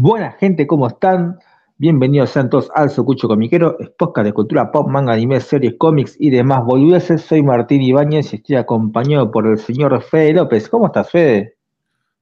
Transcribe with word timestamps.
Buena 0.00 0.30
gente, 0.30 0.68
¿cómo 0.68 0.86
están? 0.86 1.40
Bienvenidos 1.76 2.30
sean 2.30 2.48
todos 2.48 2.70
al 2.76 2.88
Socucho 2.88 3.26
Comiquero, 3.26 3.76
es 3.80 3.88
podcast 3.98 4.26
de 4.26 4.32
cultura 4.32 4.70
pop, 4.70 4.86
manga, 4.86 5.12
anime, 5.12 5.40
series, 5.40 5.74
cómics 5.76 6.16
y 6.20 6.30
demás 6.30 6.64
boludeces. 6.64 7.20
Soy 7.22 7.42
Martín 7.42 7.82
Ibáñez 7.82 8.32
y 8.32 8.36
estoy 8.36 8.54
acompañado 8.54 9.32
por 9.32 9.48
el 9.48 9.58
señor 9.58 10.00
Fede 10.00 10.34
López. 10.34 10.68
¿Cómo 10.68 10.86
estás, 10.86 11.10
Fede? 11.10 11.56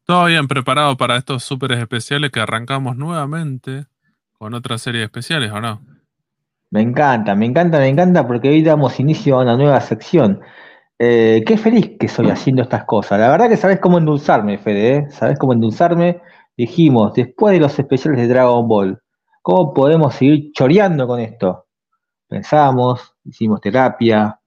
Todo 0.06 0.24
bien, 0.24 0.48
preparado 0.48 0.96
para 0.96 1.18
estos 1.18 1.44
súper 1.44 1.72
especiales 1.72 2.30
que 2.30 2.40
arrancamos 2.40 2.96
nuevamente 2.96 3.84
con 4.38 4.54
otras 4.54 4.80
series 4.80 5.04
especiales, 5.04 5.52
¿o 5.52 5.60
no? 5.60 5.82
Me 6.70 6.80
encanta, 6.80 7.34
me 7.34 7.44
encanta, 7.44 7.78
me 7.78 7.88
encanta 7.88 8.26
porque 8.26 8.48
hoy 8.48 8.62
damos 8.62 8.98
inicio 9.00 9.38
a 9.38 9.42
una 9.42 9.54
nueva 9.54 9.82
sección. 9.82 10.40
Eh, 10.98 11.44
qué 11.46 11.58
feliz 11.58 11.90
que 12.00 12.08
soy 12.08 12.30
haciendo 12.30 12.62
estas 12.62 12.84
cosas. 12.84 13.20
La 13.20 13.28
verdad 13.28 13.50
que 13.50 13.58
sabes 13.58 13.80
cómo 13.80 13.98
endulzarme, 13.98 14.56
Fede, 14.56 14.96
¿eh? 14.96 15.06
Sabes 15.10 15.38
cómo 15.38 15.52
endulzarme. 15.52 16.22
Dijimos, 16.56 17.12
después 17.12 17.52
de 17.52 17.60
los 17.60 17.78
especiales 17.78 18.20
de 18.20 18.28
Dragon 18.28 18.66
Ball, 18.66 19.00
¿cómo 19.42 19.74
podemos 19.74 20.14
seguir 20.14 20.52
choreando 20.52 21.06
con 21.06 21.20
esto? 21.20 21.66
Pensamos, 22.28 23.14
hicimos 23.24 23.60
terapia, 23.60 24.40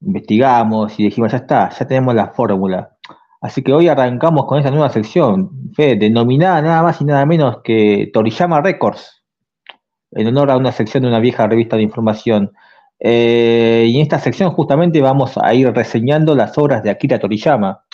investigamos 0.00 0.98
y 0.98 1.04
dijimos, 1.04 1.32
ya 1.32 1.38
está, 1.38 1.70
ya 1.70 1.86
tenemos 1.86 2.14
la 2.14 2.28
fórmula. 2.28 2.96
Así 3.40 3.62
que 3.62 3.72
hoy 3.72 3.88
arrancamos 3.88 4.46
con 4.46 4.58
esta 4.58 4.70
nueva 4.70 4.88
sección, 4.90 5.50
denominada 5.76 6.62
nada 6.62 6.82
más 6.82 7.00
y 7.00 7.04
nada 7.04 7.26
menos 7.26 7.58
que 7.62 8.10
Toriyama 8.12 8.60
Records 8.60 9.24
en 10.14 10.28
honor 10.28 10.50
a 10.50 10.56
una 10.56 10.72
sección 10.72 11.02
de 11.02 11.08
una 11.08 11.18
vieja 11.18 11.46
revista 11.46 11.76
de 11.76 11.82
información. 11.82 12.52
Eh, 12.98 13.86
y 13.88 13.96
en 13.96 14.02
esta 14.02 14.18
sección 14.18 14.52
justamente 14.52 15.00
vamos 15.00 15.36
a 15.36 15.52
ir 15.52 15.70
reseñando 15.72 16.34
las 16.34 16.56
obras 16.56 16.82
de 16.82 16.90
Akira 16.90 17.18
Toriyama, 17.18 17.84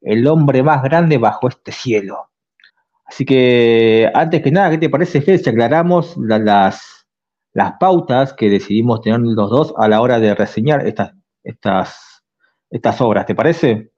el 0.00 0.26
hombre 0.26 0.62
más 0.62 0.82
grande 0.82 1.16
bajo 1.16 1.48
este 1.48 1.72
cielo. 1.72 2.27
Así 3.08 3.24
que, 3.24 4.10
antes 4.14 4.42
que 4.42 4.50
nada, 4.50 4.70
¿qué 4.70 4.78
te 4.78 4.90
parece, 4.90 5.22
Fede, 5.22 5.38
si 5.38 5.48
aclaramos 5.48 6.14
las, 6.18 7.06
las 7.54 7.72
pautas 7.80 8.34
que 8.34 8.50
decidimos 8.50 9.00
tener 9.00 9.20
los 9.20 9.50
dos 9.50 9.74
a 9.78 9.88
la 9.88 10.02
hora 10.02 10.20
de 10.20 10.34
reseñar 10.34 10.86
estas, 10.86 11.12
estas, 11.42 12.22
estas 12.70 13.00
obras? 13.00 13.24
¿Te 13.24 13.34
parece? 13.34 13.90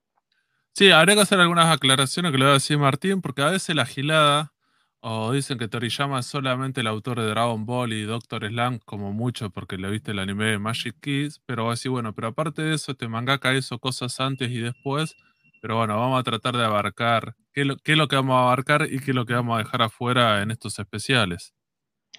Sí, 0.73 0.91
habría 0.91 1.15
que 1.15 1.21
hacer 1.21 1.39
algunas 1.39 1.69
aclaraciones 1.75 2.31
que 2.31 2.37
le 2.37 2.45
voy 2.45 2.51
a 2.51 2.53
decir 2.55 2.77
Martín, 2.77 3.21
porque 3.21 3.41
a 3.41 3.49
veces 3.49 3.75
la 3.75 3.85
gilada 3.85 4.53
o 5.01 5.31
dicen 5.31 5.57
que 5.57 5.67
Toriyama 5.67 6.19
es 6.19 6.27
solamente 6.27 6.81
el 6.81 6.87
autor 6.87 7.19
de 7.19 7.27
Dragon 7.27 7.65
Ball 7.65 7.91
y 7.91 8.03
Doctor 8.03 8.47
Slump, 8.47 8.83
como 8.85 9.11
mucho 9.11 9.49
porque 9.49 9.77
le 9.77 9.89
viste 9.89 10.11
el 10.11 10.19
anime 10.19 10.45
de 10.45 10.59
Magic 10.59 10.95
Kids, 11.01 11.41
pero 11.45 11.63
va 11.63 11.71
a 11.71 11.73
decir, 11.73 11.89
bueno, 11.89 12.13
pero 12.13 12.29
aparte 12.29 12.61
de 12.61 12.75
eso, 12.75 12.91
este 12.91 13.07
mangaka 13.07 13.53
hizo 13.55 13.79
cosas 13.79 14.19
antes 14.19 14.51
y 14.51 14.59
después, 14.59 15.15
pero 15.61 15.77
bueno, 15.77 15.97
vamos 15.97 16.19
a 16.19 16.23
tratar 16.23 16.57
de 16.57 16.65
abarcar 16.65 17.35
qué, 17.53 17.61
es 17.61 17.97
lo 17.97 18.07
que 18.07 18.15
vamos 18.15 18.35
a 18.35 18.41
abarcar 18.41 18.87
y 18.89 18.99
qué 18.99 19.11
es 19.11 19.15
lo 19.15 19.25
que 19.25 19.35
vamos 19.35 19.55
a 19.55 19.59
dejar 19.59 19.83
afuera 19.83 20.41
en 20.41 20.49
estos 20.49 20.79
especiales. 20.79 21.53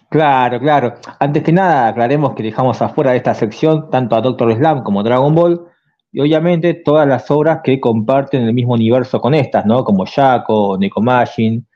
Claro, 0.08 0.60
claro. 0.60 0.94
Antes 1.18 1.42
que 1.42 1.52
nada, 1.52 1.88
aclaremos 1.88 2.34
que 2.34 2.42
dejamos 2.42 2.80
afuera 2.80 3.10
de 3.10 3.16
esta 3.16 3.34
sección 3.34 3.90
tanto 3.90 4.14
a 4.14 4.20
Doctor 4.20 4.54
Slump 4.54 4.84
como 4.84 5.02
Dragon 5.02 5.34
Ball, 5.34 5.66
y 6.12 6.20
obviamente 6.20 6.74
todas 6.74 7.08
las 7.08 7.30
obras 7.30 7.60
que 7.64 7.80
comparten 7.80 8.42
el 8.42 8.52
mismo 8.52 8.74
universo 8.74 9.20
con 9.20 9.34
estas, 9.34 9.64
¿no? 9.66 9.82
Como 9.82 10.04
Shaco, 10.04 10.76
Nekomajin, 10.78 11.66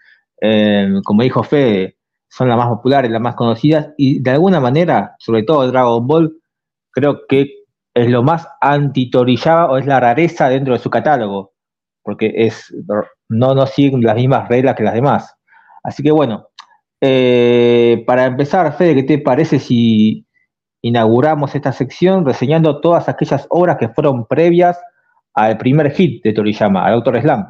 eh, 0.40 0.88
como 1.04 1.22
dijo 1.22 1.42
Fede, 1.42 1.96
son 2.28 2.48
las 2.48 2.58
más 2.58 2.68
populares, 2.68 3.10
las 3.10 3.22
más 3.22 3.34
conocidas, 3.34 3.88
y 3.96 4.20
de 4.20 4.30
alguna 4.30 4.60
manera, 4.60 5.16
sobre 5.18 5.42
todo 5.42 5.66
Dragon 5.66 6.06
Ball, 6.06 6.36
creo 6.92 7.26
que 7.26 7.64
es 7.94 8.10
lo 8.10 8.22
más 8.22 8.46
anti-Toriyama 8.60 9.70
o 9.70 9.78
es 9.78 9.86
la 9.86 9.98
rareza 9.98 10.50
dentro 10.50 10.74
de 10.74 10.80
su 10.80 10.90
catálogo, 10.90 11.54
porque 12.06 12.32
es, 12.34 12.74
no, 13.28 13.54
no 13.54 13.66
siguen 13.66 14.00
las 14.02 14.14
mismas 14.14 14.48
reglas 14.48 14.76
que 14.76 14.84
las 14.84 14.94
demás. 14.94 15.36
Así 15.82 16.02
que 16.02 16.12
bueno, 16.12 16.48
eh, 17.00 18.02
para 18.06 18.24
empezar, 18.24 18.74
Fede, 18.76 18.94
¿qué 18.94 19.02
te 19.02 19.18
parece 19.18 19.58
si 19.58 20.26
inauguramos 20.82 21.54
esta 21.54 21.72
sección 21.72 22.24
reseñando 22.24 22.80
todas 22.80 23.08
aquellas 23.08 23.46
obras 23.50 23.76
que 23.76 23.88
fueron 23.88 24.26
previas 24.26 24.78
al 25.34 25.58
primer 25.58 25.90
hit 25.92 26.22
de 26.22 26.32
Toriyama, 26.32 26.86
al 26.86 26.94
Autor 26.94 27.20
Slam? 27.20 27.46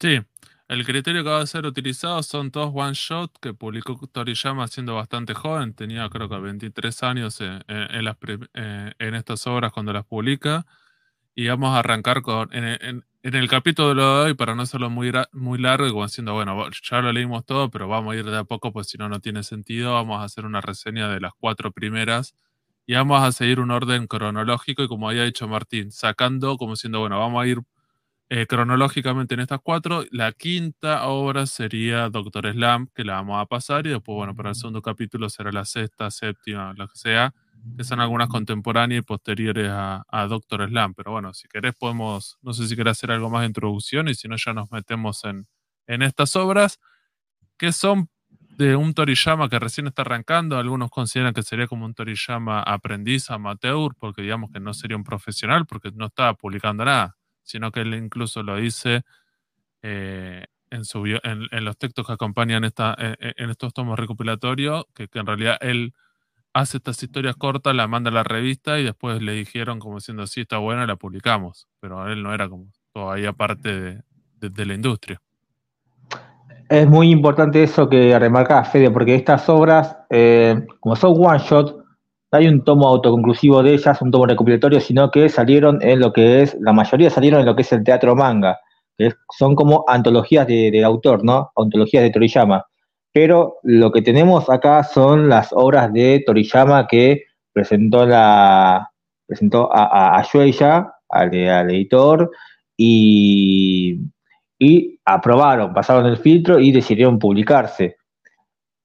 Sí, 0.00 0.20
el 0.68 0.84
criterio 0.84 1.22
que 1.24 1.30
va 1.30 1.40
a 1.40 1.46
ser 1.46 1.64
utilizado 1.66 2.22
son 2.22 2.50
todos 2.50 2.72
one 2.74 2.92
shot 2.94 3.38
que 3.40 3.54
publicó 3.54 3.98
Toriyama 4.06 4.66
siendo 4.68 4.94
bastante 4.94 5.34
joven, 5.34 5.74
tenía 5.74 6.08
creo 6.08 6.28
que 6.28 6.38
23 6.38 7.02
años 7.04 7.40
en, 7.40 7.62
eh, 7.68 8.92
en, 8.98 9.14
estas 9.14 9.46
obras 9.46 9.72
cuando 9.72 9.92
las 9.92 10.04
publica. 10.04 10.66
Y 11.34 11.46
vamos 11.46 11.74
a 11.74 11.78
arrancar 11.78 12.20
con 12.22 12.50
el 13.22 13.48
capítulo 13.48 13.94
de 13.94 14.28
hoy, 14.28 14.34
para 14.34 14.54
no 14.54 14.62
hacerlo 14.62 14.90
muy, 14.90 15.12
muy 15.32 15.58
largo 15.58 16.04
diciendo, 16.04 16.34
bueno, 16.34 16.68
ya 16.88 17.00
lo 17.00 17.12
leímos 17.12 17.44
todo, 17.44 17.70
pero 17.70 17.88
vamos 17.88 18.14
a 18.14 18.16
ir 18.16 18.24
de 18.24 18.38
a 18.38 18.44
poco, 18.44 18.72
pues 18.72 18.88
si 18.88 18.98
no, 18.98 19.08
no 19.08 19.20
tiene 19.20 19.42
sentido. 19.42 19.94
Vamos 19.94 20.20
a 20.20 20.24
hacer 20.24 20.46
una 20.46 20.60
reseña 20.60 21.08
de 21.08 21.20
las 21.20 21.32
cuatro 21.38 21.72
primeras 21.72 22.34
y 22.86 22.94
vamos 22.94 23.22
a 23.22 23.32
seguir 23.32 23.60
un 23.60 23.70
orden 23.70 24.06
cronológico 24.06 24.82
y 24.82 24.88
como 24.88 25.08
había 25.08 25.24
dicho 25.24 25.48
Martín, 25.48 25.90
sacando 25.92 26.56
como 26.56 26.72
diciendo, 26.74 27.00
bueno, 27.00 27.18
vamos 27.18 27.42
a 27.42 27.46
ir 27.46 27.58
eh, 28.30 28.46
cronológicamente 28.46 29.34
en 29.34 29.40
estas 29.40 29.60
cuatro. 29.62 30.04
La 30.10 30.32
quinta 30.32 31.06
obra 31.08 31.46
sería 31.46 32.10
Doctor 32.10 32.52
Slam, 32.52 32.88
que 32.94 33.04
la 33.04 33.14
vamos 33.14 33.40
a 33.42 33.46
pasar, 33.46 33.86
y 33.86 33.90
después, 33.90 34.16
bueno, 34.16 34.34
para 34.36 34.50
el 34.50 34.54
segundo 34.56 34.82
capítulo 34.82 35.28
será 35.30 35.52
la 35.52 35.64
sexta, 35.64 36.10
séptima, 36.10 36.74
lo 36.76 36.88
que 36.88 36.96
sea, 36.96 37.34
que 37.76 37.84
son 37.84 38.00
algunas 38.00 38.28
contemporáneas 38.28 39.00
y 39.00 39.02
posteriores 39.02 39.68
a, 39.70 40.26
Doctor 40.28 40.68
Slam. 40.68 40.94
Pero 40.94 41.12
bueno, 41.12 41.34
si 41.34 41.48
querés 41.48 41.74
podemos, 41.74 42.38
no 42.42 42.52
sé 42.52 42.66
si 42.68 42.76
querés 42.76 42.92
hacer 42.92 43.10
algo 43.10 43.30
más 43.30 43.42
de 43.42 43.48
introducción 43.48 44.08
y 44.08 44.14
si 44.14 44.28
no 44.28 44.36
ya 44.36 44.52
nos 44.52 44.70
metemos 44.70 45.24
en, 45.24 45.46
en 45.86 46.02
estas 46.02 46.36
obras, 46.36 46.78
que 47.56 47.72
son 47.72 48.08
de 48.30 48.74
un 48.74 48.94
Toriyama 48.94 49.48
que 49.48 49.58
recién 49.58 49.86
está 49.86 50.02
arrancando. 50.02 50.58
Algunos 50.58 50.90
consideran 50.90 51.34
que 51.34 51.42
sería 51.42 51.66
como 51.66 51.84
un 51.84 51.94
Toriyama 51.94 52.62
aprendiz, 52.62 53.30
amateur, 53.30 53.92
porque 53.98 54.22
digamos 54.22 54.50
que 54.50 54.60
no 54.60 54.74
sería 54.74 54.96
un 54.96 55.04
profesional, 55.04 55.66
porque 55.66 55.90
no 55.92 56.06
estaba 56.06 56.34
publicando 56.34 56.84
nada 56.84 57.18
sino 57.48 57.72
que 57.72 57.80
él 57.80 57.94
incluso 57.94 58.42
lo 58.42 58.56
dice 58.56 59.02
eh, 59.82 60.44
en, 60.70 61.64
los 61.64 61.78
textos 61.78 62.06
que 62.06 62.12
acompañan 62.12 62.64
esta, 62.64 62.94
eh, 62.98 63.16
eh, 63.20 63.34
en 63.38 63.48
estos 63.48 63.72
tomos 63.72 63.98
recopilatorios, 63.98 64.84
que, 64.94 65.08
en 65.14 65.26
realidad 65.26 65.56
él 65.62 65.94
hace 66.58 66.78
estas 66.78 67.02
historias 67.02 67.36
cortas, 67.36 67.74
la 67.74 67.86
manda 67.86 68.10
a 68.10 68.14
la 68.14 68.24
revista 68.24 68.78
y 68.78 68.84
después 68.84 69.22
le 69.22 69.32
dijeron 69.32 69.78
como 69.78 69.96
diciendo, 69.96 70.26
sí, 70.26 70.42
está 70.42 70.58
buena, 70.58 70.86
la 70.86 70.96
publicamos, 70.96 71.68
pero 71.80 72.08
él 72.08 72.22
no 72.22 72.34
era 72.34 72.48
como 72.48 72.66
todavía 72.92 73.32
parte 73.32 74.02
de, 74.40 74.66
la 74.66 74.74
industria. 74.74 75.20
Es 76.68 76.86
muy 76.86 77.10
importante 77.10 77.62
eso 77.62 77.88
que 77.88 78.18
remarcás, 78.18 78.70
Fede, 78.70 78.90
porque 78.90 79.14
estas 79.14 79.48
obras, 79.48 79.96
como 80.80 80.96
son 80.96 81.14
one 81.16 81.38
shot, 81.38 81.76
no 82.30 82.38
hay 82.38 82.46
un 82.46 82.62
tomo 82.62 82.88
autoconclusivo 82.88 83.62
de 83.62 83.74
ellas, 83.74 84.02
un 84.02 84.10
tomo 84.10 84.26
recopilatorio, 84.26 84.80
sino 84.80 85.10
que 85.10 85.28
salieron 85.28 85.78
en 85.80 86.00
lo 86.00 86.12
que 86.12 86.42
es, 86.42 86.56
la 86.60 86.72
mayoría 86.72 87.08
salieron 87.08 87.40
en 87.40 87.46
lo 87.46 87.56
que 87.56 87.62
es 87.62 87.72
el 87.72 87.84
teatro 87.84 88.14
manga, 88.14 88.58
que 88.98 89.12
son 89.38 89.54
como 89.54 89.84
antologías 89.88 90.46
de, 90.46 90.84
autor, 90.84 91.24
¿no? 91.24 91.50
Antologías 91.56 92.02
de 92.02 92.10
Toriyama. 92.10 92.66
Pero 93.12 93.56
lo 93.62 93.90
que 93.90 94.02
tenemos 94.02 94.48
acá 94.50 94.84
son 94.84 95.28
las 95.28 95.52
obras 95.52 95.92
de 95.92 96.22
Toriyama 96.24 96.86
que 96.86 97.24
presentó 97.52 98.06
la 98.06 98.90
presentó 99.26 99.68
a, 99.70 100.18
a, 100.18 100.22
Shueisha, 100.22 100.94
al, 101.10 101.34
editor, 101.34 102.30
y, 102.76 104.00
y 104.58 104.98
aprobaron, 105.04 105.74
pasaron 105.74 106.06
el 106.06 106.16
filtro 106.16 106.58
y 106.58 106.72
decidieron 106.72 107.18
publicarse. 107.18 107.96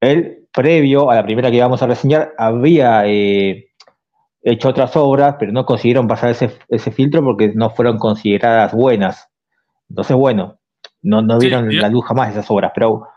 Él 0.02 0.48
previo 0.54 1.10
a 1.10 1.16
la 1.16 1.24
primera 1.24 1.50
que 1.50 1.58
íbamos 1.58 1.82
a 1.82 1.88
reseñar, 1.88 2.34
había 2.38 3.08
eh, 3.08 3.70
hecho 4.42 4.70
otras 4.70 4.96
obras, 4.98 5.36
pero 5.40 5.54
no 5.54 5.66
consiguieron 5.66 6.08
pasar 6.08 6.32
ese, 6.32 6.92
filtro 6.92 7.24
porque 7.24 7.54
no 7.56 7.70
fueron 7.70 7.98
consideradas 7.98 8.74
buenas. 8.74 9.30
Entonces, 9.90 10.16
bueno, 10.16 10.60
no, 11.02 11.22
no 11.22 11.40
vieron 11.40 11.76
la 11.76 11.90
luz 11.90 12.06
jamás 12.06 12.32
esas 12.32 12.50
obras, 12.52 12.72
pero... 12.76 13.08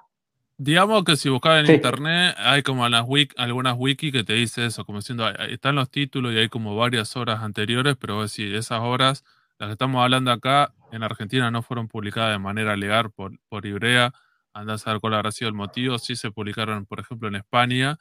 Digamos 0.58 1.04
que 1.04 1.16
si 1.16 1.28
buscas 1.28 1.68
en 1.68 1.74
internet, 1.74 2.34
hay 2.38 2.62
como 2.62 2.88
las 2.88 3.04
algunas 3.36 3.74
wiki 3.76 4.10
que 4.10 4.24
te 4.24 4.32
dice 4.32 4.66
eso, 4.66 4.84
como 4.86 4.98
diciendo, 4.98 5.28
están 5.28 5.74
los 5.74 5.90
títulos 5.90 6.32
y 6.32 6.38
hay 6.38 6.48
como 6.48 6.74
varias 6.74 7.14
obras 7.16 7.42
anteriores, 7.42 7.96
pero 8.00 8.26
sí, 8.26 8.54
esas 8.54 8.80
obras, 8.80 9.22
las 9.58 9.68
que 9.68 9.72
estamos 9.72 10.02
hablando 10.02 10.30
acá, 10.32 10.72
en 10.92 11.02
Argentina 11.02 11.50
no 11.50 11.62
fueron 11.62 11.88
publicadas 11.88 12.32
de 12.32 12.38
manera 12.38 12.74
legal 12.76 13.10
por, 13.10 13.38
por 13.48 13.66
Ibrea, 13.66 14.14
Anda 14.56 14.74
a 14.74 14.78
saber 14.78 15.00
cuál 15.00 15.12
habrá 15.12 15.32
sido 15.32 15.50
el 15.50 15.54
motivo. 15.54 15.98
Sí 15.98 16.16
se 16.16 16.30
publicaron, 16.30 16.86
por 16.86 16.98
ejemplo, 16.98 17.28
en 17.28 17.34
España 17.34 17.98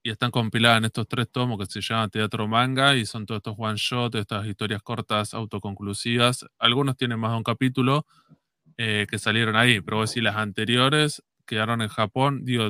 y 0.00 0.10
están 0.10 0.30
compiladas 0.30 0.78
en 0.78 0.84
estos 0.84 1.08
tres 1.08 1.28
tomos 1.28 1.58
que 1.58 1.66
se 1.66 1.80
llaman 1.80 2.08
Teatro 2.10 2.46
Manga 2.46 2.94
y 2.94 3.04
son 3.04 3.26
todos 3.26 3.38
estos 3.40 3.56
one 3.58 3.76
shot, 3.76 4.14
estas 4.14 4.46
historias 4.46 4.80
cortas 4.80 5.34
autoconclusivas. 5.34 6.46
Algunos 6.60 6.96
tienen 6.96 7.18
más 7.18 7.32
de 7.32 7.38
un 7.38 7.42
capítulo 7.42 8.06
eh, 8.76 9.08
que 9.10 9.18
salieron 9.18 9.56
ahí, 9.56 9.80
pero 9.80 10.06
si 10.06 10.20
las 10.20 10.36
anteriores 10.36 11.24
quedaron 11.48 11.82
en 11.82 11.88
Japón, 11.88 12.44
digo, 12.44 12.66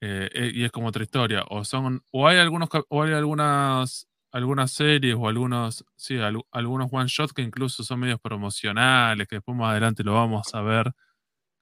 eh, 0.00 0.30
eh, 0.34 0.52
y 0.54 0.64
es 0.64 0.72
como 0.72 0.88
otra 0.88 1.04
historia. 1.04 1.44
O 1.50 1.64
son, 1.64 2.02
o 2.12 2.28
hay 2.28 2.38
algunos, 2.38 2.68
o 2.88 3.02
hay 3.02 3.12
algunas, 3.14 4.08
algunas 4.32 4.72
series 4.72 5.16
o 5.18 5.28
algunos, 5.28 5.84
sí, 5.96 6.18
algunos 6.52 6.88
one 6.92 7.08
shot 7.08 7.32
que 7.32 7.42
incluso 7.42 7.84
son 7.84 8.00
medios 8.00 8.20
promocionales, 8.20 9.28
que 9.28 9.36
después 9.36 9.56
más 9.56 9.72
adelante 9.72 10.04
lo 10.04 10.14
vamos 10.14 10.54
a 10.54 10.62
ver 10.62 10.92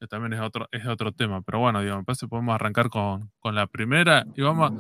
que 0.01 0.07
también 0.07 0.33
es 0.35 0.41
otro, 0.41 0.69
es 0.73 0.87
otro 0.87 1.13
tema. 1.13 1.43
Pero 1.43 1.61
bueno, 1.61 1.81
digamos, 1.81 2.03
me 2.03 2.05
parece 2.07 2.27
que 2.27 2.31
podemos 2.31 2.55
arrancar 2.55 2.89
con, 2.91 3.31
con 3.41 3.55
la 3.55 3.67
primera 3.67 4.27
y 4.35 4.43
vamos 4.43 4.71
a, 4.71 4.75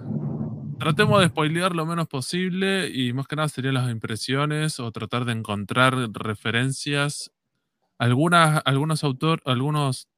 tratemos 0.79 1.21
de 1.21 1.29
spoilear 1.29 1.75
lo 1.75 1.87
menos 1.87 2.09
posible 2.09 2.89
y 2.93 3.13
más 3.13 3.27
que 3.27 3.37
nada 3.37 3.49
serían 3.49 3.75
las 3.75 3.91
impresiones 3.91 4.81
o 4.81 4.91
tratar 4.93 5.25
de 5.25 5.33
encontrar 5.33 5.95
referencias. 6.13 7.33
Algunas, 7.99 8.63
algunos 8.65 9.05
autores, 9.05 9.43
algunos 9.47 10.09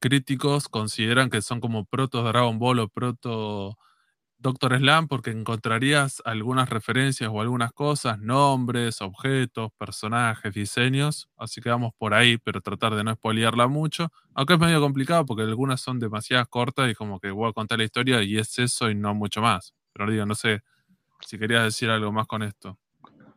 críticos 0.00 0.68
consideran 0.68 1.30
que 1.30 1.42
son 1.42 1.60
como 1.60 1.84
proto 1.84 2.22
Dragon 2.22 2.58
Ball 2.58 2.80
o 2.80 2.88
proto 2.88 3.76
Doctor 4.38 4.76
Slam 4.76 5.06
porque 5.06 5.30
encontrarías 5.30 6.20
algunas 6.24 6.68
referencias 6.68 7.30
o 7.32 7.40
algunas 7.40 7.72
cosas, 7.72 8.18
nombres, 8.18 9.00
objetos, 9.00 9.70
personajes, 9.78 10.52
diseños, 10.52 11.28
así 11.36 11.60
que 11.60 11.70
vamos 11.70 11.92
por 11.96 12.12
ahí, 12.12 12.38
pero 12.38 12.60
tratar 12.60 12.96
de 12.96 13.04
no 13.04 13.14
spoilearla 13.14 13.68
mucho, 13.68 14.08
aunque 14.34 14.54
es 14.54 14.58
medio 14.58 14.80
complicado 14.80 15.24
porque 15.24 15.42
algunas 15.44 15.80
son 15.80 16.00
demasiado 16.00 16.44
cortas 16.46 16.90
y 16.90 16.94
como 16.94 17.20
que 17.20 17.30
voy 17.30 17.50
a 17.50 17.52
contar 17.52 17.78
la 17.78 17.84
historia 17.84 18.20
y 18.22 18.36
es 18.36 18.58
eso 18.58 18.90
y 18.90 18.96
no 18.96 19.14
mucho 19.14 19.40
más. 19.40 19.74
Pero 19.92 20.10
digo, 20.10 20.26
no 20.26 20.34
sé 20.34 20.62
si 21.20 21.38
querías 21.38 21.62
decir 21.62 21.88
algo 21.90 22.10
más 22.10 22.26
con 22.26 22.42
esto. 22.42 22.78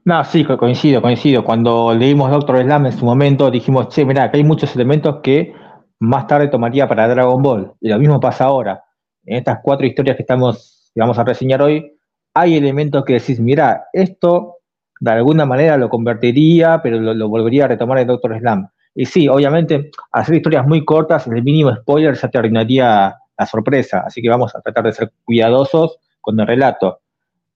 No, 0.05 0.23
sí, 0.23 0.43
coincido, 0.43 1.01
coincido. 1.01 1.43
Cuando 1.43 1.93
leímos 1.93 2.31
Doctor 2.31 2.61
Slam 2.63 2.87
en 2.87 2.97
su 2.97 3.05
momento 3.05 3.49
dijimos, 3.51 3.89
che, 3.89 4.05
mira, 4.05 4.29
que 4.31 4.37
hay 4.37 4.43
muchos 4.43 4.75
elementos 4.75 5.17
que 5.21 5.53
más 5.99 6.27
tarde 6.27 6.47
tomaría 6.47 6.87
para 6.87 7.07
Dragon 7.07 7.41
Ball. 7.41 7.73
Y 7.81 7.89
lo 7.89 7.99
mismo 7.99 8.19
pasa 8.19 8.45
ahora. 8.45 8.83
En 9.25 9.37
estas 9.37 9.59
cuatro 9.63 9.85
historias 9.85 10.15
que 10.15 10.23
estamos 10.23 10.75
que 10.95 11.01
vamos 11.01 11.19
a 11.19 11.25
reseñar 11.25 11.61
hoy, 11.61 11.93
hay 12.33 12.55
elementos 12.55 13.03
que 13.03 13.13
decís, 13.13 13.39
mira, 13.39 13.87
esto 13.91 14.55
de 15.01 15.11
alguna 15.11 15.45
manera 15.45 15.77
lo 15.77 15.89
convertiría, 15.89 16.81
pero 16.81 16.99
lo, 16.99 17.29
volvería 17.29 17.65
a 17.65 17.67
retomar 17.67 17.99
el 17.99 18.07
Doctor 18.07 18.39
Slam. 18.39 18.69
Y 18.95 19.05
sí, 19.05 19.27
obviamente, 19.27 19.91
hacer 20.13 20.35
historias 20.35 20.65
muy 20.65 20.85
cortas, 20.85 21.27
el 21.27 21.43
mínimo 21.43 21.75
spoiler 21.75 22.15
ya 22.15 22.29
te 22.29 22.37
arruinaría 22.37 23.13
la 23.37 23.45
sorpresa, 23.45 24.03
así 24.05 24.21
que 24.21 24.29
vamos 24.29 24.55
a 24.55 24.61
tratar 24.61 24.85
de 24.85 24.93
ser 24.93 25.11
cuidadosos 25.25 25.97
con 26.21 26.39
el 26.39 26.47
relato. 26.47 27.01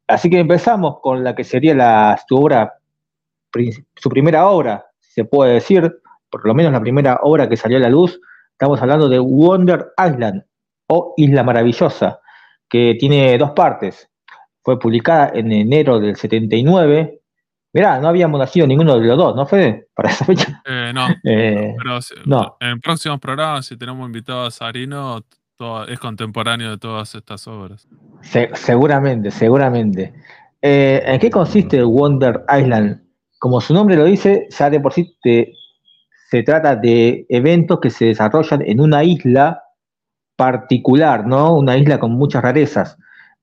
Así 0.06 0.30
que 0.30 0.40
empezamos 0.40 1.00
con 1.02 1.24
la 1.24 1.34
que 1.34 1.46
sería 1.46 1.74
la, 1.74 2.20
su 2.28 2.36
obra, 2.36 2.74
su 3.96 4.10
primera 4.10 4.50
obra, 4.50 4.86
si 5.00 5.12
se 5.12 5.24
puede 5.24 5.54
decir, 5.54 6.02
por 6.30 6.46
lo 6.46 6.54
menos 6.54 6.72
la 6.72 6.82
primera 6.82 7.20
obra 7.24 7.50
que 7.50 7.58
salió 7.58 7.78
a 7.78 7.82
la 7.82 7.90
luz, 7.90 8.20
estamos 8.52 8.82
hablando 8.82 9.10
de 9.10 9.20
Wonder 9.20 9.88
Island 9.98 10.44
o 10.88 11.14
Isla 11.18 11.44
Maravillosa, 11.44 12.20
que 12.70 12.96
tiene 13.00 13.38
dos 13.38 13.52
partes. 13.52 14.10
Fue 14.64 14.80
publicada 14.80 15.32
en 15.34 15.52
enero 15.52 16.00
del 16.00 16.16
79. 16.16 17.22
Mirá, 17.74 18.00
no 18.00 18.08
habíamos 18.08 18.40
nacido 18.40 18.68
ninguno 18.68 19.00
de 19.00 19.08
los 19.08 19.18
dos, 19.18 19.36
¿no, 19.36 19.46
Fede? 19.46 19.88
Para 19.96 20.10
esa 20.10 20.26
fecha. 20.26 20.62
Eh, 20.66 20.92
no. 20.94 21.08
Eh, 21.24 21.76
pero 21.78 22.00
no. 22.26 22.58
en 22.60 22.80
próximos 22.80 23.20
programas, 23.20 23.66
si 23.66 23.78
tenemos 23.78 24.06
invitado 24.06 24.46
a 24.46 24.52
Sarino, 24.52 25.24
es 25.88 26.00
contemporáneo 26.00 26.72
de 26.72 26.78
todas 26.78 27.14
estas 27.16 27.48
obras. 27.48 27.88
seguramente, 28.54 29.30
seguramente. 29.30 30.14
Eh, 30.62 31.02
¿En 31.06 31.20
qué 31.20 31.30
consiste 31.30 31.84
Wonder 31.84 32.44
Island? 32.50 33.02
Como 33.40 33.62
su 33.62 33.74
nombre 33.74 33.96
lo 33.96 34.06
dice, 34.06 34.48
ya 34.58 34.70
de 34.70 34.80
por 34.80 34.94
sí 34.94 35.18
se 36.30 36.44
trata 36.44 36.76
de 36.76 37.26
eventos 37.28 37.80
que 37.80 37.90
se 37.90 38.06
desarrollan 38.06 38.62
en 38.62 38.80
una 38.80 39.04
isla 39.04 39.64
particular, 40.36 41.26
¿no? 41.26 41.56
Una 41.56 41.76
isla 41.76 42.00
con 42.00 42.12
muchas 42.12 42.44
rarezas. 42.44 42.98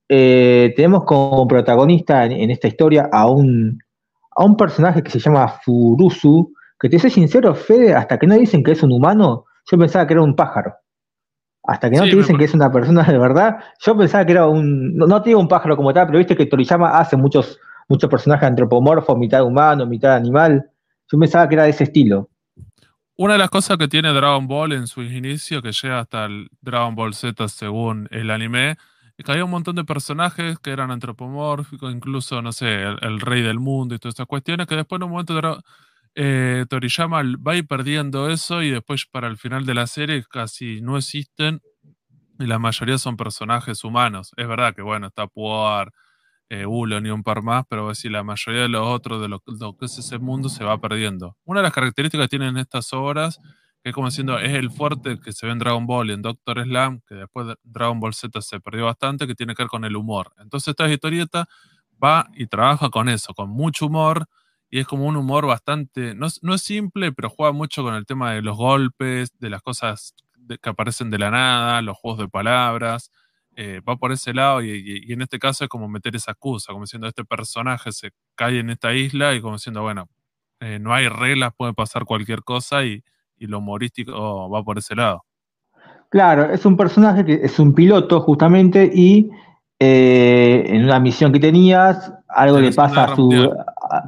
Eh, 0.08 0.72
tenemos 0.76 1.04
como 1.04 1.48
protagonista 1.48 2.24
en, 2.24 2.48
esta 2.50 2.68
historia 2.68 3.08
a 3.12 3.28
un, 3.28 3.80
a 4.36 4.44
un 4.44 4.56
personaje 4.56 5.02
que 5.02 5.10
se 5.10 5.18
llama 5.18 5.48
Furusu, 5.48 6.52
que 6.78 6.88
te 6.88 7.00
soy 7.00 7.10
sincero, 7.10 7.56
Fede, 7.56 7.92
hasta 7.92 8.18
que 8.18 8.28
no 8.28 8.36
dicen 8.36 8.62
que 8.62 8.72
es 8.72 8.82
un 8.84 8.92
humano, 8.92 9.46
yo 9.68 9.76
pensaba 9.76 10.06
que 10.06 10.12
era 10.12 10.22
un 10.22 10.36
pájaro. 10.36 10.72
Hasta 11.64 11.90
que 11.90 11.96
no 11.96 12.04
te 12.04 12.14
dicen 12.14 12.38
que 12.38 12.44
es 12.44 12.54
una 12.54 12.70
persona 12.70 13.02
de 13.02 13.18
verdad, 13.18 13.56
yo 13.80 13.96
pensaba 13.96 14.24
que 14.24 14.30
era 14.30 14.46
un. 14.46 14.96
No, 14.96 15.20
te 15.22 15.30
digo 15.30 15.40
un 15.40 15.48
pájaro 15.48 15.76
como 15.76 15.92
tal, 15.92 16.06
pero 16.06 16.18
viste 16.18 16.36
que 16.36 16.46
Toriyama 16.46 16.96
hace 16.96 17.16
muchos, 17.16 17.58
muchos 17.88 18.08
personajes 18.08 18.46
antropomorfos, 18.46 19.18
mitad 19.18 19.42
humano, 19.42 19.86
mitad 19.86 20.14
animal. 20.14 20.70
Yo 21.10 21.18
pensaba 21.18 21.48
que 21.48 21.56
era 21.56 21.64
de 21.64 21.70
ese 21.70 21.82
estilo. 21.82 22.30
Una 23.18 23.32
de 23.32 23.38
las 23.38 23.48
cosas 23.48 23.78
que 23.78 23.88
tiene 23.88 24.12
Dragon 24.12 24.46
Ball 24.46 24.72
en 24.72 24.86
su 24.86 25.02
inicio, 25.02 25.62
que 25.62 25.72
llega 25.72 26.00
hasta 26.00 26.26
el 26.26 26.50
Dragon 26.60 26.94
Ball 26.94 27.14
Z 27.14 27.48
según 27.48 28.08
el 28.10 28.30
anime, 28.30 28.76
es 29.16 29.24
que 29.24 29.32
había 29.32 29.46
un 29.46 29.50
montón 29.50 29.74
de 29.74 29.84
personajes 29.84 30.58
que 30.58 30.70
eran 30.70 30.90
antropomórficos, 30.90 31.94
incluso, 31.94 32.42
no 32.42 32.52
sé, 32.52 32.82
el, 32.82 33.20
rey 33.20 33.40
del 33.40 33.58
mundo 33.58 33.94
y 33.94 33.98
todas 33.98 34.12
estas 34.12 34.26
cuestiones, 34.26 34.66
que 34.66 34.76
después 34.76 34.98
en 34.98 35.04
un 35.04 35.10
momento 35.12 35.62
eh, 36.14 36.66
Toriyama 36.68 37.22
va 37.36 37.56
ir 37.56 37.66
perdiendo 37.66 38.28
eso 38.28 38.62
y 38.62 38.70
después 38.70 39.06
para 39.06 39.28
el 39.28 39.38
final 39.38 39.64
de 39.64 39.74
la 39.74 39.86
serie 39.86 40.22
casi 40.30 40.82
no 40.82 40.98
existen 40.98 41.62
y 42.38 42.44
la 42.44 42.58
mayoría 42.58 42.98
son 42.98 43.16
personajes 43.16 43.82
humanos. 43.82 44.32
Es 44.36 44.46
verdad 44.46 44.74
que, 44.74 44.82
bueno, 44.82 45.06
está 45.06 45.26
Puar, 45.26 45.90
eh, 46.48 46.64
y 46.68 47.10
un 47.10 47.22
par 47.22 47.42
más, 47.42 47.64
pero 47.68 47.94
si 47.94 48.08
la 48.08 48.22
mayoría 48.22 48.62
de 48.62 48.68
los 48.68 48.86
otros 48.86 49.20
de 49.20 49.28
lo, 49.28 49.40
que 49.40 49.86
es 49.86 49.98
ese 49.98 50.18
mundo 50.18 50.48
se 50.48 50.64
va 50.64 50.80
perdiendo. 50.80 51.36
Una 51.44 51.60
de 51.60 51.64
las 51.64 51.72
características 51.72 52.26
que 52.26 52.38
tienen 52.38 52.56
estas 52.56 52.92
obras, 52.92 53.40
que 53.82 53.90
es 53.90 53.94
como 53.94 54.08
diciendo, 54.08 54.38
es 54.38 54.52
el 54.54 54.70
fuerte 54.70 55.18
que 55.20 55.32
se 55.32 55.46
ve 55.46 55.52
en 55.52 55.58
Dragon 55.58 55.86
Ball 55.86 56.10
y 56.10 56.12
en 56.12 56.22
Doctor 56.22 56.62
Slam, 56.62 57.00
que 57.08 57.16
después 57.16 57.48
de 57.48 57.56
Dragon 57.64 57.98
Ball 58.00 58.14
Z 58.14 58.40
se 58.42 58.60
perdió 58.60 58.84
bastante, 58.84 59.26
que 59.26 59.34
tiene 59.34 59.54
que 59.54 59.64
ver 59.64 59.70
con 59.70 59.84
el 59.84 59.96
humor. 59.96 60.32
Entonces 60.38 60.68
esta 60.68 60.88
historieta 60.88 61.48
va 62.02 62.28
y 62.34 62.46
trabaja 62.46 62.90
con 62.90 63.08
eso, 63.08 63.34
con 63.34 63.50
mucho 63.50 63.86
humor, 63.86 64.26
y 64.70 64.80
es 64.80 64.86
como 64.86 65.06
un 65.06 65.16
humor 65.16 65.46
bastante, 65.46 66.14
no, 66.14 66.26
no 66.42 66.54
es 66.54 66.62
simple, 66.62 67.12
pero 67.12 67.30
juega 67.30 67.52
mucho 67.52 67.82
con 67.82 67.94
el 67.94 68.06
tema 68.06 68.32
de 68.32 68.42
los 68.42 68.56
golpes, 68.56 69.30
de 69.38 69.50
las 69.50 69.62
cosas 69.62 70.14
que 70.60 70.68
aparecen 70.68 71.10
de 71.10 71.18
la 71.18 71.30
nada, 71.30 71.82
los 71.82 71.96
juegos 71.96 72.20
de 72.20 72.28
palabras. 72.28 73.10
Eh, 73.58 73.80
va 73.88 73.96
por 73.96 74.12
ese 74.12 74.34
lado 74.34 74.62
y, 74.62 75.10
en 75.10 75.22
este 75.22 75.38
caso 75.38 75.64
es 75.64 75.70
como 75.70 75.88
meter 75.88 76.14
esa 76.14 76.32
excusa, 76.32 76.74
como 76.74 76.84
diciendo, 76.84 77.08
este 77.08 77.24
personaje 77.24 77.90
se 77.90 78.10
cae 78.34 78.58
en 78.58 78.68
esta 78.68 78.92
isla 78.92 79.34
y 79.34 79.40
como 79.40 79.54
diciendo, 79.54 79.80
bueno, 79.80 80.10
eh, 80.60 80.78
no 80.78 80.92
hay 80.92 81.08
reglas, 81.08 81.54
puede 81.56 81.72
pasar 81.72 82.04
cualquier 82.04 82.42
cosa 82.42 82.84
y, 82.84 83.02
lo 83.38 83.58
humorístico 83.58 84.50
va 84.50 84.62
por 84.62 84.78
ese 84.78 84.94
lado. 84.94 85.24
Claro, 86.10 86.50
es 86.50 86.64
un 86.64 86.76
personaje 86.76 87.24
que 87.24 87.34
es 87.34 87.58
un 87.58 87.74
piloto 87.74 88.20
justamente 88.20 88.90
y 88.94 89.30
eh, 89.78 90.64
en 90.66 90.84
una 90.84 90.98
misión 91.00 91.32
que 91.32 91.40
tenías, 91.40 92.12
algo 92.28 92.60
le 92.60 92.72
pasa 92.72 93.04
a 93.04 93.16
su, 93.16 93.50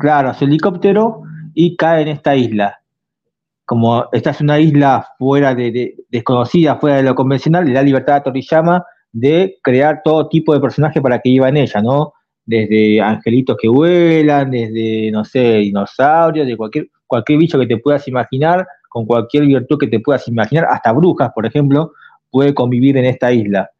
claro, 0.01 0.31
a 0.31 0.35
su 0.35 0.45
helicóptero 0.45 1.23
y 1.55 1.77
cae 1.77 2.03
en 2.03 2.09
esta 2.09 2.37
isla. 2.37 2.81
Como 3.67 4.07
esta 4.13 4.31
es 4.31 4.41
una 4.41 4.59
isla 4.59 5.07
fuera 5.19 5.55
de, 5.55 5.95
desconocida, 6.09 6.77
fuera 6.77 6.97
de 6.97 7.03
lo 7.03 7.15
convencional, 7.15 7.67
le 7.67 7.73
da 7.73 7.83
libertad 7.83 8.17
a 8.17 8.23
Toriyama 8.23 8.85
de 9.13 9.59
crear 9.63 10.03
todo 10.05 10.29
tipo 10.29 10.55
de 10.55 10.61
personajes 10.61 11.03
para 11.03 11.19
que 11.19 11.31
iba 11.31 11.49
en 11.49 11.57
ella, 11.57 11.81
¿no? 11.81 12.13
Desde 12.45 13.01
angelitos 13.01 13.57
que 13.61 13.69
vuelan, 13.69 14.51
desde, 14.51 15.11
no 15.11 15.25
sé, 15.25 15.59
dinosaurios, 15.59 16.47
de 16.47 16.57
cualquier, 16.57 16.89
cualquier 17.07 17.39
bicho 17.39 17.59
que 17.59 17.67
te 17.67 17.79
puedas 17.79 18.07
imaginar, 18.09 18.67
con 18.89 19.07
cualquier 19.07 19.45
virtud 19.45 19.79
que 19.79 19.89
te 19.89 20.01
puedas 20.01 20.27
imaginar, 20.29 20.67
hasta 20.71 20.93
brujas, 20.93 21.31
por 21.35 21.47
ejemplo, 21.47 21.93
puede 22.31 22.55
convivir 22.55 22.97
en 22.97 23.07
esta 23.07 23.33
isla. 23.33 23.71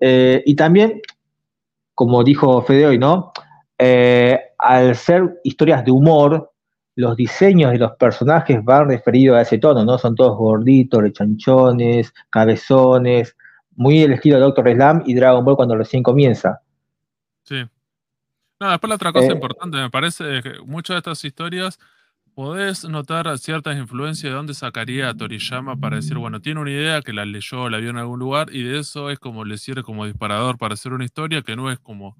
Eh, 0.00 0.42
y 0.44 0.54
también, 0.54 1.00
como 1.94 2.24
dijo 2.24 2.62
Fede 2.62 2.86
hoy, 2.86 2.98
¿no? 2.98 3.32
Eh, 3.78 4.38
al 4.58 4.96
ser 4.96 5.40
historias 5.44 5.84
de 5.84 5.90
humor, 5.90 6.52
los 6.96 7.16
diseños 7.16 7.72
de 7.72 7.78
los 7.78 7.92
personajes 7.92 8.62
van 8.64 8.88
referidos 8.88 9.36
a 9.36 9.42
ese 9.42 9.58
tono, 9.58 9.84
¿no? 9.84 9.98
Son 9.98 10.14
todos 10.14 10.36
gorditos, 10.36 11.02
rechanchones, 11.02 12.12
cabezones, 12.30 13.36
muy 13.76 14.02
el 14.02 14.12
estilo 14.12 14.36
de 14.36 14.42
Doctor 14.42 14.72
Slam 14.72 15.02
y 15.06 15.14
Dragon 15.14 15.44
Ball 15.44 15.56
cuando 15.56 15.76
recién 15.76 16.02
comienza. 16.02 16.60
Sí. 17.44 17.64
No, 18.60 18.70
después 18.70 18.88
la 18.88 18.94
otra 18.94 19.12
cosa 19.12 19.26
eh, 19.26 19.32
importante 19.32 19.76
me 19.76 19.90
parece 19.90 20.38
es 20.38 20.42
que 20.42 20.60
muchas 20.64 20.94
de 20.94 20.98
estas 20.98 21.24
historias 21.24 21.78
podés 22.34 22.84
notar 22.84 23.38
ciertas 23.38 23.76
influencias 23.76 24.30
de 24.30 24.36
dónde 24.36 24.54
sacaría 24.54 25.08
a 25.08 25.14
Toriyama 25.14 25.76
para 25.76 25.96
decir, 25.96 26.18
bueno, 26.18 26.40
tiene 26.40 26.60
una 26.60 26.70
idea 26.70 27.02
que 27.02 27.12
la 27.12 27.24
leyó, 27.24 27.68
la 27.68 27.78
vio 27.78 27.90
en 27.90 27.98
algún 27.98 28.18
lugar 28.18 28.48
y 28.52 28.62
de 28.62 28.80
eso 28.80 29.10
es 29.10 29.18
como 29.18 29.44
le 29.44 29.58
sirve 29.58 29.82
como 29.82 30.04
disparador 30.04 30.58
para 30.58 30.74
hacer 30.74 30.92
una 30.92 31.04
historia 31.04 31.42
que 31.42 31.56
no 31.56 31.70
es 31.70 31.78
como 31.78 32.16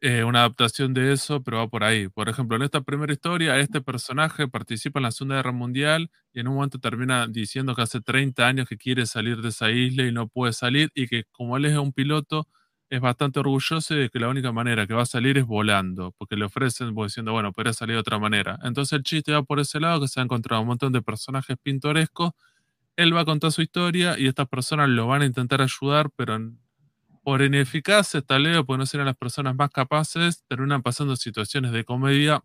eh, 0.00 0.24
una 0.24 0.40
adaptación 0.40 0.92
de 0.94 1.12
eso, 1.12 1.42
pero 1.42 1.58
va 1.58 1.68
por 1.68 1.82
ahí. 1.84 2.08
Por 2.08 2.28
ejemplo, 2.28 2.56
en 2.56 2.62
esta 2.62 2.82
primera 2.82 3.12
historia, 3.12 3.58
este 3.58 3.80
personaje 3.80 4.48
participa 4.48 4.98
en 4.98 5.04
la 5.04 5.10
Segunda 5.12 5.36
Guerra 5.36 5.52
Mundial 5.52 6.10
y 6.32 6.40
en 6.40 6.48
un 6.48 6.54
momento 6.56 6.78
termina 6.78 7.26
diciendo 7.26 7.74
que 7.74 7.82
hace 7.82 8.00
30 8.00 8.46
años 8.46 8.68
que 8.68 8.76
quiere 8.76 9.06
salir 9.06 9.40
de 9.40 9.48
esa 9.48 9.70
isla 9.70 10.04
y 10.06 10.12
no 10.12 10.28
puede 10.28 10.52
salir 10.52 10.90
y 10.94 11.08
que 11.08 11.24
como 11.32 11.56
él 11.56 11.64
es 11.64 11.76
un 11.78 11.92
piloto, 11.92 12.46
es 12.90 13.00
bastante 13.00 13.40
orgulloso 13.40 13.94
de 13.94 14.10
que 14.10 14.18
la 14.20 14.28
única 14.28 14.52
manera 14.52 14.86
que 14.86 14.92
va 14.94 15.02
a 15.02 15.06
salir 15.06 15.38
es 15.38 15.46
volando, 15.46 16.12
porque 16.18 16.36
le 16.36 16.44
ofrecen 16.44 16.94
pues, 16.94 17.12
diciendo, 17.12 17.32
bueno, 17.32 17.52
podría 17.52 17.72
salir 17.72 17.94
de 17.96 18.00
otra 18.00 18.18
manera. 18.18 18.58
Entonces 18.62 18.92
el 18.98 19.02
chiste 19.04 19.32
va 19.32 19.42
por 19.42 19.58
ese 19.58 19.80
lado, 19.80 20.00
que 20.02 20.08
se 20.08 20.20
ha 20.20 20.22
encontrado 20.22 20.60
un 20.62 20.68
montón 20.68 20.92
de 20.92 21.00
personajes 21.02 21.56
pintorescos, 21.62 22.32
él 22.96 23.16
va 23.16 23.20
a 23.22 23.24
contar 23.24 23.52
su 23.52 23.62
historia 23.62 24.18
y 24.18 24.26
estas 24.28 24.48
personas 24.48 24.88
lo 24.88 25.06
van 25.06 25.22
a 25.22 25.26
intentar 25.26 25.62
ayudar, 25.62 26.10
pero 26.16 26.38
por 27.24 27.42
ineficaces, 27.42 28.24
tal 28.26 28.44
vez, 28.44 28.58
porque 28.66 28.78
no 28.78 28.86
serán 28.86 29.06
las 29.06 29.16
personas 29.16 29.56
más 29.56 29.70
capaces, 29.70 30.44
terminan 30.48 30.82
pasando 30.82 31.16
situaciones 31.16 31.72
de 31.72 31.84
comedia 31.84 32.44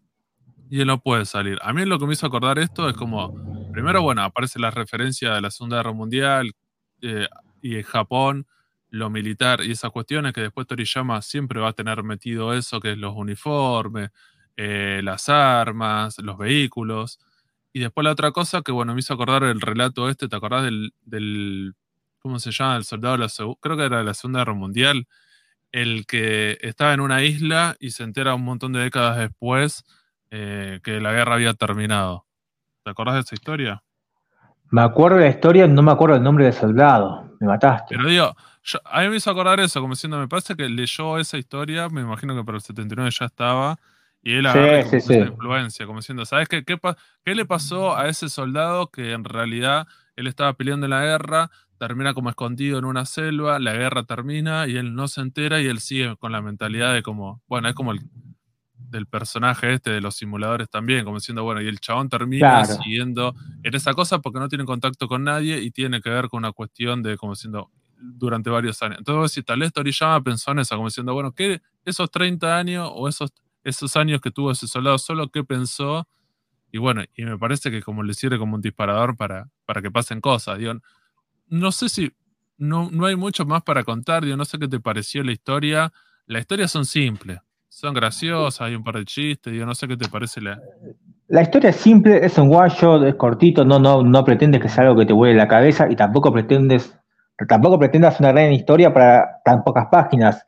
y 0.70 0.82
él 0.82 0.88
no 0.88 1.02
puede 1.02 1.26
salir. 1.26 1.60
A 1.64 1.74
mí 1.74 1.86
lo 1.86 2.00
que 2.00 2.06
me 2.08 2.14
hizo 2.14 2.28
acordar 2.28 2.60
esto 2.60 2.90
es 2.90 2.96
como, 2.96 3.34
primero, 3.72 4.02
bueno, 4.02 4.24
aparece 4.24 4.60
la 4.60 4.72
referencia 4.72 5.34
de 5.34 5.42
la 5.42 5.52
Segunda 5.52 5.78
Guerra 5.78 5.94
Mundial 5.94 6.54
eh, 7.02 7.28
y 7.62 7.76
en 7.78 7.84
Japón, 7.84 8.48
lo 8.92 9.10
militar 9.10 9.62
y 9.64 9.72
esas 9.72 9.92
cuestiones 9.92 10.34
que 10.34 10.42
después 10.42 10.68
Toriyama 10.68 11.22
siempre 11.22 11.60
va 11.60 11.70
a 11.70 11.74
tener 11.74 12.04
metido 12.04 12.54
eso, 12.54 12.80
que 12.80 12.94
es 12.94 12.98
los 12.98 13.16
uniformes, 13.16 14.12
eh, 14.58 15.02
las 15.04 15.30
armas, 15.30 16.18
los 16.20 16.38
vehículos. 16.38 17.20
Y 17.74 17.82
después 17.82 18.04
la 18.06 18.12
otra 18.12 18.32
cosa 18.32 18.62
que, 18.64 18.72
bueno, 18.72 18.94
me 18.94 19.00
hizo 19.02 19.14
acordar 19.14 19.44
el 19.44 19.62
relato 19.62 20.10
este, 20.10 20.28
¿te 20.28 20.36
acordás 20.36 20.64
del 21.06 21.76
¿cómo 22.20 22.40
se 22.40 22.52
llama? 22.52 22.78
El 22.78 22.84
soldado 22.84 23.18
de 23.18 23.24
la 23.24 23.56
creo 23.60 23.78
que 23.78 23.86
era 23.86 23.98
de 23.98 24.04
la 24.04 24.14
Segunda 24.14 24.40
Guerra 24.40 24.54
Mundial, 24.54 25.08
el 25.72 26.06
que 26.06 26.58
estaba 26.62 26.94
en 26.94 27.00
una 27.00 27.24
isla 27.24 27.76
y 27.80 27.92
se 27.92 28.04
entera 28.04 28.36
un 28.36 28.44
montón 28.44 28.74
de 28.74 28.80
décadas 28.80 29.18
después 29.18 29.84
eh, 30.32 30.80
que 30.84 31.00
la 31.00 31.12
guerra 31.12 31.36
había 31.36 31.54
terminado. 31.54 32.26
¿Te 32.84 32.92
acordás 32.92 33.16
de 33.16 33.22
esa 33.22 33.36
historia? 33.36 33.84
Me 34.72 34.82
acuerdo 34.82 35.18
de 35.18 35.24
la 35.24 35.30
historia, 35.30 35.68
no 35.68 35.82
me 35.82 35.92
acuerdo 35.92 36.16
el 36.16 36.24
nombre 36.24 36.46
del 36.46 36.54
soldado. 36.54 37.36
Me 37.40 37.48
mataste. 37.48 37.96
Pero 37.96 38.08
digo, 38.08 38.36
a 38.86 39.02
mí 39.02 39.10
me 39.10 39.16
hizo 39.16 39.32
acordar 39.32 39.60
eso, 39.60 39.80
como 39.82 39.94
diciendo, 39.94 40.20
me 40.20 40.28
parece 40.28 40.56
que 40.56 40.70
leyó 40.70 41.18
esa 41.18 41.38
historia, 41.38 41.90
me 41.90 42.02
imagino 42.02 42.36
que 42.36 42.44
para 42.44 42.58
el 42.58 42.62
79 42.62 43.10
ya 43.12 43.26
estaba, 43.26 43.78
y 44.22 44.36
él 44.36 44.46
agarra 44.46 44.80
esa 44.80 45.14
influencia, 45.14 45.86
como 45.86 46.00
diciendo, 46.00 46.26
¿sabes 46.26 46.48
qué, 46.50 46.64
qué, 46.64 46.78
qué 47.24 47.36
le 47.36 47.46
pasó 47.46 47.98
a 47.98 48.10
ese 48.10 48.30
soldado 48.30 48.88
que 48.88 49.14
en 49.14 49.24
realidad 49.24 49.88
él 50.16 50.28
estaba 50.28 50.54
peleando 50.54 50.86
en 50.86 50.92
la 50.92 51.02
guerra, 51.02 51.50
termina 51.80 52.14
como 52.14 52.30
escondido 52.30 52.78
en 52.78 52.86
una 52.86 53.06
selva, 53.06 53.58
la 53.58 53.74
guerra 53.74 54.04
termina 54.04 54.68
y 54.68 54.76
él 54.76 54.94
no 54.94 55.08
se 55.08 55.22
entera 55.22 55.62
y 55.62 55.66
él 55.66 55.80
sigue 55.80 56.16
con 56.18 56.32
la 56.32 56.42
mentalidad 56.42 56.94
de 56.94 57.02
como, 57.02 57.42
bueno, 57.48 57.70
es 57.70 57.74
como 57.74 57.94
el 57.94 58.02
del 58.74 59.06
personaje 59.06 59.74
este 59.74 59.92
de 59.92 60.02
los 60.02 60.16
simuladores 60.16 60.70
también, 60.70 61.06
como 61.06 61.18
diciendo, 61.18 61.44
bueno, 61.44 61.62
y 61.62 61.68
el 61.68 61.80
chabón 61.80 62.10
termina 62.10 62.66
siguiendo 62.66 63.36
en 63.64 63.76
esa 63.76 63.94
cosa 63.94 64.20
porque 64.20 64.40
no 64.40 64.50
tiene 64.50 64.66
contacto 64.66 65.08
con 65.08 65.24
nadie 65.24 65.62
y 65.62 65.72
tiene 65.72 66.02
que 66.02 66.10
ver 66.10 66.28
con 66.28 66.40
una 66.40 66.52
cuestión 66.52 67.02
de, 67.04 67.18
como 67.18 67.34
diciendo, 67.34 67.72
durante 67.98 68.50
varios 68.50 68.82
años. 68.82 68.98
Entonces, 69.00 69.32
si 69.34 69.44
tal 69.44 69.60
vez 69.60 69.72
Toriyama 69.72 70.22
pensó 70.24 70.52
en 70.52 70.60
eso, 70.60 70.76
como 70.76 70.88
diciendo, 70.88 71.14
bueno, 71.14 71.32
¿qué 71.34 71.62
esos 71.86 72.10
30 72.10 72.58
años 72.58 72.90
o 72.94 73.08
esos, 73.08 73.32
esos 73.64 73.96
años 73.96 74.22
que 74.22 74.32
tuvo 74.32 74.52
ese 74.52 74.68
soldado 74.68 74.98
solo, 74.98 75.30
qué 75.30 75.44
pensó? 75.44 76.08
Y 76.72 76.78
bueno, 76.78 77.04
y 77.16 77.24
me 77.24 77.38
parece 77.38 77.72
que 77.72 77.82
como 77.82 78.04
le 78.04 78.14
sirve 78.14 78.38
como 78.38 78.56
un 78.56 78.62
disparador 78.62 79.18
para, 79.18 79.50
para 79.66 79.82
que 79.82 79.92
pasen 79.92 80.22
cosas. 80.22 80.58
Digo, 80.58 80.74
no 81.50 81.72
sé 81.72 81.90
si, 81.90 82.12
no, 82.58 82.90
no 82.92 83.06
hay 83.06 83.16
mucho 83.16 83.46
más 83.46 83.64
para 83.64 83.84
contar, 83.84 84.24
digo, 84.24 84.38
no 84.38 84.46
sé 84.46 84.58
qué 84.60 84.68
te 84.68 84.80
pareció 84.80 85.24
la 85.24 85.32
historia. 85.32 85.92
Las 86.26 86.42
historias 86.42 86.72
son 86.72 86.86
simples, 86.86 87.40
son 87.68 87.94
graciosas, 87.94 88.62
hay 88.62 88.76
un 88.76 88.84
par 88.84 88.96
de 88.96 89.06
chistes, 89.06 89.52
digo, 89.52 89.66
no 89.66 89.76
sé 89.76 89.88
qué 89.88 89.98
te 89.98 90.08
parece 90.08 90.42
la... 90.42 90.60
La 91.28 91.44
historia 91.44 91.70
es 91.70 91.76
simple, 91.76 92.26
es 92.26 92.40
un 92.40 92.54
one 92.54 92.70
shot, 92.70 93.04
es 93.04 93.14
cortito, 93.14 93.64
no, 93.64 93.80
no, 93.80 94.02
no 94.02 94.26
pretendes 94.26 94.62
que 94.62 94.68
sea 94.68 94.86
algo 94.86 95.00
que 95.00 95.06
te 95.06 95.14
vuele 95.14 95.36
la 95.36 95.48
cabeza 95.48 95.88
y 95.88 95.96
tampoco 95.96 96.34
pretendes 96.34 97.00
tampoco 97.48 97.80
pretendas 97.80 98.20
una 98.20 98.32
gran 98.32 98.52
historia 98.52 98.94
para 98.94 99.42
tan 99.46 99.64
pocas 99.64 99.88
páginas. 99.92 100.46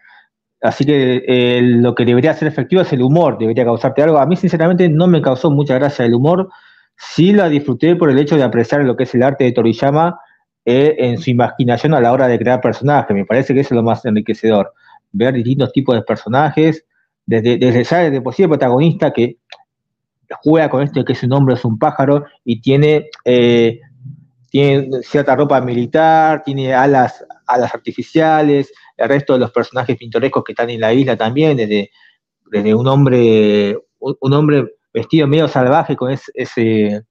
Así 0.62 0.86
que 0.86 1.24
eh, 1.28 1.62
lo 1.62 1.96
que 1.96 2.06
debería 2.06 2.34
ser 2.34 2.48
efectivo 2.48 2.82
es 2.82 2.94
el 2.94 3.02
humor, 3.02 3.38
debería 3.38 3.66
causarte 3.66 4.04
algo. 4.04 4.20
A 4.20 4.26
mí, 4.26 4.36
sinceramente, 4.36 4.90
no 4.90 5.08
me 5.08 5.22
causó 5.22 5.50
mucha 5.50 5.76
gracia 5.76 6.06
el 6.06 6.14
humor. 6.14 6.50
Sí 6.98 7.34
la 7.34 7.50
disfruté 7.50 7.96
por 7.96 8.10
el 8.10 8.20
hecho 8.20 8.36
de 8.36 8.44
apreciar 8.44 8.84
lo 8.84 8.96
que 8.96 9.04
es 9.04 9.16
el 9.16 9.24
arte 9.24 9.46
de 9.46 9.54
Toriyama 9.54 10.20
eh, 10.66 10.96
en 10.98 11.18
su 11.18 11.30
imaginación 11.30 11.94
a 11.94 12.02
la 12.02 12.12
hora 12.12 12.28
de 12.28 12.38
crear 12.38 12.62
personajes. 12.62 13.16
Me 13.16 13.26
parece 13.26 13.54
que 13.54 13.62
eso 13.62 13.74
es 13.74 13.78
lo 13.78 13.84
más 13.84 14.06
enriquecedor. 14.06 14.74
Ver 15.12 15.34
distintos 15.34 15.72
tipos 15.72 15.96
de 15.96 16.02
personajes, 16.04 16.86
desde, 17.26 17.58
desde 17.58 17.84
ya 17.84 18.48
protagonista 18.48 19.12
que 19.12 19.38
juega 20.42 20.70
con 20.70 20.82
esto 20.82 21.00
de 21.00 21.06
que 21.06 21.16
su 21.16 21.28
nombre 21.28 21.56
es 21.56 21.66
un 21.66 21.78
pájaro 21.78 22.26
y 22.44 22.62
tiene 22.62 23.10
eh, 23.26 23.82
tiene 24.52 25.02
cierta 25.02 25.36
ropa 25.36 25.62
militar, 25.62 26.44
tiene 26.44 26.74
alas, 26.74 27.26
alas 27.48 27.74
artificiales, 27.74 28.72
el 28.98 29.08
resto 29.08 29.34
de 29.34 29.40
los 29.40 29.52
personajes 29.52 29.98
pintorescos 29.98 30.44
que 30.44 30.52
están 30.52 30.70
en 30.70 30.82
la 30.82 30.94
isla 30.94 31.16
también, 31.16 31.56
desde, 31.56 31.90
desde 32.52 32.76
un 32.76 32.86
hombre, 32.86 33.78
un, 34.00 34.34
hombre 34.34 34.76
vestido 34.94 35.26
medio 35.26 35.48
salvaje 35.48 35.96
con 35.96 36.12
ese, 36.12 37.02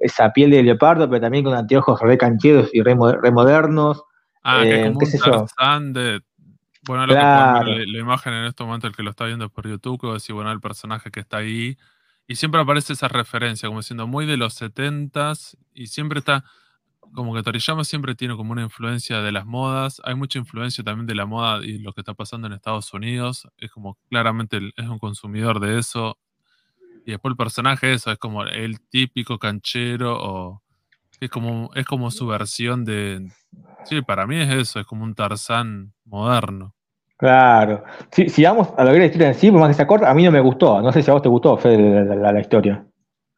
esa 0.00 0.32
piel 0.32 0.50
de 0.50 0.62
leopardo, 0.62 1.08
pero 1.08 1.20
también 1.20 1.44
con 1.44 1.54
anteojos 1.54 2.00
re 2.00 2.18
cancheros 2.18 2.70
y 2.72 2.82
re, 2.82 2.94
modernos. 2.94 4.04
Ah, 4.42 4.62
que 4.62 4.70
es 4.70 5.14
eh, 5.14 5.18
como 5.20 5.40
un 5.40 5.46
Tarzán 5.46 5.92
de... 5.92 6.20
Bueno, 6.86 7.06
lo 7.06 7.14
que 7.14 7.20
la, 7.20 7.62
la, 7.64 7.98
imagen 7.98 8.32
en 8.32 8.44
este 8.44 8.64
momento, 8.64 8.86
el 8.86 8.96
que 8.96 9.02
lo 9.02 9.10
está 9.10 9.26
viendo 9.26 9.50
por 9.50 9.68
YouTube, 9.68 10.00
que 10.00 10.06
decir, 10.06 10.34
bueno, 10.34 10.50
el 10.52 10.60
personaje 10.60 11.10
que 11.10 11.20
está 11.20 11.38
ahí, 11.38 11.76
y 12.26 12.36
siempre 12.36 12.60
aparece 12.60 12.92
esa 12.92 13.08
referencia, 13.08 13.68
como 13.68 13.82
siendo 13.82 14.06
muy 14.06 14.26
de 14.26 14.36
los 14.36 14.54
setentas, 14.54 15.56
y 15.74 15.86
siempre 15.86 16.18
está, 16.20 16.44
como 17.14 17.34
que 17.34 17.42
Toriyama 17.42 17.84
siempre 17.84 18.14
tiene 18.14 18.36
como 18.36 18.52
una 18.52 18.62
influencia 18.62 19.22
de 19.22 19.32
las 19.32 19.46
modas. 19.46 20.02
Hay 20.04 20.14
mucha 20.14 20.38
influencia 20.38 20.84
también 20.84 21.06
de 21.06 21.14
la 21.14 21.24
moda 21.24 21.64
y 21.64 21.78
lo 21.78 21.94
que 21.94 22.02
está 22.02 22.12
pasando 22.12 22.46
en 22.46 22.52
Estados 22.52 22.92
Unidos. 22.92 23.48
Es 23.56 23.70
como 23.70 23.98
claramente 24.10 24.58
es 24.76 24.88
un 24.88 24.98
consumidor 24.98 25.58
de 25.58 25.78
eso. 25.78 26.18
Y 27.08 27.12
después 27.12 27.32
el 27.32 27.36
personaje, 27.36 27.94
eso, 27.94 28.12
es 28.12 28.18
como 28.18 28.44
el 28.44 28.80
típico 28.90 29.38
canchero 29.38 30.18
o 30.20 30.62
es 31.20 31.30
como, 31.30 31.70
es 31.74 31.86
como 31.86 32.10
su 32.10 32.26
versión 32.26 32.84
de... 32.84 33.30
Sí, 33.84 34.02
para 34.02 34.26
mí 34.26 34.36
es 34.36 34.50
eso, 34.50 34.80
es 34.80 34.86
como 34.86 35.04
un 35.04 35.14
Tarzán 35.14 35.94
moderno. 36.04 36.74
Claro. 37.16 37.82
si 38.10 38.44
vamos 38.44 38.68
a 38.76 38.84
lo 38.84 38.92
que 38.92 38.98
la 38.98 39.06
historia 39.06 39.28
en 39.28 39.34
sí, 39.34 39.50
por 39.50 39.60
más 39.60 39.70
que 39.70 39.74
sea 39.74 39.86
corta, 39.86 40.10
a 40.10 40.14
mí 40.14 40.22
no 40.22 40.30
me 40.30 40.40
gustó. 40.40 40.82
No 40.82 40.92
sé 40.92 41.02
si 41.02 41.10
a 41.10 41.14
vos 41.14 41.22
te 41.22 41.30
gustó, 41.30 41.56
Fede, 41.56 42.04
la, 42.04 42.40
historia. 42.40 42.84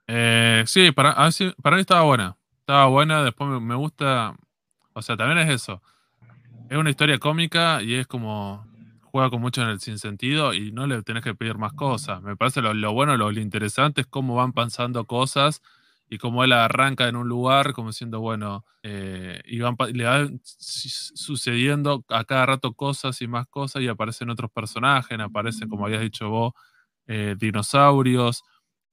Eh, 0.08 0.64
sí, 0.66 0.90
para, 0.90 1.14
para 1.62 1.76
mí 1.76 1.80
estaba 1.80 2.02
buena 2.02 2.36
estaba 2.70 2.86
buena, 2.86 3.24
después 3.24 3.60
me, 3.60 3.74
gusta, 3.74 4.34
o 4.92 5.02
sea, 5.02 5.16
también 5.16 5.38
es 5.38 5.54
eso. 5.54 5.80
Es 6.68 6.76
una 6.76 6.90
historia 6.90 7.18
cómica 7.18 7.82
y 7.82 7.94
es 7.94 8.06
como 8.06 8.64
juega 9.10 9.30
con 9.30 9.40
mucho 9.40 9.62
en 9.62 9.68
el 9.68 9.80
sinsentido 9.80 10.54
y 10.54 10.72
no 10.72 10.86
le 10.86 11.02
tenés 11.02 11.24
que 11.24 11.34
pedir 11.34 11.58
más 11.58 11.72
cosas. 11.72 12.22
Me 12.22 12.36
parece 12.36 12.62
lo, 12.62 12.92
bueno, 12.92 13.16
lo, 13.16 13.30
interesante 13.32 14.02
es 14.02 14.06
cómo 14.06 14.36
van 14.36 14.52
pasando 14.52 15.04
cosas 15.06 15.62
y 16.08 16.18
cómo 16.18 16.44
él 16.44 16.52
arranca 16.52 17.08
en 17.08 17.16
un 17.16 17.28
lugar 17.28 17.72
como 17.72 17.92
siendo, 17.92 18.20
bueno, 18.20 18.64
eh, 18.82 19.40
y 19.44 19.60
van, 19.60 19.76
le 19.92 20.04
van 20.04 20.40
sucediendo 20.44 22.04
a 22.08 22.24
cada 22.24 22.46
rato 22.46 22.74
cosas 22.74 23.20
y 23.22 23.28
más 23.28 23.46
cosas 23.46 23.82
y 23.82 23.88
aparecen 23.88 24.30
otros 24.30 24.50
personajes, 24.50 25.18
aparecen, 25.20 25.68
como 25.68 25.86
habías 25.86 26.02
dicho 26.02 26.28
vos, 26.28 26.52
eh, 27.06 27.36
dinosaurios, 27.38 28.42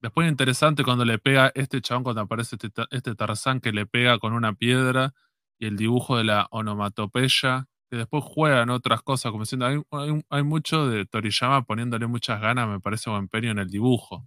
Después 0.00 0.28
interesante 0.28 0.84
cuando 0.84 1.04
le 1.04 1.18
pega 1.18 1.50
este 1.54 1.80
chabón, 1.80 2.04
cuando 2.04 2.22
aparece 2.22 2.56
este, 2.56 2.70
este, 2.90 3.14
Tarzán 3.16 3.60
que 3.60 3.72
le 3.72 3.84
pega 3.84 4.18
con 4.20 4.32
una 4.32 4.52
piedra 4.52 5.12
y 5.58 5.66
el 5.66 5.76
dibujo 5.76 6.16
de 6.16 6.24
la 6.24 6.46
onomatopeya, 6.50 7.66
que 7.90 7.96
después 7.96 8.24
juegan 8.24 8.70
otras 8.70 9.02
cosas, 9.02 9.32
como 9.32 9.44
diciendo, 9.44 9.66
hay, 10.30 10.42
mucho 10.42 10.88
de 10.88 11.06
Toriyama 11.06 11.64
poniéndole 11.64 12.06
muchas 12.06 12.40
ganas, 12.40 12.68
me 12.68 12.80
parece, 12.80 13.10
o 13.10 13.16
empeño 13.16 13.50
en 13.50 13.58
el 13.58 13.68
dibujo. 13.68 14.26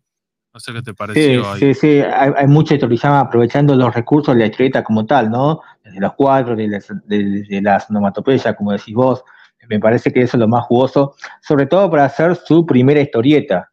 No 0.54 0.60
sé 0.60 0.74
qué 0.74 0.82
te 0.82 0.94
pareció. 0.94 1.44
Sí, 1.44 1.50
ahí. 1.50 1.60
sí, 1.60 1.74
sí, 1.74 2.02
hay, 2.02 2.48
mucho 2.48 2.74
de 2.74 2.80
Toriyama 2.80 3.22
aprovechando 3.22 3.76
los 3.76 3.94
recursos 3.94 4.36
de 4.36 4.42
la 4.42 4.48
historieta 4.48 4.84
como 4.84 5.06
tal, 5.06 5.30
¿no? 5.30 5.62
Desde 5.84 6.00
los 6.00 6.14
cuadros, 6.14 6.58
de 6.58 6.68
las, 6.68 6.88
de 7.06 7.62
las 7.62 7.90
onomatopeyas, 7.90 8.56
como 8.56 8.72
decís 8.72 8.94
vos. 8.94 9.24
Me 9.70 9.80
parece 9.80 10.12
que 10.12 10.22
eso 10.22 10.38
es 10.38 10.42
lo 10.42 10.48
más 10.48 10.66
jugoso, 10.66 11.16
sobre 11.42 11.68
todo 11.68 11.90
para 11.90 12.06
hacer 12.06 12.36
su 12.36 12.66
primera 12.66 13.00
historieta 13.00 13.72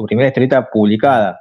su 0.00 0.06
primera 0.06 0.28
historieta 0.28 0.70
publicada. 0.70 1.40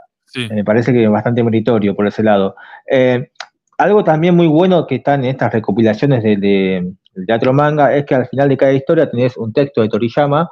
Me 0.51 0.63
parece 0.63 0.93
que 0.93 1.03
es 1.03 1.09
bastante 1.09 1.43
meritorio 1.43 1.95
por 1.95 2.05
ese 2.05 2.21
lado. 2.21 2.55
Eh, 2.89 3.31
algo 3.77 4.03
también 4.03 4.35
muy 4.35 4.47
bueno 4.47 4.85
que 4.85 4.95
está 4.95 5.15
en 5.15 5.25
estas 5.25 5.51
recopilaciones 5.51 6.21
de, 6.21 6.93
del 7.19 7.27
teatro 7.27 7.53
manga 7.53 7.95
es 7.95 8.05
que 8.05 8.15
al 8.15 8.27
final 8.27 8.49
de 8.49 8.57
cada 8.57 8.73
historia 8.73 9.09
tenés 9.09 9.37
un 9.37 9.53
texto 9.53 9.81
de 9.81 9.89
Toriyama 9.89 10.49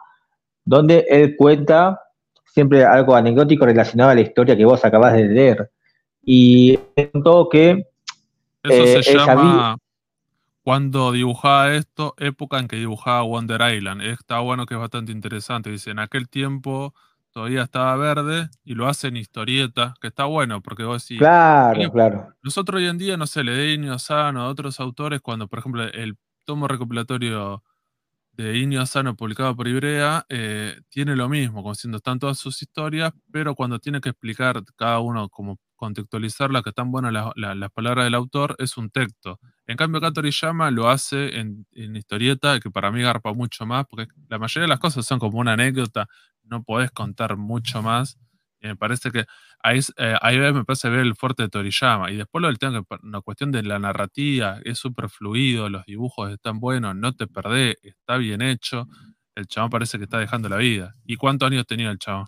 donde 0.65 1.05
él 1.09 1.35
cuenta 1.37 1.99
siempre 2.45 2.83
algo 2.83 3.15
anecdótico 3.15 3.65
relacionado 3.65 4.11
a 4.11 4.15
la 4.15 4.21
historia 4.21 4.57
que 4.57 4.65
vos 4.65 4.83
acabás 4.83 5.13
de 5.13 5.25
leer. 5.25 5.71
Y 6.23 6.77
todo 7.23 7.47
que... 7.47 7.87
Eso 8.63 9.01
se 9.01 9.11
eh, 9.11 9.15
llama... 9.15 9.77
Cuando 10.63 11.13
dibujaba 11.13 11.73
esto, 11.75 12.13
época 12.17 12.59
en 12.59 12.67
que 12.67 12.75
dibujaba 12.75 13.21
Wonder 13.21 13.61
Island. 13.73 14.01
Está 14.01 14.39
bueno 14.39 14.65
que 14.65 14.73
es 14.73 14.79
bastante 14.79 15.13
interesante. 15.13 15.69
Dice, 15.69 15.91
en 15.91 15.99
aquel 15.99 16.27
tiempo 16.27 16.93
todavía 17.31 17.61
estaba 17.61 17.95
verde 17.95 18.49
y 18.65 18.73
lo 18.73 18.87
hace 18.87 19.07
en 19.07 19.15
historieta, 19.15 19.93
que 20.01 20.07
está 20.07 20.25
bueno, 20.25 20.61
porque 20.61 20.83
vos 20.83 21.07
decís. 21.07 21.19
Claro, 21.19 21.91
claro. 21.91 22.33
Nosotros 22.41 22.81
hoy 22.81 22.87
en 22.87 22.97
día, 22.97 23.15
no 23.15 23.27
sé, 23.27 23.45
le 23.45 23.89
Asano 23.89 24.41
a 24.41 24.49
otros 24.49 24.81
autores, 24.81 25.21
cuando, 25.21 25.47
por 25.47 25.59
ejemplo, 25.59 25.83
el 25.83 26.17
tomo 26.47 26.67
recopilatorio 26.67 27.61
de 28.31 28.57
Inio 28.57 28.81
Asano 28.81 29.15
publicado 29.15 29.55
por 29.55 29.67
Ibrea 29.67 30.25
eh, 30.29 30.79
tiene 30.89 31.15
lo 31.15 31.27
mismo, 31.27 31.61
como 31.61 31.75
siendo 31.75 31.97
están 31.97 32.19
todas 32.19 32.37
sus 32.39 32.61
historias, 32.61 33.11
pero 33.31 33.53
cuando 33.55 33.79
tiene 33.79 33.99
que 33.99 34.09
explicar 34.09 34.63
cada 34.77 34.99
uno, 34.99 35.27
como 35.29 35.59
contextualizar 35.75 36.49
las 36.51 36.63
que 36.63 36.69
están 36.69 36.91
buenas 36.91 37.13
las 37.35 37.71
palabras 37.71 38.05
del 38.05 38.15
autor, 38.15 38.55
es 38.59 38.77
un 38.77 38.89
texto. 38.89 39.39
En 39.67 39.75
cambio, 39.75 39.99
acá 39.99 40.11
Toriyama 40.11 40.71
lo 40.71 40.89
hace 40.89 41.37
en, 41.39 41.67
historieta, 41.95 42.59
que 42.59 42.71
para 42.71 42.91
mí 42.91 43.01
garpa 43.01 43.33
mucho 43.33 43.65
más, 43.65 43.85
porque 43.89 44.07
la 44.29 44.39
mayoría 44.39 44.63
de 44.63 44.69
las 44.69 44.79
cosas 44.79 45.05
son 45.05 45.19
como 45.19 45.39
una 45.39 45.53
anécdota, 45.53 46.07
no 46.43 46.63
podés 46.63 46.91
contar 46.91 47.37
mucho 47.37 47.81
más. 47.83 48.17
Me 48.61 48.75
parece 48.75 49.11
que 49.11 49.25
ahí, 49.63 49.79
eh, 49.97 50.15
ahí 50.21 50.37
me 50.37 50.63
parece 50.63 50.89
ver 50.89 51.01
el 51.01 51.15
fuerte 51.15 51.43
de 51.43 51.49
Toriyama. 51.49 52.11
Y 52.11 52.17
después 52.17 52.41
lo 52.41 52.47
del 52.47 52.59
tema, 52.59 52.83
una 53.03 53.21
cuestión 53.21 53.51
de 53.51 53.63
la 53.63 53.79
narrativa, 53.79 54.59
es 54.63 54.77
súper 54.77 55.09
fluido, 55.09 55.69
los 55.69 55.85
dibujos 55.85 56.31
están 56.31 56.59
buenos, 56.59 56.95
no 56.95 57.13
te 57.13 57.27
perdés, 57.27 57.75
está 57.83 58.17
bien 58.17 58.41
hecho. 58.41 58.87
El 59.35 59.47
chabón 59.47 59.69
parece 59.69 59.97
que 59.97 60.05
está 60.05 60.19
dejando 60.19 60.49
la 60.49 60.57
vida. 60.57 60.95
¿Y 61.05 61.15
cuántos 61.15 61.49
años 61.51 61.65
tenía 61.67 61.91
el 61.91 61.99
chabón? 61.99 62.27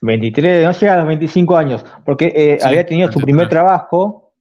23, 0.00 0.64
no 0.64 0.72
llega 0.72 0.94
a 0.94 0.98
los 0.98 1.06
25 1.06 1.56
años, 1.56 1.84
porque 2.04 2.32
eh, 2.34 2.58
había 2.62 2.84
tenido 2.84 3.10
su 3.10 3.20
primer 3.20 3.48
trabajo, 3.48 4.32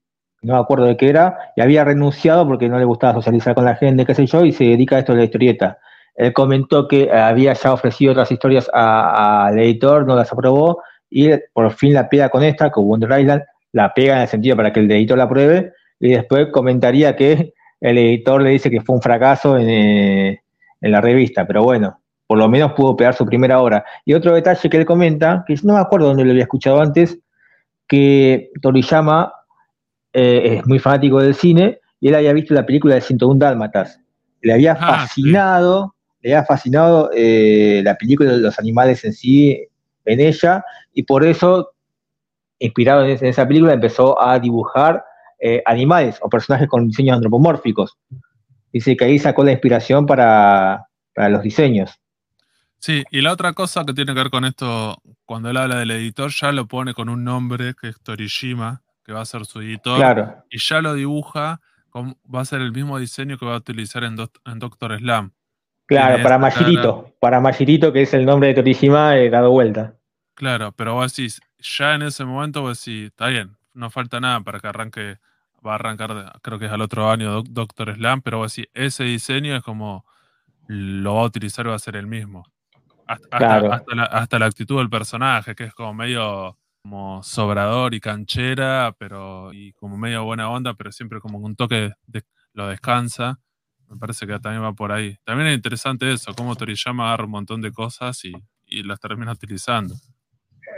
no 0.41 0.53
me 0.53 0.59
acuerdo 0.59 0.85
de 0.85 0.97
qué 0.97 1.09
era, 1.09 1.37
y 1.55 1.61
había 1.61 1.83
renunciado 1.83 2.45
porque 2.47 2.67
no 2.67 2.77
le 2.77 2.85
gustaba 2.85 3.13
socializar 3.13 3.55
con 3.55 3.65
la 3.65 3.75
gente, 3.75 4.05
qué 4.05 4.15
sé 4.15 4.25
yo, 4.25 4.43
y 4.43 4.51
se 4.51 4.65
dedica 4.65 4.97
a 4.97 4.99
esto 4.99 5.13
de 5.13 5.19
la 5.19 5.25
historieta. 5.25 5.77
Él 6.15 6.33
comentó 6.33 6.87
que 6.87 7.11
había 7.11 7.53
ya 7.53 7.73
ofrecido 7.73 8.11
otras 8.11 8.31
historias 8.31 8.69
al 8.73 9.57
editor, 9.57 10.05
no 10.05 10.15
las 10.15 10.31
aprobó, 10.31 10.81
y 11.13 11.29
por 11.53 11.71
fin 11.73 11.93
la 11.93 12.09
pega 12.09 12.29
con 12.29 12.43
esta, 12.43 12.71
con 12.71 12.87
Wonder 12.87 13.19
Island, 13.19 13.43
la 13.71 13.93
pega 13.93 14.15
en 14.15 14.21
el 14.23 14.27
sentido 14.27 14.55
para 14.57 14.73
que 14.73 14.79
el 14.79 14.91
editor 14.91 15.17
la 15.17 15.25
apruebe, 15.25 15.73
y 15.99 16.09
después 16.09 16.47
comentaría 16.51 17.15
que 17.15 17.53
el 17.79 17.97
editor 17.97 18.41
le 18.41 18.49
dice 18.49 18.71
que 18.71 18.81
fue 18.81 18.95
un 18.95 19.01
fracaso 19.01 19.57
en, 19.57 19.69
eh, 19.69 20.41
en 20.81 20.91
la 20.91 21.01
revista, 21.01 21.45
pero 21.45 21.63
bueno, 21.63 21.99
por 22.25 22.39
lo 22.39 22.49
menos 22.49 22.73
pudo 22.73 22.95
pegar 22.95 23.13
su 23.13 23.25
primera 23.25 23.61
hora. 23.61 23.85
Y 24.05 24.13
otro 24.13 24.33
detalle 24.33 24.69
que 24.69 24.77
él 24.77 24.85
comenta, 24.85 25.43
que 25.45 25.55
no 25.63 25.73
me 25.73 25.79
acuerdo 25.79 26.07
dónde 26.07 26.25
lo 26.25 26.31
había 26.31 26.43
escuchado 26.43 26.81
antes, 26.81 27.19
que 27.87 28.49
Toriyama 28.61 29.31
eh, 30.13 30.57
es 30.57 30.65
muy 30.65 30.79
fanático 30.79 31.21
del 31.21 31.35
cine 31.35 31.79
y 31.99 32.07
él 32.07 32.15
había 32.15 32.33
visto 32.33 32.53
la 32.53 32.65
película 32.65 32.95
de 32.95 33.01
101 33.01 33.39
Dálmatas. 33.39 33.99
Le 34.41 34.53
había 34.53 34.73
ah, 34.73 34.99
fascinado, 34.99 35.95
le 36.21 36.33
había 36.33 36.45
fascinado 36.45 37.11
eh, 37.15 37.81
la 37.83 37.95
película 37.95 38.31
de 38.31 38.39
los 38.39 38.57
animales 38.59 39.05
en 39.05 39.13
sí, 39.13 39.67
en 40.05 40.19
ella, 40.19 40.63
y 40.93 41.03
por 41.03 41.25
eso, 41.25 41.71
inspirado 42.59 43.05
en, 43.05 43.25
esa 43.25 43.47
película, 43.47 43.73
empezó 43.73 44.21
a 44.21 44.39
dibujar 44.39 45.03
eh, 45.39 45.61
animales 45.65 46.19
o 46.21 46.29
personajes 46.29 46.67
con 46.67 46.87
diseños 46.87 47.15
antropomórficos. 47.15 47.97
Dice 48.71 48.95
que 48.97 49.05
ahí 49.05 49.19
sacó 49.19 49.43
la 49.43 49.51
inspiración 49.51 50.05
para 50.05 50.87
los 51.15 51.43
diseños. 51.43 51.99
Sí, 52.83 53.05
y 53.11 53.21
la 53.21 53.31
otra 53.31 53.53
cosa 53.53 53.85
que 53.85 53.93
tiene 53.93 54.13
que 54.13 54.19
ver 54.19 54.29
con 54.29 54.43
esto, 54.43 55.01
cuando 55.23 55.49
él 55.49 55.55
habla 55.55 55.77
del 55.77 55.91
editor, 55.91 56.29
ya 56.31 56.51
lo 56.51 56.67
pone 56.67 56.93
con 56.93 57.07
un 57.07 57.23
nombre 57.23 57.75
que 57.79 57.87
es 57.87 58.01
Torishima, 58.01 58.81
que 59.05 59.13
va 59.13 59.21
a 59.21 59.25
ser 59.25 59.45
su 59.45 59.61
editor, 59.61 59.95
claro. 59.95 60.43
y 60.51 60.59
ya 60.59 60.81
lo 60.81 60.93
dibuja, 60.93 61.61
va 61.95 62.41
a 62.41 62.43
ser 62.43 62.59
el 62.59 62.73
mismo 62.73 62.99
diseño 62.99 63.37
que 63.37 63.45
va 63.45 63.53
a 63.53 63.59
utilizar 63.59 64.03
en, 64.03 64.17
Doctor 64.17 64.97
Slam. 64.97 65.31
Claro, 65.85 66.23
para 66.23 66.37
Mashirito, 66.37 67.13
para 67.19 67.39
Mashirito, 67.39 67.91
que 67.91 68.03
es 68.03 68.13
el 68.13 68.25
nombre 68.25 68.49
de 68.49 68.53
Torishima, 68.55 69.17
he 69.17 69.29
dado 69.29 69.51
vuelta. 69.51 69.95
Claro, 70.35 70.71
pero 70.71 70.95
vos 70.95 71.15
decís, 71.15 71.41
ya 71.59 71.95
en 71.95 72.03
ese 72.03 72.25
momento 72.25 72.61
vos 72.61 72.83
decís, 72.83 73.07
está 73.07 73.27
bien, 73.27 73.55
no 73.73 73.89
falta 73.89 74.19
nada 74.19 74.41
para 74.41 74.59
que 74.59 74.67
arranque, 74.67 75.17
va 75.65 75.73
a 75.73 75.75
arrancar, 75.75 76.39
creo 76.41 76.57
que 76.57 76.65
es 76.65 76.71
al 76.71 76.81
otro 76.81 77.09
año 77.09 77.43
Doctor 77.43 77.93
Slam, 77.93 78.21
pero 78.21 78.39
vos 78.39 78.55
decís, 78.55 78.69
ese 78.73 79.03
diseño 79.03 79.55
es 79.55 79.63
como, 79.63 80.05
lo 80.67 81.15
va 81.15 81.21
a 81.21 81.25
utilizar, 81.25 81.67
va 81.67 81.75
a 81.75 81.79
ser 81.79 81.95
el 81.95 82.07
mismo. 82.07 82.45
Hasta, 83.05 84.39
la, 84.39 84.45
actitud 84.45 84.77
del 84.77 84.89
personaje, 84.89 85.55
que 85.55 85.65
es 85.65 85.73
como 85.73 85.93
medio 85.93 86.57
como 86.81 87.23
sobrador 87.23 87.93
y 87.93 87.99
canchera, 87.99 88.93
pero 88.97 89.53
y 89.53 89.71
como 89.73 89.97
medio 89.97 90.23
buena 90.23 90.49
onda, 90.49 90.73
pero 90.73 90.91
siempre 90.91 91.19
como 91.19 91.37
un 91.37 91.55
toque 91.55 91.91
de, 92.07 92.23
lo 92.53 92.67
descansa. 92.67 93.39
Me 93.89 93.97
parece 93.97 94.25
que 94.25 94.39
también 94.39 94.63
va 94.63 94.73
por 94.73 94.91
ahí. 94.91 95.17
También 95.23 95.49
es 95.49 95.55
interesante 95.55 96.11
eso, 96.11 96.33
cómo 96.35 96.55
Toriyama 96.55 97.07
agarra 97.07 97.25
un 97.25 97.31
montón 97.31 97.61
de 97.61 97.71
cosas 97.71 98.23
y, 98.25 98.33
y 98.65 98.83
las 98.83 98.99
termina 98.99 99.31
utilizando. 99.31 99.95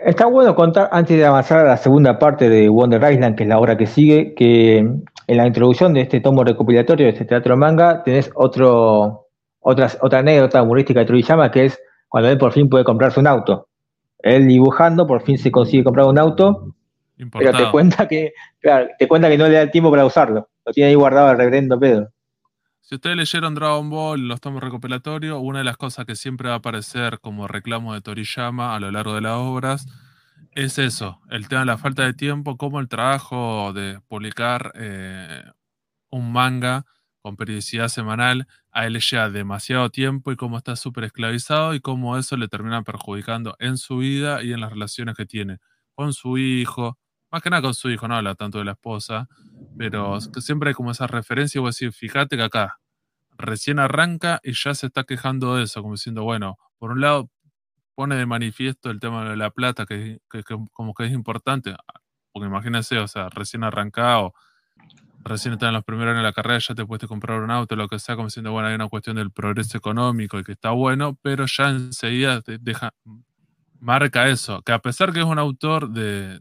Está 0.03 0.25
bueno 0.25 0.55
contar, 0.55 0.89
antes 0.91 1.17
de 1.17 1.25
avanzar 1.25 1.59
a 1.59 1.63
la 1.63 1.77
segunda 1.77 2.19
parte 2.19 2.49
de 2.49 2.69
Wonder 2.69 3.11
Island, 3.11 3.35
que 3.35 3.43
es 3.43 3.49
la 3.49 3.57
obra 3.57 3.77
que 3.77 3.87
sigue, 3.87 4.33
que 4.35 4.77
en 4.77 5.37
la 5.37 5.47
introducción 5.47 5.93
de 5.93 6.01
este 6.01 6.19
tomo 6.19 6.43
recopilatorio 6.43 7.05
de 7.05 7.13
este 7.13 7.25
teatro 7.25 7.57
manga 7.57 8.03
tenés 8.03 8.29
otro, 8.35 9.27
otra, 9.61 9.89
otra 10.01 10.19
anécdota 10.19 10.61
humorística 10.61 10.99
de 10.99 11.05
Toriyama, 11.05 11.49
que 11.51 11.65
es 11.65 11.79
cuando 12.07 12.29
él 12.29 12.37
por 12.37 12.51
fin 12.51 12.69
puede 12.69 12.83
comprarse 12.83 13.19
un 13.19 13.27
auto. 13.27 13.67
Él 14.19 14.47
dibujando, 14.47 15.07
por 15.07 15.21
fin 15.21 15.37
se 15.37 15.51
consigue 15.51 15.83
comprar 15.83 16.07
un 16.07 16.19
auto, 16.19 16.75
pero 17.31 17.51
te 17.51 17.71
cuenta 17.71 18.07
que, 18.07 18.33
te 18.99 19.07
cuenta 19.07 19.29
que 19.29 19.37
no 19.37 19.47
le 19.47 19.55
da 19.55 19.61
el 19.61 19.71
tiempo 19.71 19.89
para 19.89 20.05
usarlo. 20.05 20.49
Lo 20.65 20.71
tiene 20.73 20.89
ahí 20.89 20.95
guardado 20.95 21.31
el 21.31 21.37
reverendo 21.37 21.79
Pedro. 21.79 22.09
Si 22.87 22.93
ustedes 22.93 23.17
leyeron 23.17 23.55
Dragon 23.55 23.89
Ball, 23.89 24.27
los 24.27 24.39
tomos 24.41 24.61
recopilatorios, 24.61 25.39
una 25.41 25.57
de 25.57 25.65
las 25.65 25.75
cosas 25.75 26.05
que 26.05 26.15
siempre 26.15 26.49
va 26.49 26.53
a 26.53 26.57
aparecer 26.59 27.19
como 27.19 27.47
reclamo 27.47 27.95
de 27.95 28.01
Toriyama 28.01 28.75
a 28.75 28.79
lo 28.79 28.91
largo 28.91 29.15
de 29.15 29.21
las 29.21 29.37
obras 29.37 29.87
es 30.51 30.77
eso, 30.77 31.19
el 31.31 31.47
tema 31.47 31.61
de 31.61 31.65
la 31.65 31.79
falta 31.79 32.03
de 32.05 32.13
tiempo, 32.13 32.57
como 32.57 32.79
el 32.79 32.87
trabajo 32.87 33.73
de 33.73 33.99
publicar 34.07 34.71
eh, 34.75 35.43
un 36.11 36.31
manga 36.31 36.85
con 37.21 37.37
periodicidad 37.37 37.87
semanal, 37.87 38.47
a 38.71 38.85
él 38.85 38.93
le 38.93 38.99
lleva 38.99 39.31
demasiado 39.31 39.89
tiempo 39.89 40.31
y 40.31 40.35
cómo 40.35 40.57
está 40.59 40.75
súper 40.75 41.05
esclavizado 41.05 41.73
y 41.73 41.79
cómo 41.81 42.17
eso 42.19 42.37
le 42.37 42.47
termina 42.47 42.83
perjudicando 42.83 43.55
en 43.59 43.77
su 43.77 43.97
vida 43.97 44.43
y 44.43 44.53
en 44.53 44.61
las 44.61 44.71
relaciones 44.71 45.15
que 45.15 45.25
tiene 45.25 45.57
con 45.95 46.13
su 46.13 46.37
hijo, 46.37 46.99
más 47.35 47.43
que 47.43 47.49
nada 47.49 47.61
con 47.61 47.73
su 47.73 47.89
hijo, 47.89 48.07
no 48.07 48.15
habla 48.15 48.33
tanto 48.35 48.59
de 48.59 48.63
la 48.63 48.71
esposa, 48.71 49.27
pero 49.77 50.21
siempre 50.21 50.69
hay 50.69 50.73
como 50.73 50.91
esa 50.91 51.05
referencia 51.05 51.59
y 51.59 51.61
voy 51.61 51.67
a 51.67 51.71
decir, 51.71 51.91
fíjate 51.91 52.37
que 52.37 52.43
acá 52.43 52.79
recién 53.37 53.77
arranca 53.77 54.39
y 54.41 54.53
ya 54.53 54.73
se 54.73 54.87
está 54.87 55.03
quejando 55.03 55.57
de 55.57 55.63
eso, 55.63 55.81
como 55.81 55.95
diciendo, 55.95 56.23
bueno, 56.23 56.57
por 56.77 56.91
un 56.91 57.01
lado 57.01 57.29
pone 57.93 58.15
de 58.15 58.25
manifiesto 58.25 58.89
el 58.89 59.01
tema 59.01 59.29
de 59.29 59.35
la 59.35 59.49
plata, 59.49 59.85
que, 59.85 60.19
que 60.31 60.43
como 60.71 60.93
que 60.93 61.07
es 61.07 61.11
importante, 61.11 61.75
porque 62.31 62.47
imagínense, 62.47 62.99
o 62.99 63.07
sea, 63.09 63.27
recién 63.27 63.65
arrancado 63.65 64.33
recién 65.25 65.55
estás 65.55 65.67
en 65.67 65.73
los 65.73 65.83
primeros 65.83 66.11
años 66.11 66.21
de 66.21 66.29
la 66.29 66.33
carrera, 66.33 66.59
ya 66.59 66.73
te 66.73 66.85
puedes 66.85 67.05
comprar 67.09 67.41
un 67.41 67.51
auto, 67.51 67.75
lo 67.75 67.89
que 67.89 67.99
sea, 67.99 68.15
como 68.15 68.27
diciendo, 68.27 68.53
bueno, 68.53 68.69
hay 68.69 68.75
una 68.75 68.87
cuestión 68.87 69.17
del 69.17 69.31
progreso 69.31 69.77
económico 69.77 70.39
y 70.39 70.43
que 70.45 70.53
está 70.53 70.69
bueno, 70.69 71.17
pero 71.21 71.47
ya 71.47 71.69
enseguida 71.69 72.41
marca 73.81 74.29
eso, 74.29 74.61
que 74.61 74.71
a 74.71 74.79
pesar 74.79 75.11
que 75.11 75.19
es 75.19 75.25
un 75.25 75.39
autor 75.39 75.89
de, 75.89 76.39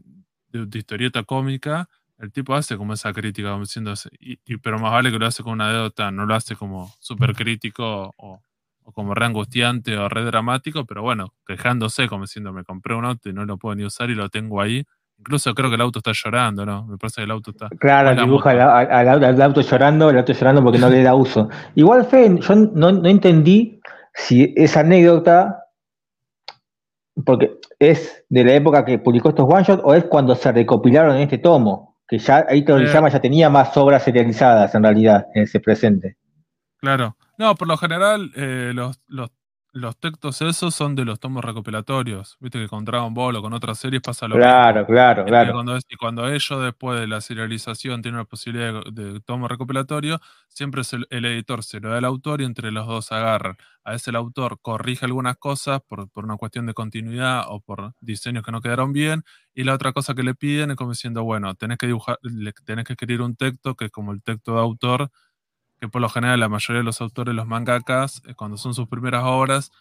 de, 0.57 0.77
historieta 0.77 1.23
cómica, 1.23 1.87
el 2.19 2.31
tipo 2.31 2.53
hace 2.55 2.77
como 2.77 2.93
esa 2.93 3.11
crítica, 3.13 3.51
como 3.51 3.65
y, 4.19 4.57
pero 4.57 4.79
más 4.79 4.91
vale 4.91 5.11
que 5.11 5.19
lo 5.19 5.25
hace 5.25 5.43
con 5.43 5.53
una 5.53 5.69
anécdota, 5.69 6.11
no 6.11 6.25
lo 6.25 6.35
hace 6.35 6.55
como 6.55 6.93
súper 6.99 7.33
crítico 7.35 8.13
o, 8.17 8.41
o, 8.83 8.91
como 8.91 9.13
re 9.13 9.25
angustiante 9.25 9.97
o 9.97 10.07
re 10.07 10.23
dramático, 10.23 10.85
pero 10.85 11.01
bueno, 11.01 11.33
quejándose, 11.45 12.07
como 12.07 12.23
diciendo, 12.23 12.53
me 12.53 12.63
compré 12.63 12.95
un 12.95 13.05
auto 13.05 13.29
y 13.29 13.33
no 13.33 13.45
lo 13.45 13.57
puedo 13.57 13.75
ni 13.75 13.83
usar 13.83 14.09
y 14.09 14.15
lo 14.15 14.29
tengo 14.29 14.61
ahí 14.61 14.85
Incluso 15.17 15.53
creo 15.55 15.69
que 15.69 15.75
el 15.75 15.81
auto 15.81 15.99
está 15.99 16.11
llorando, 16.13 16.65
¿no? 16.65 16.85
Me 16.85 16.97
parece 16.97 17.21
que 17.21 17.23
el 17.23 17.31
auto 17.31 17.51
está. 17.51 17.69
Claro, 17.79 18.21
dibuja 18.21 18.51
al, 18.51 19.41
auto 19.41 19.61
llorando, 19.61 20.09
el 20.09 20.17
auto 20.17 20.33
llorando 20.33 20.63
porque 20.63 20.77
no 20.77 20.89
le 20.89 21.03
da 21.03 21.15
uso. 21.15 21.49
Igual, 21.75 22.05
Fe, 22.05 22.37
yo 22.39 22.55
no, 22.55 22.89
entendí 23.05 23.79
si 24.13 24.53
esa 24.57 24.81
anécdota, 24.81 25.63
porque 27.25 27.59
es 27.89 28.25
de 28.29 28.43
la 28.43 28.53
época 28.53 28.85
que 28.85 28.99
publicó 28.99 29.29
estos 29.29 29.45
one 29.49 29.63
shot 29.63 29.81
o 29.83 29.93
es 29.93 30.05
cuando 30.05 30.35
se 30.35 30.51
recopilaron 30.51 31.15
en 31.15 31.23
este 31.23 31.37
tomo, 31.37 31.97
que 32.07 32.19
ya 32.19 32.45
ahí 32.47 32.63
Toriyama 32.63 33.07
eh. 33.07 33.11
ya 33.11 33.19
tenía 33.19 33.49
más 33.49 33.75
obras 33.77 34.03
serializadas 34.03 34.73
en 34.75 34.83
realidad 34.83 35.27
en 35.33 35.43
ese 35.43 35.59
presente. 35.59 36.17
Claro. 36.77 37.15
No, 37.37 37.55
por 37.55 37.67
lo 37.67 37.77
general, 37.77 38.31
eh, 38.35 38.71
los, 38.73 38.99
los 39.07 39.29
los 39.75 39.97
textos 39.97 40.41
esos 40.41 40.73
son 40.73 40.95
de 40.95 41.03
los 41.03 41.19
tomos 41.19 41.43
recopilatorios. 41.43 42.37
Viste 42.39 42.59
que 42.59 42.69
con 42.69 42.85
Dragon 42.85 43.13
Ball 43.13 43.35
o 43.35 43.41
con 43.41 43.51
otras 43.51 43.77
series 43.77 44.01
pasa 44.01 44.25
lo 44.25 44.35
claro, 44.35 44.79
mismo. 44.79 44.95
Claro, 44.95 45.25
claro, 45.25 45.51
cuando, 45.51 45.77
y 45.77 45.95
cuando 45.97 46.29
ellos 46.29 46.63
después 46.63 46.97
de 46.97 47.07
la 47.07 47.19
serialización 47.19 48.01
tienen 48.01 48.19
la 48.19 48.23
posibilidad 48.23 48.85
de, 48.85 49.19
tomo 49.19 49.49
recopilatorio, 49.49 50.21
siempre 50.47 50.81
el, 51.09 51.25
editor 51.25 51.61
se 51.61 51.81
lo 51.81 51.89
da 51.89 51.97
al 51.97 52.05
autor 52.05 52.39
y 52.39 52.45
entre 52.45 52.71
los 52.71 52.87
dos 52.87 53.11
agarran. 53.11 53.57
A 53.83 53.91
veces 53.91 54.07
el 54.07 54.15
autor 54.15 54.59
corrige 54.61 55.05
algunas 55.05 55.35
cosas 55.35 55.81
por, 55.85 56.09
por 56.09 56.23
una 56.23 56.37
cuestión 56.37 56.65
de 56.67 56.73
continuidad 56.73 57.43
o 57.49 57.59
por 57.59 57.95
diseños 57.99 58.43
que 58.45 58.53
no 58.53 58.61
quedaron 58.61 58.93
bien. 58.93 59.25
Y 59.53 59.65
la 59.65 59.73
otra 59.73 59.91
cosa 59.91 60.15
que 60.15 60.23
le 60.23 60.35
piden 60.35 60.71
es 60.71 60.77
como 60.77 60.91
diciendo, 60.91 61.25
bueno, 61.25 61.53
tenés 61.55 61.77
que 61.77 61.87
dibujar, 61.87 62.17
tenés 62.65 62.85
que 62.85 62.93
escribir 62.93 63.21
un 63.21 63.35
texto 63.35 63.75
que 63.75 63.85
es 63.85 63.91
como 63.91 64.13
el 64.13 64.23
texto 64.23 64.53
de 64.53 64.61
autor 64.61 65.11
que 65.79 65.87
por 65.87 66.01
lo 66.01 66.09
general 66.09 66.39
la 66.39 66.49
mayoría 66.49 66.79
de 66.79 66.85
los 66.85 67.01
autores, 67.01 67.35
los 67.35 67.47
mangakas, 67.47 68.21
eh, 68.25 68.33
cuando 68.35 68.57
son 68.57 68.73
sus 68.73 68.87
primeras 68.87 69.23
obras, 69.25 69.71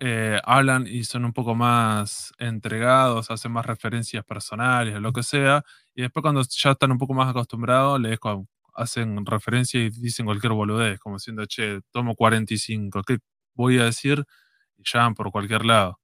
eh, 0.00 0.40
hablan 0.44 0.86
y 0.86 1.04
son 1.04 1.24
un 1.24 1.32
poco 1.32 1.54
más 1.54 2.32
entregados, 2.38 3.30
hacen 3.30 3.52
más 3.52 3.66
referencias 3.66 4.24
personales 4.24 4.94
o 4.94 5.00
lo 5.00 5.12
que 5.12 5.22
sea, 5.22 5.64
y 5.94 6.02
después 6.02 6.22
cuando 6.22 6.42
ya 6.42 6.70
están 6.70 6.92
un 6.92 6.98
poco 6.98 7.14
más 7.14 7.28
acostumbrados, 7.28 8.00
les 8.00 8.18
hacen 8.74 9.26
referencia 9.26 9.80
y 9.80 9.90
dicen 9.90 10.26
cualquier 10.26 10.52
boludez, 10.52 11.00
como 11.00 11.16
diciendo, 11.16 11.44
che, 11.46 11.80
tomo 11.90 12.14
45, 12.14 13.02
¿qué 13.02 13.18
voy 13.54 13.80
a 13.80 13.84
decir? 13.84 14.24
Y 14.76 14.82
ya 14.84 15.10
por 15.10 15.32
cualquier 15.32 15.64
lado. 15.64 15.98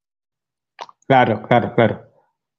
Claro, 1.07 1.43
claro, 1.43 1.75
claro. 1.75 2.03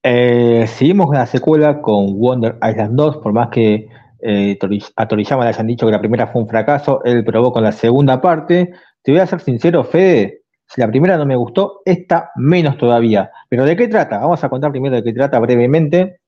Eh, 0.04 0.68
seguimos 0.68 1.10
la 1.10 1.26
secuela 1.26 1.82
con 1.82 2.18
Wonder 2.18 2.58
Island 2.62 2.96
2, 2.96 3.18
por 3.18 3.34
más 3.34 3.50
que 3.50 3.90
eh, 4.26 4.58
a 4.96 5.08
Toriyama 5.08 5.44
le 5.44 5.50
hayan 5.50 5.68
dicho 5.68 5.86
que 5.86 5.92
la 5.92 6.00
primera 6.00 6.28
fue 6.28 6.42
un 6.42 6.48
fracaso, 6.48 7.04
él 7.04 7.24
probó 7.24 7.52
con 7.54 7.64
la 7.64 7.72
segunda 7.72 8.20
parte. 8.22 8.74
Te 9.04 9.12
voy 9.12 9.22
a 9.22 9.28
ser 9.28 9.40
sincero, 9.40 9.84
Fede, 9.84 10.42
Si 10.66 10.82
la 10.82 10.88
primera 10.88 11.18
no 11.18 11.26
me 11.26 11.36
gustó, 11.36 11.82
esta 11.86 12.32
menos 12.36 12.78
todavía. 12.78 13.32
Pero 13.50 13.66
¿de 13.66 13.76
qué 13.76 13.88
trata? 13.88 14.20
Vamos 14.20 14.44
a 14.44 14.50
contar 14.50 14.72
primero 14.72 14.96
de 14.96 15.04
qué 15.04 15.14
trata 15.14 15.40
brevemente. 15.40 16.20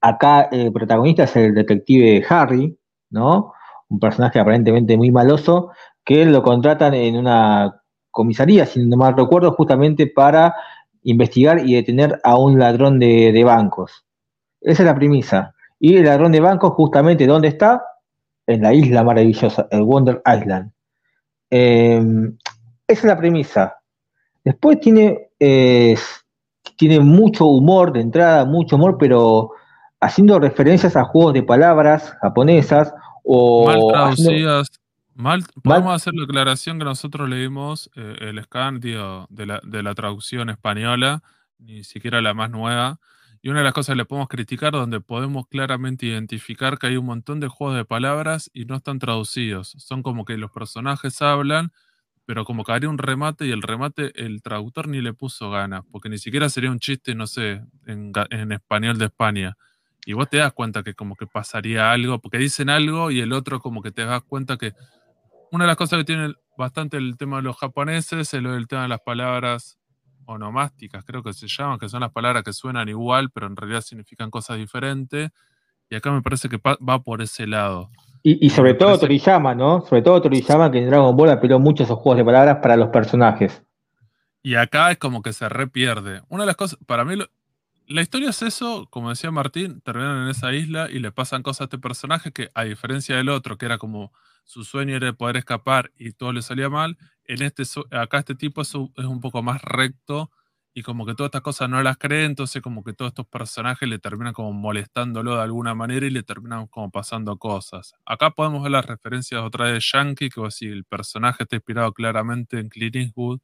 Acá 0.00 0.48
el 0.50 0.72
protagonista 0.72 1.24
es 1.24 1.36
el 1.36 1.54
detective 1.54 2.24
Harry, 2.28 2.76
¿no? 3.10 3.52
Un 3.88 4.00
personaje 4.00 4.40
aparentemente 4.40 4.96
muy 4.96 5.12
maloso, 5.12 5.70
que 6.04 6.24
lo 6.24 6.42
contratan 6.42 6.94
en 6.94 7.16
una 7.16 7.82
comisaría, 8.10 8.66
si 8.66 8.84
no 8.84 8.96
mal 8.96 9.16
recuerdo, 9.16 9.52
justamente 9.52 10.08
para 10.08 10.54
investigar 11.02 11.66
y 11.66 11.74
detener 11.74 12.20
a 12.24 12.36
un 12.36 12.58
ladrón 12.58 12.98
de, 12.98 13.42
bancos. 13.44 14.04
Esa 14.60 14.82
es 14.82 14.86
la 14.86 14.94
premisa. 14.94 15.54
Y 15.84 15.96
el 15.96 16.04
ladrón 16.04 16.30
de 16.30 16.38
bancos, 16.38 16.74
justamente, 16.74 17.26
¿dónde 17.26 17.48
está? 17.48 17.82
En 18.46 18.62
la 18.62 18.72
isla 18.72 19.02
maravillosa, 19.02 19.66
el 19.72 19.82
Wonder 19.82 20.22
Island. 20.24 20.70
Em, 21.50 22.38
esa 22.86 23.00
es 23.00 23.04
la 23.04 23.18
premisa. 23.18 23.74
Después 24.44 24.78
tiene, 24.78 25.30
tiene 26.76 27.00
mucho 27.00 27.46
humor 27.46 27.92
de 27.92 28.00
entrada, 28.00 28.44
mucho 28.44 28.76
humor, 28.76 28.96
pero 28.96 29.50
haciendo 30.00 30.38
referencias 30.38 30.94
a 30.94 31.02
juegos 31.02 31.34
de 31.34 31.42
palabras 31.42 32.14
japonesas 32.22 32.94
o... 33.24 33.66
Mal 33.66 33.80
traducidas. 33.92 34.68
Mal, 35.14 35.42
podemos 35.64 35.96
hacer 35.96 36.14
la 36.14 36.22
aclaración 36.22 36.78
que 36.78 36.84
nosotros 36.84 37.28
leímos 37.28 37.90
eh, 37.96 38.18
el 38.20 38.40
scan 38.44 38.78
de, 38.78 38.94
la, 39.46 39.60
de 39.64 39.82
la 39.82 39.94
traducción 39.96 40.48
española, 40.48 41.24
ni 41.58 41.82
siquiera 41.82 42.22
la 42.22 42.34
más 42.34 42.50
nueva. 42.50 43.00
Y 43.44 43.48
una 43.48 43.58
de 43.58 43.64
las 43.64 43.72
cosas 43.72 43.94
que 43.94 43.96
le 43.96 44.04
podemos 44.04 44.28
criticar, 44.28 44.72
donde 44.72 45.00
podemos 45.00 45.48
claramente 45.48 46.06
identificar 46.06 46.78
que 46.78 46.86
hay 46.86 46.96
un 46.96 47.06
montón 47.06 47.40
de 47.40 47.48
juegos 47.48 47.76
de 47.76 47.84
palabras 47.84 48.48
y 48.54 48.66
no 48.66 48.76
están 48.76 49.00
traducidos. 49.00 49.74
Son 49.78 50.04
como 50.04 50.24
que 50.24 50.36
los 50.38 50.52
personajes 50.52 51.20
hablan, 51.22 51.72
pero 52.24 52.44
como 52.44 52.62
que 52.62 52.70
haría 52.70 52.88
un 52.88 52.98
remate 52.98 53.46
y 53.46 53.50
el 53.50 53.62
remate 53.62 54.12
el 54.14 54.42
traductor 54.42 54.86
ni 54.86 55.00
le 55.00 55.12
puso 55.12 55.50
ganas, 55.50 55.82
porque 55.90 56.08
ni 56.08 56.18
siquiera 56.18 56.48
sería 56.48 56.70
un 56.70 56.78
chiste, 56.78 57.16
no 57.16 57.26
sé, 57.26 57.62
en, 57.86 58.52
español 58.52 58.96
de 58.98 59.06
España. 59.06 59.56
Y 60.06 60.12
vos 60.12 60.30
te 60.30 60.36
das 60.36 60.52
cuenta 60.52 60.84
que 60.84 60.94
como 60.94 61.16
que 61.16 61.26
pasaría 61.26 61.90
algo, 61.90 62.20
porque 62.20 62.38
dicen 62.38 62.70
algo 62.70 63.10
y 63.10 63.18
el 63.18 63.32
otro 63.32 63.58
como 63.58 63.82
que 63.82 63.90
te 63.90 64.04
das 64.04 64.22
cuenta 64.22 64.56
que 64.56 64.72
una 65.50 65.64
de 65.64 65.68
las 65.68 65.76
cosas 65.76 65.98
que 65.98 66.04
tiene 66.04 66.32
bastante 66.56 66.96
el 66.96 67.16
tema 67.16 67.38
de 67.38 67.42
los 67.42 67.56
japoneses 67.56 68.20
es 68.20 68.34
el 68.34 68.68
tema 68.68 68.82
de 68.82 68.88
las 68.88 69.00
palabras 69.00 69.80
onomásticas, 70.26 71.04
creo 71.04 71.22
que 71.22 71.32
se 71.32 71.46
llaman, 71.48 71.78
que 71.78 71.88
son 71.88 72.00
las 72.00 72.12
palabras 72.12 72.42
que 72.42 72.52
suenan 72.52 72.88
igual, 72.88 73.30
pero 73.30 73.46
en 73.46 73.56
realidad 73.56 73.80
significan 73.80 74.30
cosas 74.30 74.58
diferentes. 74.58 75.30
Y 75.90 75.94
acá 75.94 76.10
me 76.10 76.22
parece 76.22 76.48
que 76.48 76.58
va 76.58 77.02
por 77.02 77.20
ese 77.22 77.46
lado. 77.46 77.90
Y, 78.24 78.50
sobre 78.50 78.74
todo 78.74 78.96
Toriyama, 78.98 79.52
¿no? 79.52 79.80
Sobre 79.80 80.00
todo 80.00 80.22
Toriyama 80.22 80.70
que 80.70 80.78
en 80.78 80.88
Dragon 80.88 81.16
Ball 81.16 81.30
apeló 81.30 81.58
mucho 81.58 81.82
esos 81.82 81.98
juegos 81.98 82.18
de 82.18 82.24
palabras 82.24 82.58
para 82.62 82.76
los 82.76 82.90
personajes. 82.90 83.64
Y 84.44 84.54
acá 84.54 84.92
es 84.92 84.98
como 84.98 85.22
que 85.22 85.32
se 85.32 85.48
repierde. 85.48 86.22
Una 86.28 86.44
de 86.44 86.46
las 86.46 86.56
cosas, 86.56 86.78
para 86.86 87.04
mí, 87.04 87.16
la 87.88 88.00
historia 88.00 88.30
es 88.30 88.40
eso, 88.42 88.86
como 88.90 89.10
decía 89.10 89.32
Martín, 89.32 89.80
terminan 89.80 90.22
en 90.22 90.28
esa 90.28 90.52
isla 90.52 90.88
y 90.88 91.00
le 91.00 91.10
pasan 91.10 91.42
cosas 91.42 91.62
a 91.62 91.64
este 91.64 91.78
personaje 91.78 92.30
que, 92.30 92.50
a 92.54 92.62
diferencia 92.62 93.16
del 93.16 93.28
otro, 93.28 93.58
que 93.58 93.66
era 93.66 93.78
como 93.78 94.12
su 94.44 94.64
sueño 94.64 94.96
era 94.96 95.12
poder 95.12 95.36
escapar 95.36 95.92
y 95.96 96.12
todo 96.12 96.32
le 96.32 96.42
salía 96.42 96.68
mal, 96.68 96.96
en 97.24 97.42
este, 97.42 97.62
acá 97.90 98.18
este 98.18 98.34
tipo 98.34 98.62
es, 98.62 98.74
un 98.74 99.20
poco 99.20 99.42
más 99.42 99.62
recto 99.62 100.30
y 100.74 100.82
como 100.82 101.04
que 101.04 101.14
todas 101.14 101.28
estas 101.28 101.42
cosas 101.42 101.68
no 101.68 101.82
las 101.82 101.98
cree, 101.98 102.24
entonces 102.24 102.62
como 102.62 102.82
que 102.82 102.94
todos 102.94 103.10
estos 103.10 103.26
personajes 103.26 103.88
le 103.88 103.98
terminan 103.98 104.32
como 104.32 104.52
molestándolo 104.52 105.36
de 105.36 105.42
alguna 105.42 105.74
manera 105.74 106.06
y 106.06 106.10
le 106.10 106.22
terminan 106.22 106.66
como 106.66 106.90
pasando 106.90 107.36
cosas. 107.36 107.94
Acá 108.06 108.30
podemos 108.30 108.62
ver 108.62 108.72
las 108.72 108.86
referencias 108.86 109.42
otra 109.42 109.66
vez 109.66 109.74
de 109.74 109.80
Yankee, 109.80 110.30
que 110.30 110.50
si 110.50 110.66
el 110.66 110.84
personaje 110.84 111.42
está 111.42 111.56
inspirado 111.56 111.92
claramente 111.92 112.58
en 112.58 112.68
Clint 112.68 112.96
Eastwood, 112.96 113.40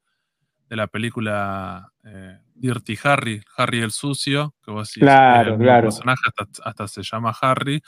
de 0.68 0.76
la 0.76 0.87
película 0.87 1.92
eh, 2.04 2.38
Dirty 2.54 2.98
Harry, 3.04 3.42
Harry 3.56 3.80
el 3.80 3.90
sucio, 3.90 4.54
que 4.62 4.70
vos 4.70 4.88
decís, 4.88 5.02
claro, 5.02 5.54
el 5.54 5.82
personaje 5.82 6.20
hasta, 6.64 6.88
se 6.88 7.02
llama 7.02 7.34
Harry. 7.40 7.82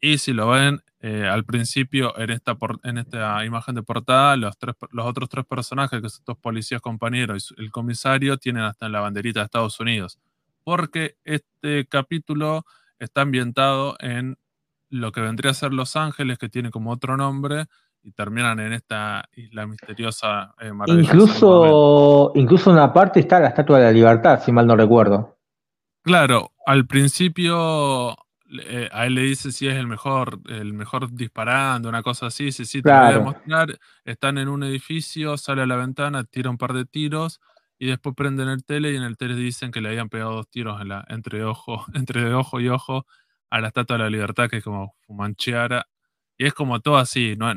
Y 0.00 0.18
si 0.18 0.32
lo 0.32 0.48
ven 0.48 0.80
eh, 1.00 1.26
al 1.26 1.44
principio 1.44 2.16
en 2.18 2.30
esta, 2.30 2.56
en 2.84 2.98
esta 2.98 3.44
imagen 3.44 3.74
de 3.74 3.82
portada, 3.82 4.36
los, 4.36 4.56
tres, 4.58 4.74
los 4.90 5.06
otros 5.06 5.28
tres 5.28 5.44
personajes, 5.44 6.00
que 6.00 6.08
son 6.08 6.24
dos 6.26 6.38
policías 6.38 6.80
compañeros 6.80 7.54
y 7.56 7.62
el 7.62 7.70
comisario, 7.70 8.36
tienen 8.36 8.62
hasta 8.62 8.86
en 8.86 8.92
la 8.92 9.00
banderita 9.00 9.40
de 9.40 9.44
Estados 9.44 9.78
Unidos. 9.80 10.18
Porque 10.64 11.16
este 11.24 11.86
capítulo 11.86 12.64
está 12.98 13.22
ambientado 13.22 13.96
en 14.00 14.36
lo 14.90 15.12
que 15.12 15.20
vendría 15.20 15.52
a 15.52 15.54
ser 15.54 15.72
Los 15.72 15.96
Ángeles, 15.96 16.38
que 16.38 16.48
tiene 16.48 16.70
como 16.70 16.90
otro 16.90 17.16
nombre, 17.16 17.66
y 18.02 18.12
terminan 18.12 18.58
en 18.60 18.72
esta 18.72 19.28
isla 19.34 19.66
misteriosa. 19.66 20.54
Eh, 20.60 20.72
incluso, 20.88 22.32
incluso 22.34 22.70
en 22.70 22.76
una 22.76 22.92
parte 22.92 23.20
está 23.20 23.40
la 23.40 23.48
Estatua 23.48 23.78
de 23.78 23.84
la 23.84 23.92
Libertad, 23.92 24.40
si 24.42 24.52
mal 24.52 24.66
no 24.66 24.76
recuerdo. 24.76 25.36
Claro, 26.02 26.52
al 26.64 26.86
principio 26.86 28.16
eh, 28.50 28.88
a 28.92 29.06
él 29.06 29.14
le 29.14 29.22
dice 29.22 29.52
si 29.52 29.68
es 29.68 29.76
el 29.76 29.86
mejor, 29.86 30.40
el 30.48 30.72
mejor 30.72 31.12
disparando, 31.12 31.88
una 31.88 32.02
cosa 32.02 32.26
así, 32.26 32.52
sí, 32.52 32.64
sí, 32.64 32.82
te 32.82 32.90
voy 32.90 33.14
a 33.14 33.20
mostrar. 33.20 33.78
Están 34.04 34.38
en 34.38 34.48
un 34.48 34.62
edificio, 34.62 35.36
sale 35.36 35.62
a 35.62 35.66
la 35.66 35.76
ventana, 35.76 36.24
tira 36.24 36.50
un 36.50 36.58
par 36.58 36.72
de 36.72 36.84
tiros 36.84 37.40
y 37.78 37.86
después 37.86 38.14
prenden 38.14 38.48
el 38.48 38.64
tele 38.64 38.92
y 38.92 38.96
en 38.96 39.02
el 39.02 39.16
tele 39.16 39.34
dicen 39.36 39.70
que 39.70 39.80
le 39.80 39.90
habían 39.90 40.08
pegado 40.08 40.32
dos 40.32 40.48
tiros 40.48 40.80
en 40.80 40.88
la, 40.88 41.04
entre, 41.08 41.44
ojo, 41.44 41.84
entre 41.94 42.34
ojo 42.34 42.60
y 42.60 42.68
ojo 42.68 43.06
a 43.50 43.60
la 43.60 43.68
Estatua 43.68 43.96
de 43.96 44.04
la 44.04 44.10
Libertad, 44.10 44.48
que 44.48 44.58
es 44.58 44.64
como 44.64 44.94
fumancheara. 45.06 45.86
Y 46.36 46.46
es 46.46 46.54
como 46.54 46.80
todo 46.80 46.98
así, 46.98 47.34
no, 47.36 47.50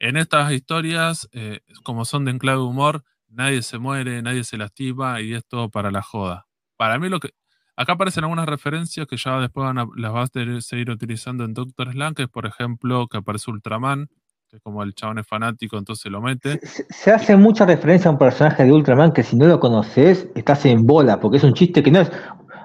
en 0.00 0.16
estas 0.16 0.52
historias, 0.52 1.28
eh, 1.32 1.60
como 1.84 2.04
son 2.04 2.24
de 2.24 2.32
enclave 2.32 2.60
humor, 2.60 3.04
nadie 3.28 3.62
se 3.62 3.78
muere, 3.78 4.22
nadie 4.22 4.44
se 4.44 4.56
lastima 4.56 5.20
y 5.20 5.34
es 5.34 5.46
todo 5.46 5.70
para 5.70 5.90
la 5.90 6.02
joda. 6.02 6.46
Para 6.76 6.98
mí 6.98 7.08
lo 7.08 7.20
que... 7.20 7.30
Acá 7.76 7.92
aparecen 7.92 8.24
algunas 8.24 8.46
referencias 8.46 9.06
que 9.06 9.16
ya 9.16 9.38
después 9.38 9.64
van 9.64 9.78
a, 9.78 9.86
las 9.96 10.12
vas 10.12 10.30
a 10.34 10.60
seguir 10.60 10.90
utilizando 10.90 11.44
en 11.44 11.54
Doctor 11.54 11.92
Slang, 11.92 12.14
que 12.14 12.24
es 12.24 12.28
por 12.28 12.46
ejemplo 12.46 13.06
que 13.08 13.18
aparece 13.18 13.50
Ultraman, 13.50 14.08
que 14.48 14.60
como 14.60 14.82
el 14.82 14.94
chabón 14.94 15.18
es 15.18 15.26
fanático, 15.26 15.78
entonces 15.78 16.10
lo 16.10 16.20
mete. 16.20 16.60
Se, 16.66 17.12
hace 17.12 17.36
mucha 17.36 17.64
referencia 17.64 18.08
a 18.08 18.12
un 18.12 18.18
personaje 18.18 18.64
de 18.64 18.72
Ultraman 18.72 19.12
que 19.12 19.22
si 19.22 19.36
no 19.36 19.46
lo 19.46 19.60
conoces, 19.60 20.28
estás 20.34 20.66
en 20.66 20.86
bola, 20.86 21.20
porque 21.20 21.38
es 21.38 21.44
un 21.44 21.54
chiste 21.54 21.82
que 21.82 21.90
no 21.90 22.00
es, 22.00 22.10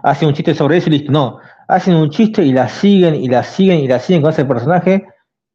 hacen 0.03 0.27
un 0.27 0.33
chiste 0.33 0.55
sobre 0.55 0.77
eso 0.77 0.89
y 0.89 0.93
listo, 0.93 1.11
no, 1.11 1.39
hacen 1.67 1.95
un 1.95 2.09
chiste 2.09 2.43
y 2.43 2.51
la 2.51 2.67
siguen 2.67 3.15
y 3.15 3.27
la 3.27 3.43
siguen 3.43 3.79
y 3.79 3.87
la 3.87 3.99
siguen 3.99 4.21
con 4.21 4.31
ese 4.31 4.45
personaje 4.45 5.05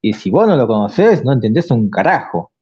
y 0.01 0.13
si 0.15 0.31
vos 0.31 0.47
no 0.47 0.57
lo 0.57 0.67
conocés, 0.67 1.25
no 1.25 1.33
entendés 1.33 1.71
un 1.71 1.91
carajo. 1.91 2.53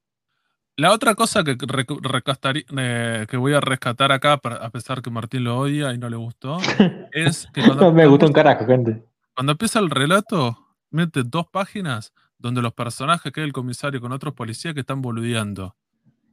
La 0.79 0.93
otra 0.93 1.17
cosa 1.17 1.43
que, 1.43 1.57
eh, 1.59 3.27
que 3.29 3.37
voy 3.37 3.53
a 3.53 3.61
rescatar 3.61 4.13
acá, 4.13 4.35
a 4.35 4.71
pesar 4.71 5.03
que 5.03 5.11
Martín 5.11 5.43
lo 5.43 5.59
odia 5.59 5.93
y 5.93 5.99
no 5.99 6.09
le 6.09 6.15
gustó, 6.15 6.59
es 7.13 7.49
que 7.53 7.65
cuando, 7.65 7.93
me 7.93 8.07
gustó 8.07 8.27
un 8.27 8.33
carajo, 8.33 8.65
gente. 8.65 9.05
Cuando 9.35 9.53
empieza 9.53 9.81
el 9.81 9.91
relato, 9.91 10.57
mete 10.93 11.25
dos 11.25 11.49
páginas 11.49 12.13
donde 12.39 12.63
los 12.63 12.75
personajes 12.75 13.33
que 13.33 13.41
es 13.41 13.45
el 13.45 13.53
comisario 13.53 14.01
con 14.01 14.13
otros 14.13 14.35
policías 14.35 14.73
que 14.73 14.81
están 14.81 15.03
boludeando. 15.03 15.75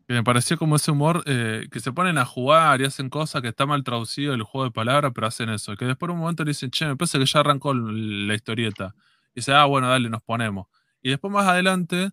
Que 0.07 0.13
me 0.13 0.23
pareció 0.23 0.59
como 0.59 0.75
ese 0.75 0.91
humor 0.91 1.23
eh, 1.25 1.67
que 1.71 1.79
se 1.79 1.91
ponen 1.91 2.19
a 2.19 2.25
jugar 2.25 2.81
y 2.81 2.85
hacen 2.85 3.09
cosas 3.09 3.41
que 3.41 3.47
está 3.47 3.65
mal 3.65 3.83
traducido 3.83 4.35
el 4.35 4.43
juego 4.43 4.65
de 4.65 4.71
palabras, 4.71 5.11
pero 5.15 5.25
hacen 5.25 5.49
eso. 5.49 5.75
Que 5.75 5.85
después 5.85 6.07
en 6.07 6.17
un 6.17 6.21
momento 6.21 6.43
le 6.43 6.51
dicen, 6.51 6.69
che, 6.69 6.85
me 6.85 6.95
parece 6.95 7.17
que 7.17 7.25
ya 7.25 7.39
arrancó 7.39 7.73
la 7.73 8.35
historieta. 8.35 8.93
Y 9.33 9.39
dice, 9.39 9.53
ah, 9.53 9.65
bueno, 9.65 9.89
dale, 9.89 10.07
nos 10.07 10.21
ponemos. 10.21 10.67
Y 11.01 11.09
después 11.09 11.33
más 11.33 11.47
adelante 11.47 12.11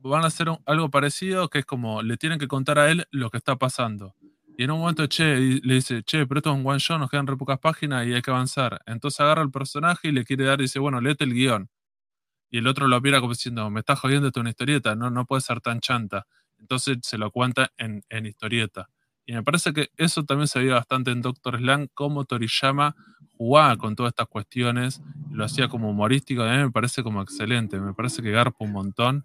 van 0.00 0.24
a 0.24 0.28
hacer 0.28 0.48
algo 0.66 0.90
parecido, 0.90 1.48
que 1.48 1.60
es 1.60 1.64
como 1.66 2.02
le 2.02 2.16
tienen 2.16 2.38
que 2.38 2.48
contar 2.48 2.78
a 2.78 2.90
él 2.90 3.06
lo 3.10 3.30
que 3.30 3.38
está 3.38 3.56
pasando. 3.56 4.14
Y 4.56 4.64
en 4.64 4.72
un 4.72 4.80
momento, 4.80 5.06
che, 5.06 5.36
le 5.62 5.74
dice, 5.74 6.02
che, 6.02 6.26
pero 6.26 6.38
esto 6.38 6.50
es 6.50 6.56
un 6.58 6.66
one 6.66 6.78
shot, 6.80 6.98
nos 6.98 7.10
quedan 7.10 7.28
re 7.28 7.36
pocas 7.36 7.60
páginas 7.60 8.06
y 8.06 8.12
hay 8.12 8.22
que 8.22 8.30
avanzar. 8.32 8.80
Entonces 8.86 9.20
agarra 9.20 9.42
al 9.42 9.52
personaje 9.52 10.08
y 10.08 10.12
le 10.12 10.24
quiere 10.24 10.44
dar 10.44 10.58
y 10.60 10.64
dice, 10.64 10.80
bueno, 10.80 11.00
léete 11.00 11.24
el 11.24 11.32
guion. 11.32 11.68
Y 12.50 12.58
el 12.58 12.66
otro 12.66 12.88
lo 12.88 13.00
mira 13.00 13.20
como 13.20 13.34
diciendo, 13.34 13.70
me 13.70 13.80
estás 13.80 14.00
jodiendo 14.00 14.28
esto 14.28 14.40
una 14.40 14.50
historieta, 14.50 14.96
no, 14.96 15.10
no 15.10 15.26
puede 15.26 15.42
ser 15.42 15.60
tan 15.60 15.80
chanta. 15.80 16.26
Entonces 16.58 16.98
se 17.02 17.18
lo 17.18 17.30
cuenta 17.30 17.70
en, 17.76 18.02
en 18.08 18.26
historieta. 18.26 18.88
Y 19.26 19.34
me 19.34 19.42
parece 19.42 19.72
que 19.72 19.90
eso 19.96 20.24
también 20.24 20.48
se 20.48 20.58
veía 20.58 20.74
bastante 20.74 21.10
en 21.10 21.20
Doctor 21.22 21.58
Slang, 21.58 21.88
cómo 21.94 22.24
Toriyama 22.24 22.96
jugaba 23.36 23.76
con 23.76 23.94
todas 23.94 24.10
estas 24.10 24.26
cuestiones, 24.26 25.02
lo 25.30 25.44
hacía 25.44 25.68
como 25.68 25.90
humorístico, 25.90 26.42
a 26.42 26.50
mí 26.50 26.56
me 26.56 26.70
parece 26.70 27.02
como 27.02 27.22
excelente, 27.22 27.78
me 27.78 27.94
parece 27.94 28.22
que 28.22 28.30
garpa 28.32 28.64
un 28.64 28.72
montón 28.72 29.24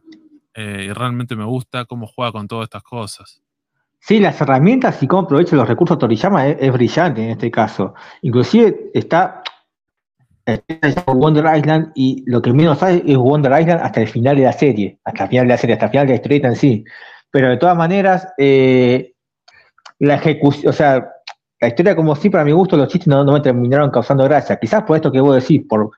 eh, 0.56 0.88
y 0.89 0.94
realmente 0.94 1.36
me 1.36 1.46
gusta 1.46 1.86
cómo 1.86 2.08
juega 2.08 2.32
con 2.32 2.48
todas 2.48 2.66
estas 2.66 2.84
cosas. 2.84 3.42
Sí, 4.00 4.20
las 4.20 4.39
herramientas 4.42 5.02
y 5.02 5.08
cómo 5.08 5.24
aprovecha 5.24 5.56
los 5.56 5.68
recursos 5.68 5.98
Toriyama 5.98 6.48
es, 6.48 6.74
brillante 6.74 7.24
en 7.24 7.30
este 7.30 7.50
caso. 7.50 7.94
Inclusive 8.22 8.92
está, 8.94 9.42
Wonder 11.08 11.46
Island 11.58 11.94
y 11.96 12.22
lo 12.28 12.42
que 12.42 12.52
menos 12.52 12.80
sabe 12.80 13.02
es 13.08 13.18
Wonder 13.18 13.58
Island 13.62 13.82
hasta 13.82 14.02
el 14.02 14.10
final 14.10 14.36
de 14.36 14.44
la 14.44 14.52
serie, 14.52 15.00
hasta 15.06 15.24
el 15.24 15.30
final 15.30 15.48
de 15.48 15.54
la 15.54 15.58
serie, 15.58 15.74
hasta 15.76 15.86
el 15.86 15.92
final 15.92 16.08
de 16.08 16.13
la 16.13 16.16
historieta 16.18 16.48
en 16.50 16.56
sí. 16.58 16.84
Pero 17.32 17.50
de 17.50 17.58
todas 17.58 17.78
maneras, 17.78 18.28
eh, 18.38 19.13
la 20.00 20.16
ejecución, 20.16 20.70
o 20.70 20.74
sea, 20.74 21.10
la 21.62 21.70
historia 21.70 21.96
como 21.96 22.13
sí, 22.18 22.30
para 22.30 22.44
mi 22.44 22.52
gusto, 22.52 22.76
los 22.76 22.89
chistes 22.89 23.08
no, 23.08 23.24
me 23.24 23.39
terminaron 23.39 23.89
causando 23.89 24.26
gracia. 24.26 24.58
Quizás 24.58 24.84
por 24.84 24.98
esto 24.98 25.13
que 25.13 25.22
vos 25.22 25.34
decís, 25.34 25.62
por, 25.68 25.92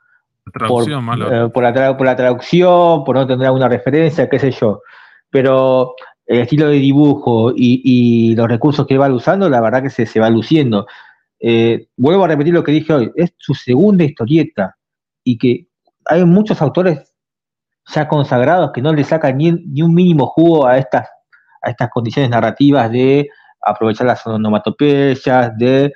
por, 0.54 0.90
eh, 0.90 1.50
por, 1.50 1.64
la, 1.64 1.98
por 1.98 2.06
la 2.06 2.16
traducción, 2.16 3.04
por 3.04 3.16
no 3.16 3.28
tener 3.28 3.48
alguna 3.48 3.68
referencia, 3.68 4.30
qué 4.30 4.40
sé 4.40 4.52
yo. 4.52 4.82
Pero 5.30 5.96
el 6.26 6.42
estilo 6.42 6.68
de 6.68 6.76
dibujo 6.76 7.52
y, 7.56 8.36
los 8.36 8.48
recursos 8.48 8.86
que 8.88 8.98
va 8.98 9.12
usando, 9.12 9.50
la 9.50 9.62
verdad 9.62 9.84
que 9.84 9.90
se, 9.90 10.06
se 10.06 10.20
va 10.20 10.30
luciendo. 10.30 10.88
Eh, 11.40 11.88
vuelvo 11.98 12.24
a 12.24 12.28
repetir 12.28 12.54
lo 12.54 12.64
que 12.64 12.72
dije 12.72 12.94
hoy, 12.94 13.12
es 13.16 13.34
su 13.38 13.54
segunda 13.54 14.04
historieta 14.04 14.76
y 15.24 15.38
que 15.38 15.68
hay 16.06 16.24
muchos 16.24 16.62
autores 16.62 17.14
ya 17.88 18.08
consagrados 18.08 18.72
que 18.74 18.82
no 18.82 18.94
le 18.94 19.04
sacan 19.04 19.38
ni, 19.38 19.50
un 19.50 19.94
mínimo 19.94 20.28
jugo 20.28 20.66
a 20.66 20.78
estas, 20.78 21.08
a 21.62 21.70
estas 21.70 21.90
condiciones 21.90 22.32
narrativas 22.32 22.92
de 22.92 23.28
aprovechar 23.62 24.08
las 24.08 24.26
onomatopeyas, 24.26 25.58
de 25.58 25.92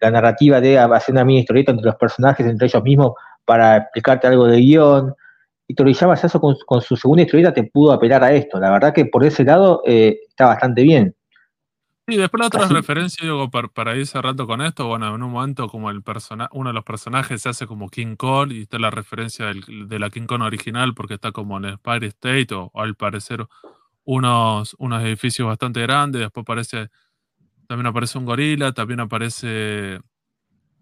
la 0.00 0.10
narrativa 0.10 0.60
de 0.60 0.78
hacer 0.78 1.12
una 1.12 1.24
mini 1.24 1.40
historieta 1.40 1.72
entre 1.72 1.86
los 1.86 1.96
personajes, 1.96 2.46
entre 2.46 2.66
ellos 2.66 2.82
mismos, 2.82 3.12
para 3.48 3.78
explicarte 3.78 4.26
algo 4.26 4.46
de 4.46 4.58
guion. 4.58 5.14
Y 5.66 5.74
Toriyama 5.74 6.14
eso 6.14 6.38
con, 6.38 6.54
con, 6.66 6.82
su 6.82 6.96
segunda 6.96 7.22
historieta 7.22 7.54
te 7.54 7.64
pudo 7.64 7.92
apelar 7.92 8.22
a 8.22 8.32
esto. 8.32 8.60
La 8.60 8.70
verdad 8.70 8.92
que 8.92 9.06
por 9.06 9.24
ese 9.24 9.42
lado 9.42 9.82
eh, 9.86 10.18
está 10.28 10.46
bastante 10.46 10.82
bien. 10.82 11.14
Sí, 12.06 12.16
después 12.16 12.40
la 12.40 12.46
otra 12.46 12.66
referencia, 12.68 13.22
digo, 13.22 13.50
para, 13.50 13.96
ir 13.96 14.06
cerrando 14.06 14.46
con 14.46 14.60
esto, 14.60 14.86
bueno, 14.86 15.14
en 15.14 15.22
un 15.22 15.30
momento 15.30 15.68
como 15.68 15.90
el 15.90 16.02
persona, 16.02 16.48
uno 16.52 16.70
de 16.70 16.74
los 16.74 16.84
personajes 16.84 17.40
se 17.40 17.48
hace 17.48 17.66
como 17.66 17.88
King 17.88 18.16
Kong 18.16 18.52
y 18.52 18.62
está 18.62 18.78
la 18.78 18.90
referencia 18.90 19.46
de 19.46 19.98
la 19.98 20.10
King 20.10 20.26
Kong 20.26 20.42
original 20.42 20.94
porque 20.94 21.14
está 21.14 21.32
como 21.32 21.56
en 21.58 21.66
el 21.66 21.72
Empire 21.72 22.06
State 22.06 22.54
o, 22.54 22.70
al 22.74 22.94
parecer 22.94 23.46
unos, 24.04 24.74
unos 24.78 25.02
edificios 25.02 25.48
bastante 25.48 25.82
grandes, 25.82 26.20
después 26.22 26.44
aparece, 26.44 26.88
también 27.66 27.86
aparece 27.86 28.16
un 28.18 28.24
gorila, 28.24 28.72
también 28.72 29.00
aparece, 29.00 30.00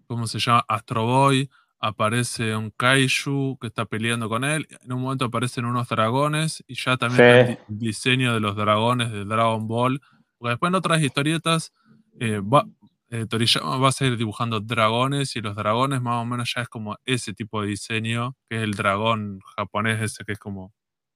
¿cómo 0.07 0.29
se 0.29 0.39
llama? 0.39 0.65
Astro 0.69 1.07
Boy, 1.07 1.49
aparece 1.79 2.57
un 2.57 2.71
kaiju 2.71 3.59
que 3.61 3.67
está 3.67 3.85
peleando 3.85 4.29
con 4.29 4.45
él, 4.45 4.67
en 4.83 4.93
un 4.93 5.03
momento 5.03 5.27
aparecen 5.27 5.65
unos 5.65 5.89
dragones 5.89 6.65
y 6.67 6.75
ya 6.75 6.97
también 6.97 7.59
el 7.69 7.79
diseño 7.79 8.35
de 8.35 8.41
los 8.41 8.57
dragones 8.57 9.13
de 9.13 9.25
Dragon 9.25 9.67
Ball 9.69 10.01
porque 10.39 10.51
después 10.51 10.71
en 10.71 10.75
otras 10.75 11.03
historietas, 11.03 11.73
eh, 12.21 12.41
va, 12.41 12.67
eh, 13.11 13.27
Toriyama 13.27 13.79
va 13.79 13.89
a 13.89 13.93
seguir 13.93 14.17
dibujando 14.17 14.61
dragones 14.61 15.37
y 15.37 15.41
los 15.41 15.55
dragones 15.55 16.03
más 16.03 16.23
o 16.23 16.25
menos 16.25 16.53
ya 16.55 16.63
es 16.63 16.69
como 16.69 16.97
ese 17.05 17.33
tipo 17.33 17.63
de 17.63 17.69
diseño, 17.69 18.37
que 18.49 18.57
es 18.57 18.63
el 18.63 18.73
dragón 18.73 19.41
japonés 19.57 20.03
ese 20.03 20.25
que 20.25 20.33
es 20.33 20.39
como 20.39 20.73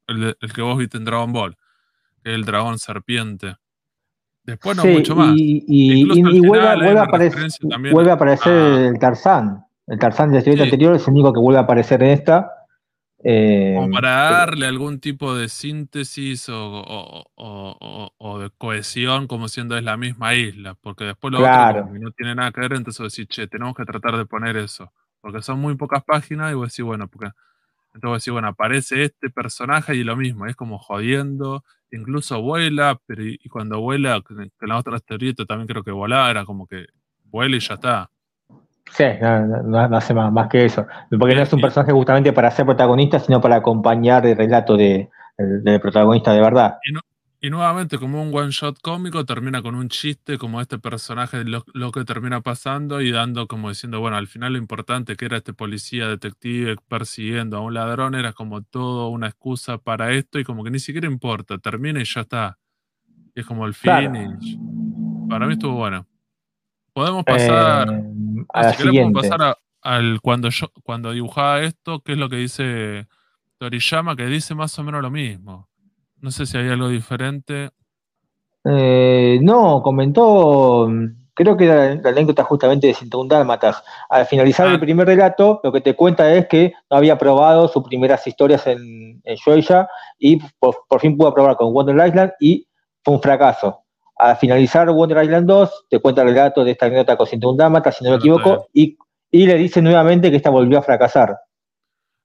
el, 0.07 0.37
que 0.55 0.63
vos 0.63 0.79
viste 0.79 0.97
en 0.97 1.05
Dragon 1.05 1.33
Ball, 1.33 1.57
que 2.23 2.31
es 2.31 2.35
el 2.35 2.45
dragón 2.45 2.79
serpiente. 2.79 3.57
Después 4.43 4.77
no 4.77 4.85
mucho 4.85 5.15
más. 5.15 5.35
Y, 5.37 6.05
vuelve, 6.41 6.67
a 6.67 7.03
aparecer, 7.03 7.51
vuelve, 7.93 8.11
a 8.11 8.15
aparecer, 8.15 8.53
el 8.53 8.99
Tarzán. 8.99 9.65
El 9.91 9.99
Tarzán 9.99 10.29
de 10.29 10.35
la 10.35 10.39
historieta 10.39 10.63
anterior 10.63 10.95
es 10.95 11.09
el 11.09 11.15
único 11.15 11.33
que 11.33 11.41
vuelve 11.41 11.59
a 11.59 11.63
aparecer 11.63 12.01
en 12.05 12.11
esta. 12.11 12.53
Eh, 13.25 13.75
como 13.77 13.91
para 13.91 14.31
darle 14.31 14.67
algún 14.67 15.01
tipo 15.01 15.35
de 15.35 15.49
síntesis 15.49 16.47
o, 16.49 17.27
de 18.41 18.51
cohesión, 18.57 19.27
como 19.27 19.49
siendo 19.49 19.77
es 19.77 19.83
la 19.83 19.97
misma 19.97 20.35
isla, 20.35 20.77
porque 20.81 21.05
después 21.05 21.33
lo 21.33 21.41
otro 21.41 21.89
no 21.93 22.13
tiene 22.13 22.37
nada 22.37 22.53
que 22.53 22.61
ver, 22.61 22.75
entonces 22.75 23.03
decir, 23.03 23.27
che, 23.27 23.49
tenemos 23.49 23.75
que 23.75 23.85
tratar 23.85 24.17
de 24.17 24.27
poner 24.27 24.57
eso, 24.57 24.93
porque 25.21 25.43
son 25.43 25.59
muy 25.59 25.75
pocas 25.75 26.05
páginas 26.05 26.53
y 26.53 26.55
vos 26.55 26.71
decís, 26.71 26.85
bueno, 26.85 27.09
porque 27.09 27.33
entonces 27.93 28.25
decís, 28.25 28.33
bueno, 28.33 28.49
aparece 28.49 29.03
este 29.03 29.29
personaje 29.29 29.97
y 29.97 30.05
lo 30.05 30.17
mismo, 30.17 30.47
es 30.47 30.55
como 30.55 30.79
jodiendo, 30.79 31.65
incluso 31.91 32.41
vuela, 32.41 33.01
pero 33.07 33.25
y, 33.25 33.49
cuando 33.49 33.81
vuela, 33.81 34.23
que 34.27 34.35
en 34.35 34.51
la 34.61 34.79
otra 34.79 35.01
teoría 35.01 35.35
también 35.35 35.67
creo 35.67 35.83
que 35.83 35.91
volaba, 35.91 36.31
era 36.31 36.45
como 36.45 36.69
que 36.69 36.87
vuela 37.25 37.57
y 37.57 37.61
ya 37.61 37.75
está. 37.75 38.11
Sí, 38.91 39.05
no, 39.21 39.79
hace 39.97 40.15
más, 40.15 40.49
que 40.49 40.65
eso. 40.65 40.87
Porque 41.19 41.35
no 41.35 41.43
es 41.43 41.53
un 41.53 41.61
personaje 41.61 41.93
justamente 41.93 42.33
para 42.33 42.51
ser 42.51 42.67
protagonista, 42.67 43.19
sino 43.19 43.41
para 43.41 43.57
acompañar 43.57 44.27
el 44.27 44.37
relato 44.37 44.77
de, 44.77 45.09
del 45.39 45.81
protagonista 45.81 46.33
de 46.33 46.41
verdad. 46.41 46.79
Y, 47.41 47.49
nuevamente, 47.51 47.99
como 47.99 48.21
un 48.21 48.35
one 48.35 48.51
shot 48.51 48.81
cómico, 48.83 49.25
termina 49.25 49.63
con 49.63 49.75
un 49.75 49.89
chiste, 49.89 50.39
como 50.39 50.61
este 50.61 50.79
personaje, 50.79 51.45
lo, 51.45 51.93
que 51.93 52.05
termina 52.05 52.41
pasando 52.41 53.01
y 53.01 53.13
dando 53.13 53.47
como 53.47 53.71
diciendo, 53.71 54.01
bueno, 54.01 54.17
al 54.17 54.27
final 54.27 54.53
lo 54.53 54.59
importante 54.59 55.17
que 55.17 55.25
era 55.25 55.39
este 55.39 55.55
policía 55.55 56.09
detective 56.09 56.77
persiguiendo 56.89 57.57
a 57.57 57.61
un 57.61 57.73
ladrón 57.75 58.15
era 58.15 58.33
como 58.33 58.63
todo 58.63 59.09
una 59.09 59.29
excusa 59.29 59.79
para 59.79 60.13
esto 60.13 60.39
y 60.39 60.45
como 60.45 60.65
que 60.65 60.71
ni 60.71 60.81
siquiera 60.81 61.07
importa, 61.07 61.59
termina 61.59 62.01
y 62.01 62.05
ya 62.05 62.23
está. 62.23 62.59
Y 63.35 63.41
es 63.41 63.47
como 63.47 63.65
el 63.65 63.73
finish. 63.73 64.59
Para 65.29 65.47
mí 65.47 65.53
estuvo 65.53 65.77
bueno. 65.77 66.07
Podemos 67.01 67.25
pasar. 67.25 67.89
Eh, 67.89 68.73
si 68.77 68.89
podemos 68.89 69.23
pasar 69.23 69.57
al 69.81 70.21
cuando 70.21 70.51
yo 70.51 70.67
cuando 70.85 71.13
dibujaba 71.13 71.63
esto, 71.63 72.01
¿qué 72.01 72.13
es 72.13 72.19
lo 72.19 72.29
que 72.29 72.37
dice 72.37 73.07
Toriyama? 73.57 74.17
Que 74.17 74.27
dice 74.27 74.55
más 74.55 74.79
o 74.79 74.85
menos 74.85 75.01
lo 75.01 75.11
mismo. 75.11 75.67
No 76.21 76.31
sé 76.31 76.45
si 76.45 76.59
hay 76.59 76.69
algo 76.69 76.91
diferente. 76.91 77.71
Eh, 78.67 79.39
no, 79.41 79.81
comentó. 79.81 80.91
Creo 81.33 81.57
que 81.57 81.65
la, 81.65 81.95
la 81.95 82.11
anécdota 82.11 82.45
justamente 82.45 82.89
de 82.89 82.93
101 82.93 83.29
Dálmatas. 83.29 83.83
Al 84.11 84.27
finalizar 84.27 84.67
el 84.67 84.75
ah. 84.75 84.81
primer 84.81 85.07
relato, 85.07 85.59
lo 85.65 85.73
que 85.73 85.81
te 85.81 85.97
cuenta 85.97 86.31
es 86.35 86.49
que 86.49 86.75
no 86.91 86.99
había 86.99 87.17
probado 87.17 87.67
sus 87.69 87.83
primeras 87.83 88.27
historias 88.27 88.67
en, 88.67 89.23
en 89.25 89.39
y 90.19 90.37
por, 90.59 90.83
por 90.87 91.01
fin 91.01 91.17
pudo 91.17 91.33
probar 91.33 91.57
con 91.57 91.73
Wonder 91.73 92.07
Island 92.07 92.33
y 92.41 92.69
fue 93.03 93.15
un 93.15 93.23
fracaso 93.23 93.85
a 94.21 94.37
finalizar 94.37 94.91
Wonder 94.91 95.25
Island 95.25 95.47
2, 95.47 95.87
te 95.89 95.99
cuenta 95.99 96.23
el 96.23 96.29
relato 96.29 96.65
de 96.65 96.73
esta 96.73 96.87
anécdota 96.87 97.17
con 97.17 97.27
101 97.27 97.57
Dálmatas, 97.57 97.97
si 97.97 98.05
no 98.05 98.11
me 98.11 98.17
equivoco, 98.17 98.67
y, 98.73 98.97
le 99.33 99.55
dice 99.57 99.81
nuevamente 99.81 100.31
que 100.31 100.37
esta 100.37 100.51
volvió 100.51 100.79
a 100.79 100.83
fracasar. 100.83 101.37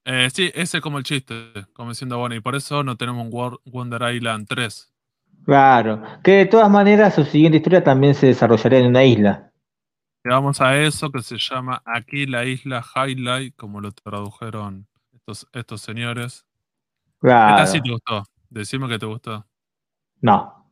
Eh, 0.05 0.29
sí, 0.31 0.51
ese 0.53 0.77
es 0.77 0.83
como 0.83 0.97
el 0.97 1.03
chiste, 1.03 1.33
como 1.73 1.89
diciendo, 1.89 2.17
bueno, 2.17 2.35
y 2.35 2.41
por 2.41 2.55
eso 2.55 2.83
no 2.83 2.95
tenemos 2.95 3.25
un 3.25 3.57
Wonder 3.65 4.13
Island 4.13 4.47
3. 4.47 4.91
Claro, 5.45 6.01
que 6.23 6.31
de 6.31 6.45
todas 6.47 6.69
maneras 6.69 7.15
su 7.15 7.23
siguiente 7.23 7.57
historia 7.57 7.83
también 7.83 8.15
se 8.15 8.27
desarrollaría 8.27 8.79
en 8.79 8.87
una 8.87 9.03
isla. 9.03 9.51
Vamos 10.23 10.59
a 10.59 10.75
eso 10.77 11.11
que 11.11 11.21
se 11.21 11.37
llama 11.37 11.83
aquí 11.85 12.25
la 12.25 12.45
isla 12.45 12.83
Highlight, 12.95 13.55
como 13.55 13.79
lo 13.79 13.91
tradujeron 13.91 14.87
estos, 15.13 15.47
estos 15.53 15.81
señores. 15.81 16.45
Claro. 17.19 17.57
Esta 17.57 17.67
sí 17.67 17.81
te 17.81 17.91
gustó, 17.91 18.23
decime 18.49 18.87
que 18.87 18.97
te 18.97 19.05
gustó. 19.05 19.45
No. 20.21 20.64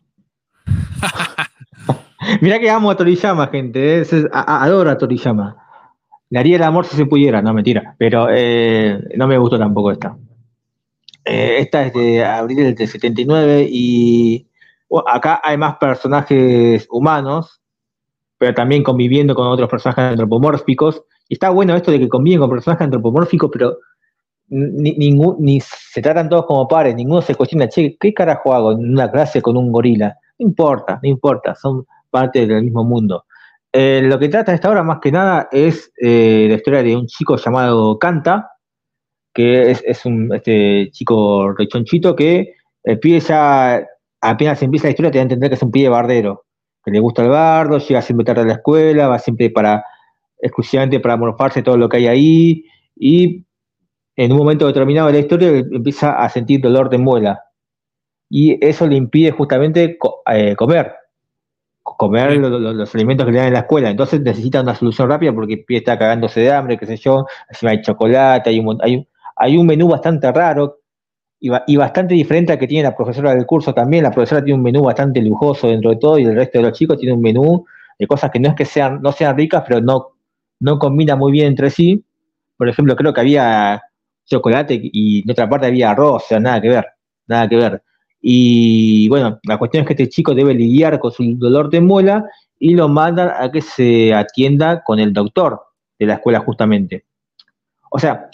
Mirá 2.42 2.60
que 2.60 2.70
amo 2.70 2.90
a 2.90 2.98
Toriyama, 2.98 3.48
gente. 3.48 4.02
¿eh? 4.02 4.06
adoro 4.32 4.90
a 4.90 4.98
Toriyama. 4.98 5.58
Le 6.30 6.40
haría 6.40 6.56
el 6.56 6.64
amor 6.64 6.86
si 6.86 6.96
se 6.96 7.06
pudiera, 7.06 7.42
no 7.42 7.54
mentira. 7.54 7.96
Pero 7.98 8.28
eh, 8.30 9.00
no 9.16 9.28
me 9.28 9.38
gustó 9.38 9.58
tampoco 9.58 9.92
esta. 9.92 10.18
Eh, 11.26 11.58
esta 11.60 11.86
es 11.86 11.94
de 11.94 12.24
abril 12.24 12.76
del 12.76 12.88
79 12.88 13.68
y 13.70 14.48
acá 15.08 15.42
hay 15.44 15.58
más 15.58 15.78
personajes 15.78 16.86
humanos, 16.90 17.62
pero 18.38 18.54
también 18.54 18.84
conviviendo 18.84 19.36
con 19.36 19.48
otros 19.48 19.70
personajes 19.70 20.04
antropomórficos. 20.04 21.04
Y 21.30 21.36
está 21.36 21.50
bueno 21.50 21.76
esto 21.76 21.92
de 21.92 22.00
que 22.00 22.10
conviven 22.10 22.40
con 22.40 22.50
personajes 22.50 22.86
antropomórficos, 22.86 23.50
pero 23.52 23.78
ni, 24.50 25.12
ni 25.40 25.62
se 25.62 26.02
tratan 26.02 26.30
todos 26.30 26.46
como 26.46 26.68
pares, 26.68 26.96
ninguno 26.96 27.22
se 27.22 27.36
cuestiona, 27.36 27.70
che, 27.70 27.98
¿qué 28.00 28.14
carajo 28.14 28.54
hago 28.54 28.74
en 28.74 28.92
una 28.92 29.10
clase 29.10 29.42
con 29.42 29.58
un 29.58 29.72
gorila? 29.72 30.18
No 30.44 30.50
importa, 30.50 31.00
no 31.02 31.10
importa, 31.10 31.56
son 31.56 31.86
parte 32.10 32.46
del 32.46 32.64
mismo 32.64 32.84
mundo. 32.84 33.26
Eh, 33.72 34.02
lo 34.04 34.20
que 34.20 34.28
trata 34.28 34.54
esta 34.54 34.70
obra 34.70 34.84
más 34.84 35.00
que 35.00 35.12
nada 35.12 35.48
es 35.52 35.92
eh, 35.98 36.48
la 36.50 36.56
historia 36.56 36.84
de 36.84 36.96
un 36.96 37.08
chico 37.08 37.38
llamado 37.38 37.98
Canta, 37.98 38.52
que 39.34 39.72
es, 39.72 40.06
un 40.06 40.32
este, 40.34 40.90
chico 40.92 41.54
rechonchito 41.54 42.16
que 42.16 42.56
empieza, 42.84 43.82
apenas 44.22 44.62
empieza 44.62 44.88
la 44.88 44.92
historia, 44.92 45.12
te 45.12 45.18
da 45.18 45.22
a 45.22 45.24
entender 45.24 45.50
que 45.50 45.56
es 45.56 45.64
un 45.64 45.72
pibe 45.72 45.90
bardero, 45.90 46.46
que 46.84 46.92
le 46.92 47.00
gusta 47.00 47.24
el 47.24 47.30
bardo, 47.30 47.80
llega 47.80 48.02
siempre 48.02 48.26
tarde 48.26 48.42
a 48.42 48.46
la 48.46 48.54
escuela, 48.54 49.08
va 49.08 49.18
siempre 49.18 49.50
para 49.50 49.84
exclusivamente 50.40 51.00
para 51.00 51.16
morfarse 51.16 51.64
todo 51.64 51.78
lo 51.78 51.88
que 51.88 51.98
hay 51.98 52.08
ahí, 52.08 52.66
y 52.96 53.46
en 54.18 54.32
un 54.34 54.38
momento 54.38 54.68
determinado 54.68 55.08
de 55.08 55.14
la 55.14 55.20
historia 55.20 55.48
empieza 55.50 56.12
a 56.22 56.30
sentir 56.30 56.62
dolor 56.62 56.90
de 56.90 56.98
muela, 56.98 57.42
y 58.36 58.58
eso 58.66 58.88
le 58.88 58.96
impide 58.96 59.30
justamente 59.30 60.00
eh, 60.26 60.56
comer, 60.56 60.96
comer 61.84 62.36
los, 62.38 62.96
alimentos 62.96 63.28
que 63.28 63.32
le 63.32 63.38
dan 63.38 63.48
en 63.50 63.54
la 63.54 63.60
escuela. 63.60 63.92
Entonces 63.92 64.22
necesita 64.22 64.62
una 64.62 64.74
solución 64.74 65.08
rápida 65.08 65.32
porque 65.34 65.64
está 65.70 66.00
cagándose 66.00 66.40
de 66.40 66.52
hambre, 66.52 66.80
qué 66.80 66.88
sé 66.88 66.98
yo, 66.98 67.28
encima 67.48 67.74
hay 67.74 67.84
chocolate, 67.84 68.50
hay 68.50 68.58
un, 68.58 68.80
hay, 68.82 69.08
hay 69.36 69.56
un 69.56 69.68
menú 69.68 69.88
bastante 69.88 70.32
raro 70.32 70.80
y, 71.40 71.52
y, 71.68 71.76
bastante 71.76 72.16
diferente 72.16 72.54
al 72.54 72.58
que 72.58 72.66
tiene 72.66 72.82
la 72.82 72.96
profesora 72.96 73.36
del 73.36 73.46
curso 73.46 73.72
también. 73.72 74.02
La 74.02 74.10
profesora 74.10 74.44
tiene 74.44 74.58
un 74.58 74.64
menú 74.64 74.82
bastante 74.82 75.22
lujoso 75.22 75.68
dentro 75.68 75.92
de 75.92 75.98
todo 75.98 76.18
y 76.18 76.24
el 76.24 76.36
resto 76.36 76.58
de 76.58 76.64
los 76.64 76.74
chicos 76.76 76.98
tiene 76.98 77.14
un 77.14 77.22
menú 77.22 77.64
de 78.00 78.08
cosas 78.08 78.32
que 78.32 78.40
no 78.40 78.50
es 78.50 78.56
que 78.56 78.66
sean, 78.66 79.00
no 79.04 79.12
sean 79.12 79.38
ricas, 79.38 79.64
pero 79.68 79.80
no, 79.80 80.16
no 80.60 80.80
combina 80.80 81.16
muy 81.16 81.32
bien 81.32 81.50
entre 81.50 81.70
sí. 81.70 82.04
Por 82.58 82.68
ejemplo, 82.68 82.96
creo 82.96 83.14
que 83.14 83.22
había 83.22 83.80
chocolate 84.26 84.80
y 84.82 85.22
en 85.22 85.30
otra 85.30 85.48
parte 85.48 85.68
había 85.68 85.92
arroz, 85.92 86.24
o 86.24 86.28
sea, 86.28 86.40
nada 86.40 86.60
que 86.60 86.70
ver, 86.70 86.88
nada 87.28 87.48
que 87.48 87.58
ver. 87.58 87.84
Y 88.26 89.10
bueno, 89.10 89.38
la 89.44 89.58
cuestión 89.58 89.82
es 89.82 89.88
que 89.88 89.94
este 89.94 90.08
chico 90.08 90.34
debe 90.34 90.54
lidiar 90.54 90.98
con 90.98 91.12
su 91.12 91.36
dolor 91.36 91.70
de 91.70 91.82
muela 91.82 92.26
y 92.58 92.74
lo 92.74 92.88
mandan 92.88 93.30
a 93.38 93.52
que 93.52 93.60
se 93.60 94.14
atienda 94.14 94.82
con 94.82 94.98
el 94.98 95.12
doctor 95.12 95.62
de 96.00 96.06
la 96.06 96.14
escuela 96.14 96.40
justamente. 96.40 97.04
O 97.92 98.00
sea, 98.00 98.30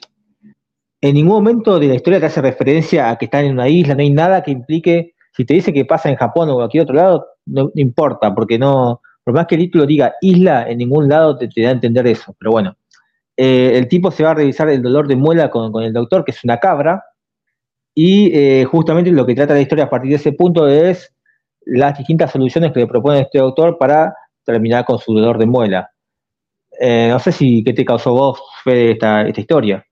en 1.02 1.15
ningún 1.15 1.34
momento 1.34 1.80
de 1.80 1.88
la 1.88 1.95
historia 1.95 2.19
te 2.19 2.28
hace 2.28 2.39
referencia 2.39 3.10
a 3.10 3.17
que 3.17 3.25
están 3.25 3.45
en 3.45 3.54
una 3.54 3.67
isla, 3.67 3.95
no 3.95 4.02
hay 4.02 4.12
nada 4.12 4.43
que 4.43 4.52
implique, 4.52 5.15
Si 5.32 5.45
te 5.45 5.56
dice 5.56 5.73
que 5.73 5.86
pasa 5.86 6.10
en 6.10 6.17
Japón 6.17 6.49
o 6.49 6.56
cualquier 6.56 6.84
otro 6.84 6.95
lado, 6.95 7.28
no, 7.45 7.71
importa, 7.75 8.36
porque 8.36 8.60
no, 8.60 9.02
por 9.23 9.34
más 9.34 9.47
que 9.47 9.56
el 9.56 9.62
título 9.62 9.88
diga 9.88 10.13
isla, 10.21 10.69
en 10.69 10.78
ningún 10.78 11.10
lado 11.10 11.36
te, 11.36 11.47
da 11.62 11.69
a 11.69 11.71
entender 11.71 12.06
eso. 12.06 12.36
Pero 12.38 12.52
bueno, 12.52 12.75
eh, 13.38 13.71
el 13.75 13.88
tipo 13.88 14.12
se 14.12 14.23
va 14.23 14.32
a 14.32 14.34
revisar 14.36 14.69
el 14.69 14.82
dolor 14.82 15.08
de 15.08 15.15
muela 15.15 15.49
con, 15.49 15.82
el 15.82 15.93
doctor, 15.93 16.25
que 16.25 16.32
es 16.32 16.43
una 16.43 16.58
cabra, 16.58 17.04
y 17.93 18.32
eh, 18.34 18.65
justamente 18.65 19.12
lo 19.12 19.25
que 19.25 19.36
trata 19.36 19.54
la 19.54 19.62
historia 19.62 19.86
a 19.86 19.89
partir 19.89 20.12
de 20.12 20.17
ese 20.17 20.32
punto 20.32 20.67
es 20.67 21.13
las 21.65 21.97
distintas 21.97 22.32
soluciones 22.32 22.71
que 22.71 22.80
le 22.82 22.88
propone 22.88 23.21
este 23.21 23.39
doctor 23.39 23.78
para 23.78 24.13
terminar 24.43 24.86
con 24.86 24.99
su 24.99 25.13
dolor 25.13 25.38
de 25.38 25.45
muela. 25.45 25.91
Eh, 26.80 27.10
no 27.12 27.19
sé 27.19 27.32
si 27.32 27.63
qué 27.63 27.73
te 27.73 27.86
causó 27.86 28.13
vos, 28.13 28.41
Fede, 28.63 28.91
esta, 28.91 29.28
esta 29.28 29.41
historia. 29.41 29.86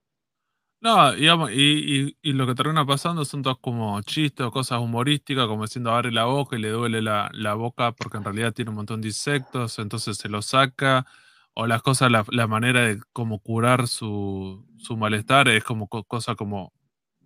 No, 0.80 1.12
digamos, 1.12 1.50
y, 1.52 2.14
lo 2.22 2.46
que 2.46 2.54
termina 2.54 2.86
pasando 2.86 3.24
son 3.24 3.42
todos 3.42 3.58
como 3.58 4.00
chistes 4.02 4.48
cosas 4.50 4.78
humorísticas, 4.80 5.46
como 5.46 5.64
diciendo 5.64 5.90
abre 5.90 6.12
la 6.12 6.24
boca 6.26 6.56
y 6.56 6.60
le 6.60 6.70
duele 6.70 7.02
la, 7.02 7.28
la, 7.34 7.54
boca 7.54 7.92
porque 7.92 8.16
en 8.16 8.24
realidad 8.24 8.52
tiene 8.52 8.70
un 8.70 8.76
montón 8.76 9.00
de 9.00 9.08
insectos, 9.08 9.80
entonces 9.80 10.16
se 10.16 10.28
lo 10.28 10.40
saca, 10.40 11.04
o 11.52 11.66
las 11.66 11.82
cosas, 11.82 12.12
la, 12.12 12.24
la 12.30 12.46
manera 12.46 12.82
de 12.82 13.00
como 13.12 13.40
curar 13.40 13.88
su, 13.88 14.64
su 14.78 14.96
malestar 14.96 15.48
es 15.48 15.64
como 15.64 15.88
cosa 15.88 16.36
como 16.36 16.72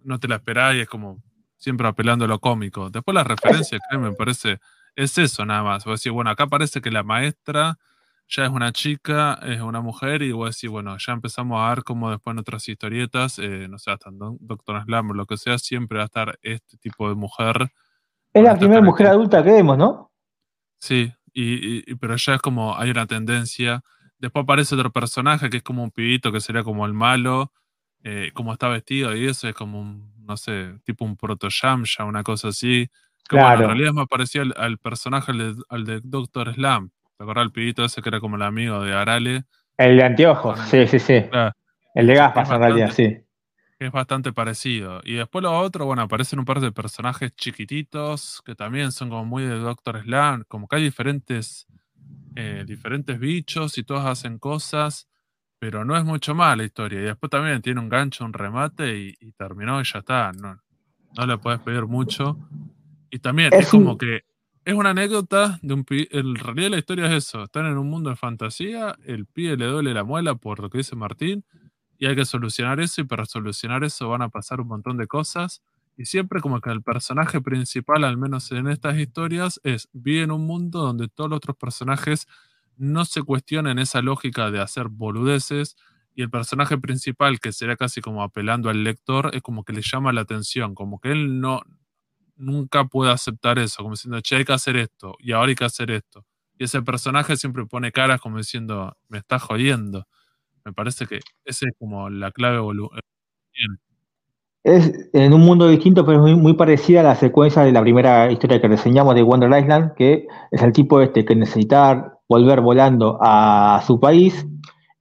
no 0.05 0.19
te 0.19 0.29
la 0.29 0.37
esperás 0.37 0.75
y 0.75 0.81
es 0.81 0.89
como 0.89 1.23
siempre 1.57 1.87
apelando 1.87 2.25
a 2.25 2.29
lo 2.29 2.41
cómico. 2.41 2.91
Después 2.91 3.15
las 3.15 3.27
referencias, 3.27 3.81
me 3.99 4.13
parece, 4.13 4.59
es 4.97 5.17
eso 5.19 5.45
nada 5.47 5.63
más. 5.63 5.85
Vos 5.85 6.01
decís, 6.01 6.13
bueno, 6.13 6.31
acá 6.31 6.47
parece 6.47 6.81
que 6.81 6.91
la 6.91 7.03
maestra 7.03 7.79
ya 8.29 8.45
es 8.45 8.51
una 8.51 8.73
chica, 8.73 9.39
es 9.43 9.61
una 9.61 9.81
mujer, 9.81 10.23
y 10.23 10.33
vos 10.33 10.57
decís, 10.57 10.71
bueno, 10.71 10.97
ya 10.99 11.13
empezamos 11.13 11.61
a 11.61 11.69
ver 11.69 11.85
como 11.85 12.11
después 12.11 12.33
en 12.33 12.39
otras 12.39 12.67
historietas, 12.69 13.39
eh, 13.39 13.69
no 13.69 13.79
sé, 13.79 13.91
hasta 13.91 14.09
en 14.09 14.19
Doctor 14.41 14.83
Slam 14.85 15.11
o 15.11 15.15
lo 15.15 15.27
que 15.27 15.37
sea, 15.37 15.59
siempre 15.59 15.99
va 15.99 16.05
a 16.05 16.07
estar 16.07 16.39
este 16.43 16.79
tipo 16.79 17.09
de 17.09 17.15
mujer. 17.15 17.71
Es 18.33 18.43
la 18.43 18.57
primera 18.57 18.81
mujer 18.81 19.09
adulta 19.09 19.43
que 19.45 19.51
vemos, 19.51 19.77
¿no? 19.77 20.11
Sí, 20.79 21.13
y, 21.35 21.95
pero 21.97 22.17
ya 22.17 22.35
es 22.35 22.41
como, 22.41 22.77
hay 22.77 22.91
una 22.91 23.07
tendencia. 23.07 23.83
Después 24.19 24.45
aparece 24.45 24.75
otro 24.75 24.91
personaje 24.91 25.51
que 25.51 25.59
es 25.59 25.63
como 25.63 25.83
un 25.83 25.91
pibito 25.91 26.33
que 26.33 26.41
sería 26.41 26.63
como 26.63 26.87
el 26.87 26.95
malo, 26.95 27.53
eh, 28.05 28.31
como 28.35 28.53
está 28.53 28.69
vestido 28.69 29.15
y 29.17 29.27
eso 29.27 29.49
es 29.49 29.55
como 29.55 29.81
un, 29.81 30.13
no 30.27 30.37
sé, 30.37 30.75
tipo 30.85 31.05
un 31.05 31.17
proto 31.17 31.49
ya 31.49 31.77
una 32.05 32.23
cosa 32.23 32.49
así. 32.49 32.89
Que 33.29 33.37
en 33.39 33.59
realidad 33.59 33.89
es 33.89 33.95
más 33.95 34.09
parecido 34.09 34.45
al, 34.57 34.79
personaje, 34.79 35.33
al 35.69 35.85
de, 35.85 36.01
Doctor 36.03 36.53
Slam. 36.55 36.91
¿Te 37.17 37.23
acuerdas 37.23 37.45
el 37.45 37.53
pibito 37.53 37.85
ese 37.85 38.03
que 38.03 38.09
era 38.09 38.21
como 38.21 38.37
el 38.37 38.43
amigo 38.43 38.83
de 38.83 38.93
Arale? 38.93 39.45
El 39.79 39.97
de 39.97 40.05
anteojos, 40.05 40.59
sí, 40.69 40.87
sí, 40.87 40.99
sí. 40.99 41.25
El 41.95 42.07
de 42.07 42.15
gafas 42.15 42.51
en 42.51 42.59
realidad, 42.59 42.91
sí. 42.91 43.19
Es 43.79 43.91
bastante 43.91 44.33
parecido. 44.33 45.01
Y 45.05 45.15
después 45.15 45.43
lo 45.43 45.57
otro, 45.59 45.87
bueno, 45.87 46.03
aparecen 46.03 46.41
un 46.41 46.45
par 46.45 46.61
de 46.61 46.73
personajes 46.73 47.35
chiquititos 47.37 48.43
que 48.45 48.55
también 48.55 48.93
son 48.93 49.09
como 49.09 49.25
muy 49.25 49.45
de 49.45 49.59
Doctor 49.59 50.03
Slam. 50.03 50.45
Como 50.49 50.67
que 50.69 50.77
hay 50.77 50.83
diferentes, 50.83 51.67
eh, 52.35 52.65
diferentes 52.67 53.19
bichos 53.19 53.79
y 53.79 53.85
todos 53.85 54.05
hacen 54.05 54.39
cosas 54.39 55.09
pero 55.63 55.85
no 55.85 55.97
es 55.97 56.05
mucho 56.05 56.35
más 56.35 56.57
la 56.57 56.65
historia. 56.65 56.99
Y 56.99 57.05
después 57.05 57.31
también 57.31 57.63
tiene 57.63 57.79
un 57.79 57.89
gancho, 57.89 58.25
un 58.25 58.33
remate 58.33 58.99
y, 58.99 59.33
terminó 59.39 59.81
y 59.81 59.85
ya 59.85 60.01
está. 60.01 60.33
No, 60.33 60.61
no 61.17 61.25
le 61.25 61.39
puedes 61.39 61.61
pedir 61.61 61.87
mucho. 61.87 62.37
Y 63.11 63.21
también 63.21 63.53
es, 63.55 63.69
como 63.69 63.97
que 63.97 64.25
es 64.65 64.75
una 64.75 64.91
anécdota 64.91 65.61
de 65.63 65.75
un 65.75 65.87
En 65.89 66.35
realidad 66.35 66.71
la 66.71 66.79
historia 66.79 67.07
es 67.07 67.13
eso. 67.13 67.45
Están 67.45 67.67
en 67.67 67.79
un 67.79 67.89
mundo 67.89 68.11
de 68.11 68.17
fantasía, 68.17 68.97
el 69.05 69.27
pibe 69.27 69.57
le 69.57 69.67
duele 69.67 69.95
la 69.95 70.03
muela 70.03 70.35
por 70.35 70.59
lo 70.59 70.69
que 70.69 70.79
dice 70.79 70.97
Martín 70.97 71.45
y 71.97 72.07
hay 72.07 72.17
que 72.17 72.25
solucionar 72.25 72.81
eso 72.81 73.01
y 73.01 73.05
para 73.05 73.25
solucionar 73.25 73.85
eso 73.85 74.09
van 74.09 74.23
a 74.23 74.31
pasar 74.31 74.61
un 74.61 74.67
montón 74.67 74.97
de 74.97 75.07
cosas. 75.07 75.63
Y 75.97 76.07
siempre 76.07 76.41
como 76.41 76.61
que 76.61 76.71
el 76.71 76.83
personaje 76.83 77.41
principal, 77.41 78.03
al 78.03 78.17
menos 78.17 78.51
en 78.51 78.67
estas 78.67 78.99
historias, 78.99 79.61
es 79.63 79.89
vive 79.93 80.25
en 80.25 80.33
un 80.33 80.45
mundo 80.45 80.81
donde 80.81 81.07
todos 81.07 81.31
los 81.31 81.37
otros 81.37 81.57
personajes 81.57 82.27
no 82.77 83.05
se 83.05 83.23
cuestiona 83.23 83.71
en 83.71 83.79
esa 83.79 84.03
lógica 84.03 84.51
de 84.51 84.61
hacer 84.61 84.89
boludeces 84.89 85.77
y 86.15 86.23
el 86.23 86.31
personaje 86.31 86.79
principal, 86.79 87.41
que 87.41 87.53
será 87.53 87.77
casi 87.77 88.01
como 88.01 88.23
apelando 88.23 88.69
al 88.69 88.85
lector, 88.85 89.31
es 89.35 89.43
como 89.43 89.65
que 89.65 89.73
le 89.73 89.83
llama 89.83 90.13
la 90.13 90.23
atención, 90.23 90.75
como 90.75 91.01
que 91.01 91.13
él 91.13 91.41
no 91.41 91.63
nunca 92.37 92.85
puede 92.87 93.13
aceptar 93.13 93.59
eso, 93.59 93.83
como 93.83 93.95
diciendo, 93.95 94.21
che, 94.21 94.37
hay 94.37 94.45
que 94.45 94.53
hacer 94.53 94.77
esto 94.77 95.15
y 95.21 95.33
ahora 95.33 95.51
hay 95.51 95.55
que 95.55 95.65
hacer 95.65 95.91
esto. 95.91 96.25
Y 96.59 96.65
ese 96.65 96.83
personaje 96.83 97.37
siempre 97.37 97.65
pone 97.67 97.93
caras 97.93 98.21
como 98.21 98.39
diciendo, 98.39 98.97
me 99.09 99.19
está 99.19 99.39
jodiendo. 99.39 100.07
Me 100.65 100.73
parece 100.73 101.07
que 101.07 101.21
esa 101.45 101.67
es 101.69 101.75
como 101.79 102.11
la 102.11 102.31
clave. 102.31 102.59
Es 104.65 104.93
en 105.13 105.33
un 105.33 105.41
mundo 105.41 105.69
distinto, 105.69 106.05
pero 106.07 106.19
es 106.19 106.23
muy, 106.23 106.41
muy, 106.41 106.55
parecida 106.55 107.01
a 107.01 107.05
la 107.05 107.15
secuencia 107.17 107.63
de 107.63 107.73
la 107.73 107.81
primera 107.81 108.31
historia 108.31 108.61
que 108.61 108.69
reseñamos 108.69 109.15
de 109.15 109.23
Wonder 109.23 109.51
Island, 109.59 109.95
que 109.95 110.29
es 110.53 110.63
el 110.63 110.73
tipo 110.73 111.01
este 111.01 111.25
que 111.25 111.35
necesita 111.35 112.12
volver 112.29 112.61
volando 112.61 113.19
a 113.21 113.83
su 113.87 113.99
país 114.01 114.47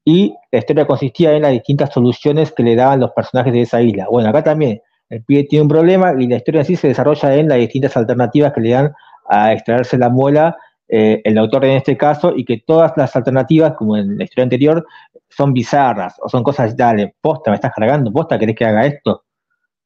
y 0.04 0.34
la 0.52 0.60
historia 0.60 0.88
consistía 0.88 1.34
en 1.34 1.44
las 1.44 1.52
distintas 1.52 1.94
soluciones 1.94 2.52
que 2.52 2.64
le 2.64 2.76
daban 2.76 3.00
los 3.00 3.12
personajes 3.12 3.54
de 3.54 3.62
esa 3.62 3.82
isla. 3.82 4.08
Bueno, 4.10 4.30
acá 4.30 4.44
también 4.44 4.82
el 5.10 5.24
pie 5.24 5.44
tiene 5.44 5.64
un 5.64 5.70
problema 5.70 6.14
y 6.18 6.28
la 6.28 6.38
historia 6.38 6.62
en 6.62 6.66
sí 6.66 6.76
se 6.76 6.88
desarrolla 6.88 7.36
en 7.36 7.48
las 7.48 7.58
distintas 7.60 7.96
alternativas 7.98 8.54
que 8.54 8.62
le 8.62 8.70
dan 8.72 8.94
a 9.30 9.54
extraerse 9.54 9.98
la 9.98 10.10
muela 10.10 10.56
eh, 10.94 11.22
el 11.24 11.38
autor 11.38 11.64
en 11.64 11.78
este 11.78 11.96
caso 11.96 12.34
y 12.36 12.44
que 12.44 12.64
todas 12.68 12.92
las 12.98 13.16
alternativas, 13.16 13.76
como 13.78 13.96
en 13.96 14.18
la 14.18 14.26
historia 14.26 14.44
anterior, 14.44 14.86
son 15.30 15.54
bizarras 15.54 16.16
o 16.22 16.28
son 16.28 16.44
cosas, 16.44 16.76
dale, 16.76 17.16
posta, 17.22 17.50
me 17.50 17.56
estás 17.56 17.72
cargando, 17.74 18.12
posta, 18.12 18.38
¿querés 18.38 18.58
que 18.58 18.66
haga 18.66 18.86
esto? 18.86 19.24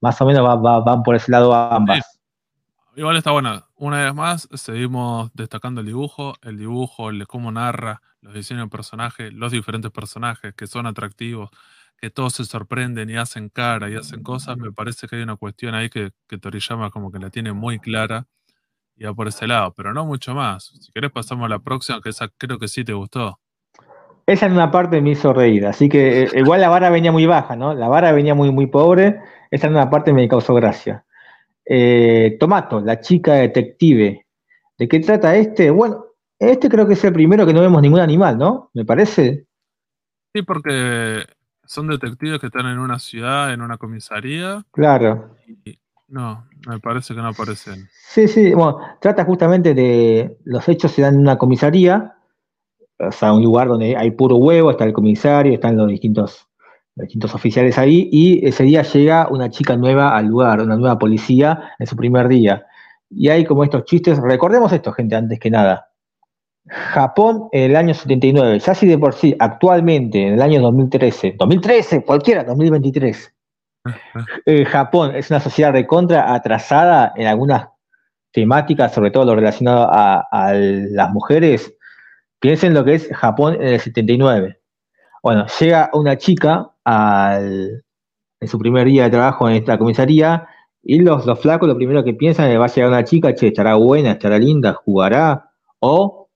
Más 0.01 0.19
o 0.19 0.25
menos 0.25 0.61
van 0.63 1.03
por 1.03 1.15
ese 1.15 1.31
lado 1.31 1.53
ambas. 1.53 2.19
Igual 2.95 3.17
está 3.17 3.31
buena. 3.31 3.64
Una 3.77 4.03
vez 4.05 4.15
más, 4.15 4.47
seguimos 4.53 5.31
destacando 5.33 5.81
el 5.81 5.87
dibujo, 5.87 6.35
el 6.41 6.57
dibujo, 6.57 7.09
el 7.09 7.27
cómo 7.27 7.51
narra, 7.51 8.01
los 8.21 8.33
diseños 8.33 8.63
de 8.63 8.69
personajes, 8.69 9.33
los 9.33 9.51
diferentes 9.51 9.91
personajes 9.91 10.53
que 10.55 10.65
son 10.65 10.85
atractivos, 10.85 11.49
que 11.97 12.09
todos 12.09 12.33
se 12.33 12.45
sorprenden 12.45 13.09
y 13.09 13.17
hacen 13.17 13.49
cara 13.49 13.89
y 13.89 13.95
hacen 13.95 14.23
cosas. 14.23 14.57
Me 14.57 14.71
parece 14.71 15.07
que 15.07 15.17
hay 15.17 15.23
una 15.23 15.35
cuestión 15.35 15.75
ahí 15.75 15.89
que, 15.89 16.11
que 16.27 16.37
Toriyama 16.37 16.89
como 16.89 17.11
que 17.11 17.19
la 17.19 17.29
tiene 17.29 17.51
muy 17.51 17.79
clara 17.79 18.27
y 18.95 19.03
va 19.03 19.13
por 19.13 19.27
ese 19.27 19.45
lado, 19.45 19.73
pero 19.75 19.93
no 19.93 20.05
mucho 20.05 20.33
más. 20.33 20.71
Si 20.79 20.91
querés 20.93 21.11
pasamos 21.11 21.45
a 21.45 21.49
la 21.49 21.59
próxima, 21.59 21.99
que 22.01 22.09
esa 22.09 22.29
creo 22.37 22.57
que 22.57 22.69
sí 22.69 22.85
te 22.85 22.93
gustó. 22.93 23.39
Esa 24.25 24.47
en 24.47 24.53
una 24.53 24.71
parte 24.71 25.01
me 25.01 25.11
hizo 25.11 25.33
reír, 25.33 25.67
así 25.67 25.87
que 25.87 26.23
eh, 26.23 26.29
igual 26.35 26.61
la 26.61 26.69
vara 26.69 26.89
venía 26.89 27.11
muy 27.11 27.25
baja, 27.25 27.55
¿no? 27.55 27.73
La 27.75 27.87
vara 27.87 28.11
venía 28.11 28.33
muy, 28.33 28.51
muy 28.51 28.67
pobre, 28.67 29.19
esa 29.51 29.67
en 29.67 29.73
una 29.73 29.89
parte 29.89 30.13
me 30.13 30.27
causó 30.27 30.55
gracia. 30.55 31.04
Eh, 31.65 32.37
Tomato, 32.39 32.79
la 32.81 32.99
chica 32.99 33.33
detective. 33.33 34.25
¿De 34.77 34.87
qué 34.87 34.99
trata 34.99 35.35
este? 35.35 35.71
Bueno, 35.71 36.05
este 36.37 36.69
creo 36.69 36.87
que 36.87 36.93
es 36.93 37.03
el 37.03 37.13
primero 37.13 37.45
que 37.45 37.53
no 37.53 37.61
vemos 37.61 37.81
ningún 37.81 37.99
animal, 37.99 38.37
¿no? 38.37 38.69
Me 38.73 38.85
parece. 38.85 39.47
Sí, 40.33 40.41
porque 40.41 41.25
son 41.65 41.87
detectives 41.87 42.39
que 42.39 42.47
están 42.47 42.67
en 42.67 42.77
una 42.77 42.99
ciudad, 42.99 43.53
en 43.53 43.61
una 43.61 43.77
comisaría. 43.77 44.63
Claro. 44.71 45.35
no, 46.07 46.47
me 46.67 46.79
parece 46.79 47.15
que 47.15 47.21
no 47.21 47.29
aparecen. 47.29 47.87
Sí, 47.91 48.27
sí, 48.27 48.53
bueno, 48.53 48.79
trata 49.01 49.25
justamente 49.25 49.73
de 49.73 50.37
los 50.43 50.67
hechos 50.67 50.91
se 50.91 51.01
dan 51.01 51.15
en 51.15 51.21
una 51.21 51.37
comisaría, 51.37 52.15
o 52.99 53.11
sea, 53.11 53.33
un 53.33 53.43
lugar 53.43 53.67
donde 53.67 53.95
hay 53.95 54.11
puro 54.11 54.37
huevo, 54.37 54.71
está 54.71 54.85
el 54.85 54.93
comisario, 54.93 55.53
están 55.53 55.77
los 55.77 55.87
distintos 55.87 56.44
distintos 57.03 57.35
oficiales 57.35 57.77
ahí, 57.77 58.09
y 58.11 58.47
ese 58.47 58.63
día 58.63 58.83
llega 58.83 59.27
una 59.29 59.49
chica 59.49 59.75
nueva 59.75 60.15
al 60.15 60.27
lugar, 60.27 60.61
una 60.61 60.77
nueva 60.77 60.97
policía 60.97 61.73
en 61.77 61.87
su 61.87 61.95
primer 61.95 62.27
día. 62.27 62.65
Y 63.09 63.29
hay 63.29 63.45
como 63.45 63.63
estos 63.63 63.85
chistes, 63.85 64.19
recordemos 64.19 64.71
esto, 64.71 64.91
gente, 64.93 65.15
antes 65.15 65.39
que 65.39 65.49
nada. 65.49 65.89
Japón 66.67 67.47
en 67.51 67.71
el 67.71 67.75
año 67.75 67.93
79, 67.93 68.59
ya 68.59 68.73
si 68.73 68.87
de 68.87 68.97
por 68.97 69.13
sí, 69.13 69.35
actualmente, 69.37 70.25
en 70.25 70.33
el 70.33 70.41
año 70.41 70.61
2013, 70.61 71.35
2013, 71.37 72.03
cualquiera, 72.03 72.43
2023, 72.43 73.33
eh, 74.45 74.65
Japón 74.65 75.15
es 75.15 75.29
una 75.29 75.39
sociedad 75.39 75.71
recontra 75.71 76.33
atrasada 76.33 77.13
en 77.15 77.27
algunas 77.27 77.67
temáticas, 78.31 78.93
sobre 78.93 79.11
todo 79.11 79.25
lo 79.25 79.35
relacionado 79.35 79.87
a, 79.91 80.27
a 80.31 80.53
las 80.53 81.11
mujeres. 81.11 81.73
Piensen 82.39 82.73
lo 82.73 82.83
que 82.83 82.95
es 82.95 83.09
Japón 83.13 83.55
en 83.55 83.67
el 83.67 83.79
79. 83.79 84.59
Bueno, 85.25 85.47
llega 85.59 85.89
una 85.93 86.19
chica 86.19 86.69
al, 86.83 87.83
en 88.39 88.47
su 88.47 88.59
primer 88.59 88.85
día 88.85 89.05
de 89.05 89.09
trabajo 89.09 89.49
en 89.49 89.55
esta 89.55 89.75
comisaría 89.75 90.47
y 90.83 90.99
los, 90.99 91.25
los 91.25 91.39
flacos 91.39 91.67
lo 91.67 91.75
primero 91.75 92.03
que 92.03 92.13
piensan 92.13 92.51
es 92.51 92.59
va 92.59 92.65
a 92.65 92.67
llegar 92.67 92.91
una 92.91 93.03
chica, 93.03 93.33
che, 93.33 93.47
estará 93.47 93.73
buena, 93.73 94.11
estará 94.11 94.37
linda, 94.37 94.73
jugará, 94.73 95.49
o 95.79 96.29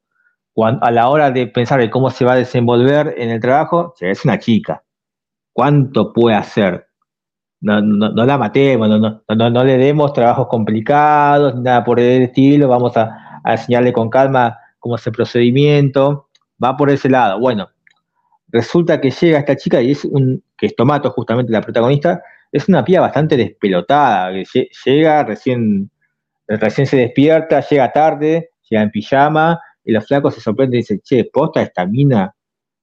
a 0.55 0.89
la 0.89 1.07
hora 1.07 1.29
de 1.29 1.45
pensar 1.45 1.81
en 1.81 1.91
cómo 1.91 2.09
se 2.09 2.25
va 2.25 2.31
a 2.33 2.37
desenvolver 2.37 3.13
en 3.15 3.29
el 3.29 3.39
trabajo, 3.39 3.93
che, 3.95 4.09
es 4.09 4.25
una 4.25 4.39
chica. 4.39 4.83
¿Cuánto 5.53 6.11
puede 6.11 6.37
hacer? 6.37 6.87
No, 7.61 7.81
la 8.25 8.37
matemos, 8.39 8.89
no, 8.89 9.49
no, 9.51 9.63
le 9.65 9.77
demos 9.77 10.13
trabajos 10.13 10.47
complicados, 10.47 11.53
nada 11.61 11.83
por 11.83 11.99
el 11.99 12.23
estilo, 12.23 12.67
vamos 12.67 12.97
a 12.97 13.39
enseñarle 13.45 13.93
con 13.93 14.09
calma 14.09 14.57
cómo 14.79 14.95
es 14.95 15.05
el 15.05 15.13
procedimiento, 15.13 16.29
va 16.63 16.75
por 16.75 16.89
ese 16.89 17.07
lado. 17.07 17.39
Bueno, 17.39 17.69
resulta 18.51 18.99
que 18.99 19.11
llega 19.11 19.39
esta 19.39 19.55
chica 19.55 19.81
y 19.81 19.91
es 19.91 20.05
un, 20.05 20.43
que 20.57 20.67
es 20.67 20.75
Tomato, 20.75 21.11
justamente 21.11 21.51
la 21.51 21.61
protagonista, 21.61 22.21
es 22.51 22.67
una 22.67 22.83
pía 22.83 23.01
bastante 23.01 23.37
despelotada, 23.37 24.31
que 24.31 24.69
llega 24.85 25.23
recién 25.23 25.89
recién 26.57 26.87
se 26.87 26.97
despierta, 26.97 27.61
llega 27.61 27.91
tarde, 27.91 28.51
llega 28.69 28.81
en 28.81 28.91
pijama, 28.91 29.59
y 29.83 29.91
los 29.91 30.05
flacos 30.07 30.35
se 30.35 30.41
sorprenden 30.41 30.79
y 30.79 30.81
dicen, 30.81 31.01
che, 31.03 31.29
posta 31.31 31.61
esta 31.61 31.85
mina, 31.85 32.33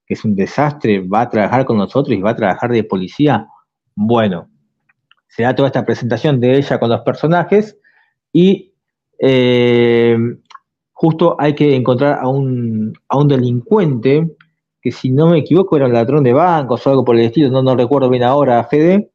que 0.07 0.15
es 0.15 0.25
un 0.25 0.35
desastre, 0.35 1.01
va 1.01 1.23
a 1.23 1.29
trabajar 1.29 1.65
con 1.65 1.79
nosotros 1.79 2.17
y 2.17 2.21
va 2.21 2.31
a 2.31 2.37
trabajar 2.37 2.71
de 2.71 2.85
policía. 2.85 3.47
Bueno, 3.95 4.49
se 5.29 5.43
da 5.43 5.55
toda 5.55 5.69
esta 5.69 5.85
presentación 5.85 6.41
de 6.41 6.57
ella 6.57 6.79
con 6.79 6.91
los 6.91 7.01
personajes 7.01 7.77
y 8.33 8.73
eh, 9.19 10.17
justo 10.93 11.37
hay 11.39 11.55
que 11.55 11.75
encontrar 11.75 12.19
a 12.21 12.29
un, 12.29 12.93
a 13.09 13.19
un 13.19 13.29
delincuente 13.29 14.37
que 14.87 14.93
si 14.93 15.11
no 15.11 15.27
me 15.27 15.39
equivoco 15.39 15.77
era 15.77 15.87
un 15.87 15.93
ladrón 15.93 16.23
de 16.23 16.33
bancos 16.33 16.87
o 16.87 16.91
algo 16.91 17.05
por 17.05 17.17
el 17.17 17.23
estilo, 17.23 17.51
no, 17.51 17.61
no 17.61 17.75
recuerdo 17.75 18.09
bien 18.09 18.23
ahora, 18.23 18.63
Fede, 18.63 19.11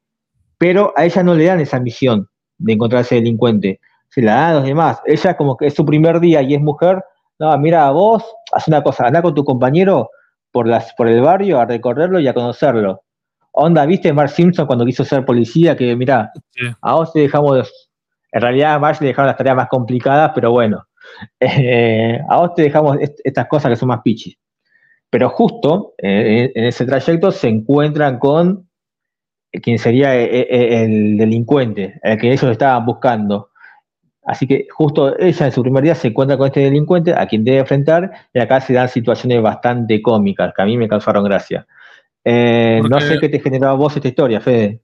pero 0.57 0.91
a 0.97 1.05
ella 1.05 1.24
no 1.24 1.34
le 1.34 1.45
dan 1.45 1.61
esa 1.61 1.80
misión 1.80 2.28
de 2.57 2.74
encontrar 2.74 2.97
a 2.97 3.01
ese 3.03 3.15
delincuente, 3.15 3.80
se 4.09 4.22
la 4.22 4.36
dan 4.36 4.49
a 4.49 4.53
los 4.55 4.63
demás. 4.65 5.01
Ella 5.05 5.38
como 5.38 5.55
que 5.55 5.67
es 5.67 5.74
su 5.74 5.86
primer 5.86 6.19
día 6.19 6.41
y 6.41 6.55
es 6.55 6.61
mujer, 6.61 7.01
no, 7.39 7.57
mira, 7.57 7.89
vos, 7.91 8.22
haz 8.51 8.67
una 8.67 8.84
cosa, 8.84 9.07
anda 9.07 9.22
con 9.22 9.34
tu 9.34 9.45
compañero 9.45 10.09
por, 10.51 10.67
las, 10.67 10.93
por 10.95 11.07
el 11.07 11.22
barrio 11.22 11.57
a 11.61 11.65
recorrerlo 11.65 12.19
y 12.19 12.28
a 12.28 12.34
conocerlo. 12.34 13.03
Onda, 13.53 13.86
¿viste 13.86 14.11
Mark 14.11 14.32
Simpson 14.32 14.67
cuando 14.67 14.86
quiso 14.86 15.05
ser 15.05 15.24
policía? 15.24 15.78
Que 15.78 15.95
mira, 15.95 16.34
a 16.82 16.95
vos 16.95 17.13
te 17.13 17.22
dejamos, 17.22 17.72
en 18.34 18.41
realidad 18.41 18.74
a 18.74 18.80
Mark 18.80 18.97
le 18.99 19.07
dejaron 19.07 19.28
las 19.28 19.38
tareas 19.38 19.55
más 19.55 19.69
complicadas, 19.69 20.34
pero 20.36 20.51
bueno, 20.51 20.86
eh, 21.39 22.19
a 22.30 22.38
vos 22.39 22.55
te 22.55 22.63
dejamos 22.63 22.97
estas 23.24 23.47
cosas 23.47 23.69
que 23.69 23.78
son 23.78 23.88
más 23.88 24.01
pichis. 24.03 24.36
Pero 25.12 25.30
justo 25.30 25.93
eh, 25.97 26.51
en 26.55 26.66
ese 26.66 26.86
trayecto 26.86 27.32
se 27.32 27.49
encuentran 27.49 28.18
con 28.18 28.70
quien 29.62 29.78
sería 29.78 30.16
eh, 30.16 30.84
el 30.84 31.18
delincuente, 31.18 31.99
el 32.01 32.18
que 32.18 32.32
ellos 32.32 32.43
estaban 32.43 32.86
buscando. 32.86 33.49
Así 34.24 34.47
que 34.47 34.68
justo 34.72 35.20
ella 35.20 35.47
en 35.47 35.51
su 35.51 35.62
primer 35.62 35.84
día 35.84 35.95
se 35.95 36.07
encuentra 36.07 36.38
con 36.38 36.47
este 36.47 36.62
delincuente 36.62 37.14
a 37.14 37.28
quien 37.28 37.43
debe 37.43 37.59
enfrentar 37.59 38.09
y 38.34 38.39
acá 38.39 38.62
se 38.62 38.74
dan 38.74 38.88
situaciones 38.88 39.41
bastante 39.41 40.01
cómicas 40.01 40.53
que 40.55 40.62
a 40.62 40.66
mí 40.66 40.78
me 40.78 40.88
causaron 40.88 41.26
gracia. 41.26 41.68
Eh, 42.24 42.82
no 42.88 43.01
sé 43.01 43.20
qué 43.20 43.28
te 43.28 43.41
generó 43.41 43.70
a 43.70 43.74
vos 43.74 43.95
esta 43.95 44.07
historia, 44.07 44.39
Fede. 44.39 44.82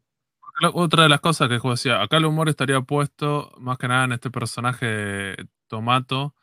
Otra 0.74 1.04
de 1.04 1.10
las 1.10 1.22
cosas 1.22 1.48
que 1.48 1.60
decía, 1.70 2.02
acá 2.02 2.18
el 2.18 2.26
humor 2.26 2.50
estaría 2.50 2.82
puesto 2.82 3.54
más 3.60 3.78
que 3.78 3.88
nada 3.88 4.06
en 4.06 4.12
este 4.12 4.30
personaje 4.30 5.36
Tomato, 5.68 6.34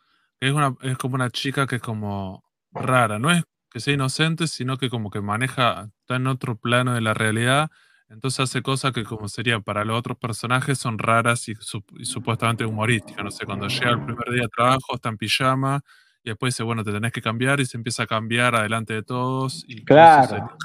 que 0.40 0.48
es, 0.48 0.54
una, 0.54 0.74
es 0.82 0.96
como 0.96 1.16
una 1.16 1.28
chica 1.30 1.66
que 1.66 1.76
es 1.76 1.82
como 1.82 2.44
rara, 2.72 3.18
no 3.18 3.30
es 3.30 3.42
que 3.74 3.80
sea 3.80 3.92
inocente, 3.92 4.46
sino 4.46 4.78
que 4.78 4.88
como 4.88 5.10
que 5.10 5.20
maneja, 5.20 5.90
está 5.98 6.14
en 6.14 6.28
otro 6.28 6.54
plano 6.54 6.94
de 6.94 7.00
la 7.00 7.12
realidad, 7.12 7.72
entonces 8.08 8.38
hace 8.38 8.62
cosas 8.62 8.92
que 8.92 9.02
como 9.02 9.28
sería 9.28 9.58
para 9.58 9.84
los 9.84 9.98
otros 9.98 10.16
personajes 10.16 10.78
son 10.78 10.96
raras 10.96 11.48
y, 11.48 11.56
supuestamente 12.04 12.64
humorísticas, 12.64 13.24
no 13.24 13.32
sé, 13.32 13.44
cuando 13.44 13.66
llega 13.66 13.90
el 13.90 14.04
primer 14.04 14.30
día 14.30 14.42
de 14.42 14.48
trabajo 14.48 14.94
está 14.94 15.08
en 15.08 15.18
pijama 15.18 15.80
y 16.22 16.30
después 16.30 16.54
dice, 16.54 16.62
bueno, 16.62 16.84
te 16.84 16.92
tenés 16.92 17.10
que 17.10 17.20
cambiar 17.20 17.58
y 17.58 17.66
se 17.66 17.76
empieza 17.76 18.04
a 18.04 18.06
cambiar 18.06 18.54
adelante 18.54 18.94
de 18.94 19.02
todos 19.02 19.64
y 19.66 19.84
claro. 19.84 20.56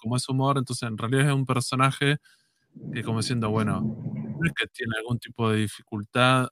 como 0.00 0.16
es 0.16 0.26
humor, 0.26 0.56
entonces 0.56 0.88
en 0.88 0.96
realidad 0.96 1.26
es 1.26 1.34
un 1.34 1.44
personaje 1.44 2.16
que 2.94 3.02
como 3.02 3.18
diciendo, 3.18 3.50
bueno, 3.50 3.82
no 3.82 4.46
es 4.46 4.54
que 4.54 4.66
tiene 4.68 4.94
algún 4.96 5.18
tipo 5.18 5.50
de 5.50 5.58
dificultad 5.58 6.48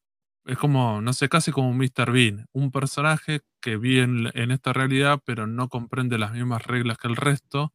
es 0.47 0.59
como, 0.59 1.01
no 1.01 1.13
sé, 1.13 1.29
casi 1.29 1.53
como 1.53 1.71
un 1.71 1.79
Mr. 1.79 2.13
Bean, 2.13 2.47
un 2.53 2.71
personaje 2.71 3.41
que 3.61 3.77
vive 3.77 4.03
en, 4.03 4.51
esta 4.51 4.73
realidad, 4.73 5.21
pero 5.25 5.47
no 5.47 5.69
comprende 5.69 6.19
las 6.19 6.33
mismas 6.33 6.67
reglas 6.67 6.99
que 6.99 7.09
el 7.09 7.17
resto 7.17 7.73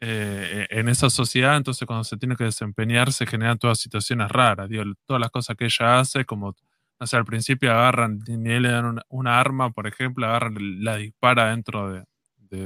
eh, 0.00 0.66
en 0.70 0.88
esa 0.88 1.10
sociedad, 1.10 1.56
entonces 1.56 1.86
cuando 1.86 2.04
se 2.04 2.16
tiene 2.16 2.36
que 2.36 2.44
desempeñar 2.44 3.12
se 3.12 3.26
generan 3.26 3.58
todas 3.58 3.78
situaciones 3.78 4.30
raras, 4.30 4.70
todas 5.04 5.20
las 5.20 5.30
cosas 5.30 5.56
que 5.56 5.66
ella 5.66 5.98
hace, 5.98 6.24
como, 6.24 6.54
no 7.00 7.06
sé, 7.06 7.16
al 7.16 7.24
principio 7.24 7.72
agarran, 7.72 8.20
ni 8.26 8.60
le 8.60 8.70
dan 8.70 9.00
una, 9.08 9.40
arma, 9.40 9.70
por 9.70 9.86
ejemplo, 9.86 10.26
agarran, 10.26 10.84
la 10.84 10.96
dispara 10.96 11.50
dentro 11.50 11.92
de, 11.92 12.04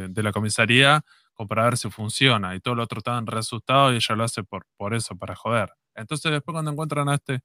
de, 0.09 0.23
la 0.23 0.33
comisaría 0.33 1.03
como 1.33 1.49
para 1.49 1.65
ver 1.65 1.77
si 1.77 1.91
funciona, 1.91 2.55
y 2.55 2.61
todo 2.61 2.75
lo 2.75 2.85
otro 2.85 2.99
estaban 2.99 3.27
re 3.27 3.41
y 3.41 3.97
ella 3.97 4.15
lo 4.17 4.25
hace 4.25 4.45
por, 4.45 4.67
por 4.77 4.95
eso, 4.95 5.17
para 5.17 5.35
joder. 5.35 5.73
Entonces 5.95 6.31
después 6.33 6.53
cuando 6.55 6.71
encuentran 6.71 7.09
a 7.09 7.15
este 7.15 7.41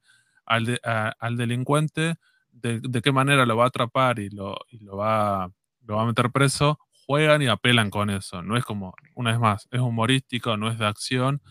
al, 0.50 1.38
delincuente 1.38 2.16
de, 2.52 3.02
qué 3.02 3.12
manera 3.12 3.45
lo 3.45 3.56
va 3.56 3.66
a 3.66 3.68
atrapar 3.68 4.20
y 4.20 4.30
lo, 4.30 4.58
lo, 4.82 4.97
va, 4.97 5.52
lo 5.86 5.95
va 5.95 6.04
a 6.04 6.06
meter 6.06 6.32
preso, 6.32 6.80
juegan 7.06 7.41
y 7.41 7.47
apelan 7.47 7.89
con 7.89 8.10
eso. 8.10 8.41
No 8.41 8.58
es 8.58 8.66
como, 8.66 8.93
una 9.16 9.32
vez 9.32 9.39
más, 9.39 9.68
es 9.72 9.80
humorístico, 9.80 10.58
no 10.58 10.70
es 10.70 10.78
de 10.78 10.86
acción, 10.86 11.41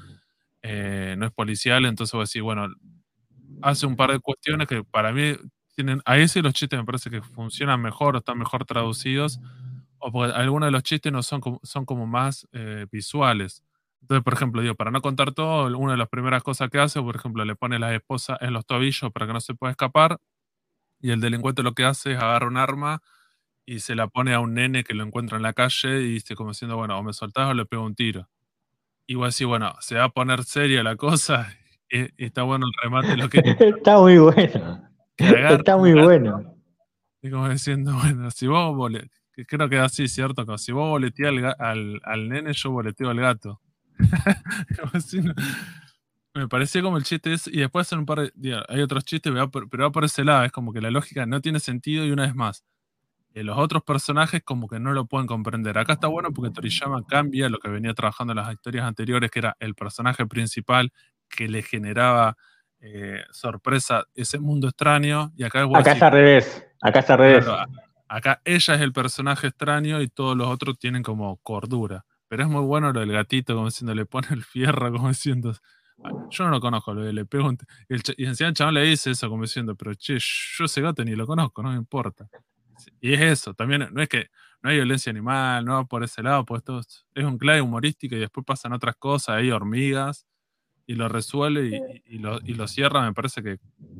eh, 0.62 1.14
no 1.18 1.26
es 1.26 1.32
policial, 1.32 1.84
entonces 1.84 2.12
voy 2.12 2.22
a 2.22 2.24
decir, 2.24 2.42
bueno, 2.42 2.68
hace 3.62 3.86
un 3.86 3.96
par 3.96 4.12
de 4.12 4.20
cuestiones 4.20 4.68
que 4.68 4.84
para 4.84 5.12
mí 5.12 5.34
tienen, 5.74 6.02
a 6.04 6.18
ese 6.18 6.42
los 6.42 6.54
chistes 6.54 6.78
me 6.78 6.84
parece 6.84 7.10
que 7.10 7.22
funcionan 7.22 7.80
mejor 7.80 8.16
o 8.16 8.18
están 8.18 8.38
mejor 8.38 8.64
traducidos, 8.64 9.40
o 9.98 10.12
porque 10.12 10.32
algunos 10.34 10.66
de 10.66 10.72
los 10.72 10.82
chistes 10.82 11.12
no 11.12 11.22
son 11.22 11.40
como, 11.40 11.60
son 11.62 11.84
como 11.84 12.06
más 12.06 12.46
eh, 12.52 12.86
visuales. 12.90 13.64
Entonces, 14.00 14.24
por 14.24 14.34
ejemplo, 14.34 14.62
digo, 14.62 14.74
para 14.74 14.90
no 14.90 15.00
contar 15.00 15.32
todo, 15.32 15.76
una 15.76 15.92
de 15.92 15.98
las 15.98 16.08
primeras 16.08 16.42
cosas 16.42 16.70
que 16.70 16.78
hace, 16.78 17.00
por 17.02 17.16
ejemplo, 17.16 17.44
le 17.44 17.56
pone 17.56 17.78
la 17.78 17.94
esposa 17.94 18.38
en 18.40 18.52
los 18.52 18.64
tobillos 18.64 19.12
para 19.12 19.26
que 19.26 19.32
no 19.32 19.40
se 19.40 19.54
pueda 19.54 19.72
escapar. 19.72 20.18
Y 21.00 21.10
el 21.10 21.20
delincuente 21.20 21.62
lo 21.62 21.72
que 21.72 21.84
hace 21.84 22.12
es 22.12 22.18
agarra 22.18 22.46
un 22.46 22.56
arma 22.56 23.02
y 23.66 23.80
se 23.80 23.94
la 23.94 24.08
pone 24.08 24.32
a 24.32 24.40
un 24.40 24.54
nene 24.54 24.82
que 24.82 24.94
lo 24.94 25.04
encuentra 25.04 25.36
en 25.36 25.42
la 25.42 25.52
calle 25.52 26.00
y 26.00 26.14
dice 26.14 26.34
como 26.34 26.50
diciendo, 26.50 26.76
bueno, 26.76 26.98
o 26.98 27.02
me 27.02 27.12
soltás 27.12 27.50
o 27.50 27.54
le 27.54 27.66
pego 27.66 27.84
un 27.84 27.94
tiro. 27.94 28.28
Y 29.06 29.14
voy 29.14 29.24
a 29.24 29.26
decir, 29.26 29.46
bueno, 29.46 29.74
se 29.80 29.96
va 29.96 30.04
a 30.04 30.08
poner 30.08 30.44
seria 30.44 30.82
la 30.82 30.96
cosa 30.96 31.54
y, 31.90 32.08
está 32.24 32.44
bueno 32.44 32.66
el 32.66 32.72
remate. 32.82 33.16
Lo 33.16 33.28
que, 33.28 33.40
está 33.60 33.98
muy 33.98 34.18
bueno. 34.18 34.88
está 35.18 35.76
muy 35.76 35.92
bueno. 35.92 36.54
Y 37.20 37.30
como 37.30 37.48
diciendo, 37.48 37.92
bueno, 38.02 38.30
si 38.30 38.46
vos 38.46 38.90
creo 39.46 39.68
que 39.68 39.76
es 39.76 39.82
así, 39.82 40.08
¿cierto? 40.08 40.46
Como 40.46 40.58
si 40.58 40.72
vos 40.72 40.88
boleteás 40.88 41.30
al, 41.30 41.54
al, 41.58 42.00
al 42.04 42.28
nene, 42.28 42.52
yo 42.54 42.70
boleteo 42.70 43.10
al 43.10 43.20
gato. 43.20 43.60
me 46.34 46.48
parecía 46.48 46.82
como 46.82 46.96
el 46.96 47.04
chiste 47.04 47.32
es, 47.32 47.46
y 47.46 47.58
después 47.58 47.90
un 47.92 48.06
par 48.06 48.32
de, 48.32 48.62
hay 48.68 48.80
otros 48.80 49.04
chistes, 49.04 49.32
pero 49.52 49.84
va 49.84 49.92
por 49.92 50.04
ese 50.04 50.24
lado, 50.24 50.44
es 50.44 50.52
como 50.52 50.72
que 50.72 50.80
la 50.80 50.90
lógica 50.90 51.26
no 51.26 51.40
tiene 51.40 51.60
sentido 51.60 52.04
y 52.04 52.10
una 52.10 52.24
vez 52.24 52.34
más, 52.34 52.64
eh, 53.34 53.42
los 53.42 53.58
otros 53.58 53.82
personajes 53.82 54.42
como 54.42 54.68
que 54.68 54.80
no 54.80 54.92
lo 54.92 55.06
pueden 55.06 55.26
comprender. 55.26 55.78
Acá 55.78 55.94
está 55.94 56.06
bueno 56.06 56.32
porque 56.32 56.50
Toriyama 56.50 57.04
cambia 57.06 57.48
lo 57.48 57.58
que 57.58 57.68
venía 57.68 57.94
trabajando 57.94 58.32
en 58.32 58.38
las 58.38 58.52
historias 58.52 58.84
anteriores, 58.84 59.30
que 59.30 59.40
era 59.40 59.56
el 59.60 59.74
personaje 59.74 60.26
principal 60.26 60.92
que 61.28 61.48
le 61.48 61.62
generaba 61.62 62.36
eh, 62.80 63.22
sorpresa 63.30 64.04
ese 64.14 64.38
mundo 64.38 64.68
extraño, 64.68 65.32
y 65.36 65.44
acá 65.44 65.62
Acá 65.74 65.92
está 65.92 66.06
al 66.06 66.12
revés, 66.12 66.66
acá 66.80 67.00
está 67.00 67.14
al 67.14 67.18
revés. 67.18 67.46
acá 68.08 68.40
ella 68.44 68.74
es 68.74 68.80
el 68.80 68.92
personaje 68.92 69.48
extraño 69.48 70.00
y 70.00 70.08
todos 70.08 70.36
los 70.36 70.48
otros 70.48 70.78
tienen 70.78 71.02
como 71.02 71.36
cordura. 71.38 72.04
Pero 72.28 72.44
es 72.44 72.48
muy 72.48 72.62
bueno 72.62 72.92
lo 72.92 73.00
del 73.00 73.12
gatito, 73.12 73.54
como 73.54 73.66
diciendo, 73.66 73.94
le 73.94 74.06
pone 74.06 74.28
el 74.30 74.44
fierro, 74.44 74.92
como 74.92 75.08
diciendo. 75.08 75.54
Yo 76.30 76.44
no 76.44 76.50
lo 76.50 76.60
conozco, 76.60 76.94
le 76.94 77.24
pego 77.24 77.48
un. 77.48 77.58
y 77.88 78.24
encima 78.24 78.48
el 78.48 78.54
chabón 78.54 78.74
le 78.74 78.84
dice 78.84 79.10
eso, 79.10 79.28
como 79.28 79.42
diciendo, 79.42 79.74
pero 79.74 79.94
che, 79.94 80.18
yo 80.20 80.64
ese 80.64 80.80
gato 80.80 81.04
ni 81.04 81.16
lo 81.16 81.26
conozco, 81.26 81.60
no 81.60 81.70
me 81.70 81.76
importa. 81.76 82.28
Y 83.00 83.14
es 83.14 83.20
eso, 83.20 83.52
también 83.54 83.88
no 83.92 84.00
es 84.00 84.08
que 84.08 84.28
no 84.62 84.70
hay 84.70 84.76
violencia 84.76 85.10
animal, 85.10 85.64
no 85.64 85.74
va 85.74 85.84
por 85.84 86.04
ese 86.04 86.22
lado, 86.22 86.44
pues 86.44 86.60
esto 86.60 86.80
es 87.14 87.24
un 87.24 87.36
clave 87.36 87.60
humorístico 87.60 88.14
y 88.14 88.20
después 88.20 88.46
pasan 88.46 88.72
otras 88.72 88.94
cosas, 88.94 89.36
hay 89.36 89.50
hormigas, 89.50 90.28
y 90.88 90.94
lo 90.94 91.06
resuelve 91.08 92.02
y, 92.06 92.18
lo, 92.18 92.40
y 92.42 92.54
lo, 92.54 92.66
cierra, 92.66 93.02
me 93.02 93.12
parece 93.12 93.42
que, 93.42 93.58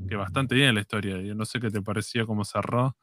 que, 0.09 0.17
bastante 0.17 0.55
bien 0.55 0.75
la 0.75 0.81
historia. 0.81 1.21
Yo 1.21 1.35
no 1.35 1.45
sé 1.45 1.61
qué 1.61 1.71
te 1.71 1.83
parecía 1.83 2.25
cómo 2.25 2.47
cerró. 2.47 2.97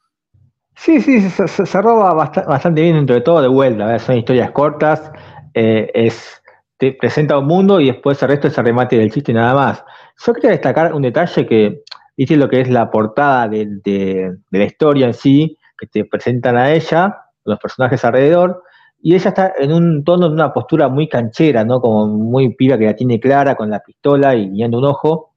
Sí, 0.78 1.02
sí, 1.02 1.22
se, 1.30 1.48
cerró 1.48 1.98
bastante, 2.16 2.82
bien 2.82 2.96
dentro 2.96 3.16
de 3.16 3.22
todo, 3.22 3.42
de 3.42 3.48
vuelta. 3.48 3.98
Son 4.00 4.18
historias 4.18 4.52
cortas, 4.52 5.12
eh, 5.54 5.90
es, 5.94 6.42
te 6.78 6.92
presenta 6.94 7.38
un 7.40 7.48
mundo 7.48 7.80
y 7.80 7.88
después 7.88 8.22
el 8.22 8.30
resto 8.30 8.48
es 8.48 8.58
el 8.58 8.66
remate 8.66 8.98
del 8.98 9.12
chiste 9.12 9.32
y 9.32 9.36
nada 9.36 9.54
más. 9.54 9.84
Yo 10.26 10.34
quería 10.34 10.52
destacar 10.52 10.94
un 10.94 11.02
detalle 11.02 11.46
que, 11.46 11.82
viste 12.18 12.36
lo 12.36 12.50
que 12.50 12.62
es 12.62 12.70
la 12.70 12.92
portada 12.92 13.48
de, 13.48 14.36
la 14.52 14.64
historia 14.66 15.08
en 15.08 15.14
sí, 15.14 15.58
que 15.78 15.88
te 15.88 16.06
presentan 16.06 16.58
a 16.58 16.74
ella, 16.74 17.18
los 17.46 17.58
personajes 17.60 18.04
alrededor, 18.04 18.64
y 19.02 19.16
ella 19.16 19.30
está 19.30 19.54
en 19.58 19.72
un 19.72 20.04
tono 20.04 20.28
de 20.28 20.34
una 20.34 20.52
postura 20.52 20.90
muy 20.90 21.08
canchera, 21.08 21.64
¿no? 21.64 21.80
Como 21.80 22.08
muy 22.08 22.54
piba 22.56 22.78
que 22.78 22.86
la 22.86 22.96
tiene 22.96 23.20
clara 23.20 23.56
con 23.56 23.70
la 23.70 23.80
pistola 23.80 24.36
y 24.36 24.50
guiando 24.50 24.80
un 24.80 24.86
ojo. 24.86 25.36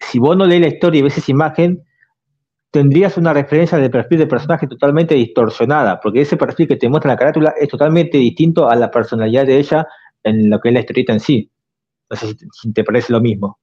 Si 0.00 0.18
vos 0.18 0.36
no 0.36 0.46
lees 0.46 0.60
la 0.62 0.68
historia 0.68 1.00
y 1.00 1.02
ves 1.02 1.18
esa 1.18 1.30
imagen, 1.30 1.83
tendrías 2.74 3.16
una 3.16 3.32
referencia 3.32 3.78
del 3.78 3.88
perfil 3.88 4.18
del 4.18 4.26
personaje 4.26 4.66
totalmente 4.66 5.14
distorsionada, 5.14 6.00
porque 6.00 6.22
ese 6.22 6.36
perfil 6.36 6.66
que 6.66 6.74
te 6.74 6.88
muestra 6.88 7.12
la 7.12 7.16
carátula 7.16 7.54
es 7.56 7.68
totalmente 7.68 8.18
distinto 8.18 8.68
a 8.68 8.74
la 8.74 8.90
personalidad 8.90 9.46
de 9.46 9.60
ella 9.60 9.86
en 10.24 10.50
lo 10.50 10.58
que 10.58 10.70
es 10.70 10.74
la 10.74 10.80
historieta 10.80 11.12
en 11.12 11.20
sí. 11.20 11.52
No 12.10 12.16
sé 12.16 12.34
si 12.52 12.72
te 12.72 12.82
parece 12.82 13.12
lo 13.12 13.20
mismo. 13.20 13.60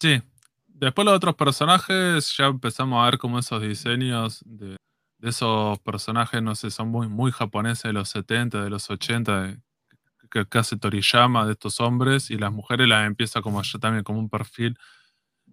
Sí. 0.00 0.22
Después 0.68 1.04
los 1.06 1.16
otros 1.16 1.34
personajes, 1.34 2.32
ya 2.38 2.46
empezamos 2.46 3.02
a 3.02 3.06
ver 3.06 3.18
como 3.18 3.40
esos 3.40 3.60
diseños 3.60 4.44
de, 4.46 4.76
esos 5.22 5.80
personajes, 5.80 6.40
no 6.40 6.54
sé, 6.54 6.70
son 6.70 6.86
muy, 6.86 7.08
muy 7.08 7.32
japoneses 7.32 7.82
de 7.82 7.94
los 7.94 8.10
70, 8.10 8.62
de 8.62 8.70
los 8.70 8.88
80, 8.88 9.56
que, 10.30 10.46
hace 10.56 10.76
Toriyama 10.76 11.46
de 11.46 11.54
estos 11.54 11.80
hombres, 11.80 12.30
y 12.30 12.38
las 12.38 12.52
mujeres 12.52 12.86
las 12.86 13.08
empieza 13.08 13.42
como 13.42 13.60
ya 13.60 13.80
también 13.80 14.04
como 14.04 14.20
un 14.20 14.30
perfil 14.30 14.78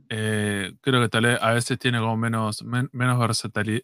eh, 0.09 0.73
creo 0.81 1.01
que 1.01 1.09
tal 1.09 1.23
vez 1.23 1.39
a 1.41 1.51
veces 1.51 1.77
tiene 1.79 1.99
como 1.99 2.15
menos, 2.17 2.63
menos 2.63 3.19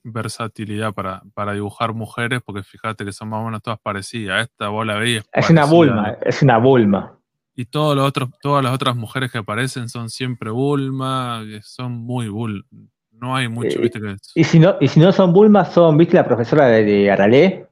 versatilidad 0.03 0.93
para, 0.93 1.21
para 1.33 1.53
dibujar 1.53 1.93
mujeres, 1.93 2.41
porque 2.43 2.63
fíjate 2.63 3.03
que 3.05 3.11
son 3.11 3.29
más 3.29 3.41
o 3.41 3.45
menos 3.45 3.61
todas 3.61 3.79
parecidas. 3.79 4.43
Esta 4.43 4.69
bola 4.69 4.95
veis. 4.95 5.23
Es, 5.33 5.49
una 5.49 5.65
Bulma, 5.65 6.17
es 6.21 6.41
una 6.41 6.57
Bulma. 6.57 7.17
Y 7.55 7.65
todos 7.65 7.95
los 7.95 8.07
otros, 8.07 8.29
todas 8.41 8.63
las 8.63 8.73
otras 8.73 8.95
mujeres 8.95 9.31
que 9.31 9.37
aparecen 9.37 9.89
son 9.89 10.09
siempre 10.09 10.49
Bulma, 10.49 11.43
son 11.61 11.91
muy 11.91 12.29
Bulma. 12.29 12.63
No 13.11 13.35
hay 13.35 13.47
mucho, 13.47 13.79
viste 13.79 13.99
Y 14.35 14.43
si 14.43 14.59
no, 14.59 14.75
y 14.81 14.87
si 14.87 14.99
no 14.99 15.11
son 15.11 15.33
Bulma, 15.33 15.65
son, 15.65 15.97
viste, 15.97 16.15
la 16.15 16.25
profesora 16.25 16.67
de, 16.67 16.83
de 16.83 17.11
Aralé. 17.11 17.67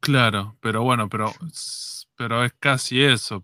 Claro, 0.00 0.56
pero 0.60 0.82
bueno, 0.82 1.08
pero 1.08 1.32
pero 2.16 2.44
es 2.44 2.52
casi 2.58 3.02
eso, 3.02 3.42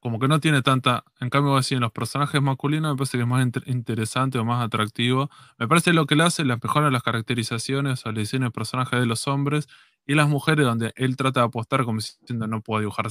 como 0.00 0.18
que 0.18 0.28
no 0.28 0.40
tiene 0.40 0.62
tanta, 0.62 1.04
en 1.20 1.30
cambio 1.30 1.56
así 1.56 1.74
en 1.74 1.80
los 1.80 1.92
personajes 1.92 2.40
masculinos 2.42 2.92
me 2.92 2.96
parece 2.98 3.16
que 3.18 3.22
es 3.22 3.28
más 3.28 3.46
interesante 3.66 4.38
o 4.38 4.44
más 4.44 4.64
atractivo. 4.64 5.30
Me 5.58 5.68
parece 5.68 5.92
lo 5.92 6.06
que 6.06 6.16
le 6.16 6.24
hace, 6.24 6.44
le 6.44 6.56
mejora 6.62 6.90
las 6.90 7.02
caracterizaciones 7.02 8.04
o 8.06 8.10
el 8.10 8.16
diseño 8.16 8.44
de 8.46 8.50
personajes 8.50 9.00
de 9.00 9.06
los 9.06 9.26
hombres 9.28 9.68
y 10.06 10.14
las 10.14 10.28
mujeres 10.28 10.66
donde 10.66 10.92
él 10.96 11.16
trata 11.16 11.40
de 11.40 11.46
apostar 11.46 11.84
como 11.84 11.98
diciendo 12.00 12.46
no 12.46 12.60
puedo 12.62 12.80
dibujar 12.80 13.06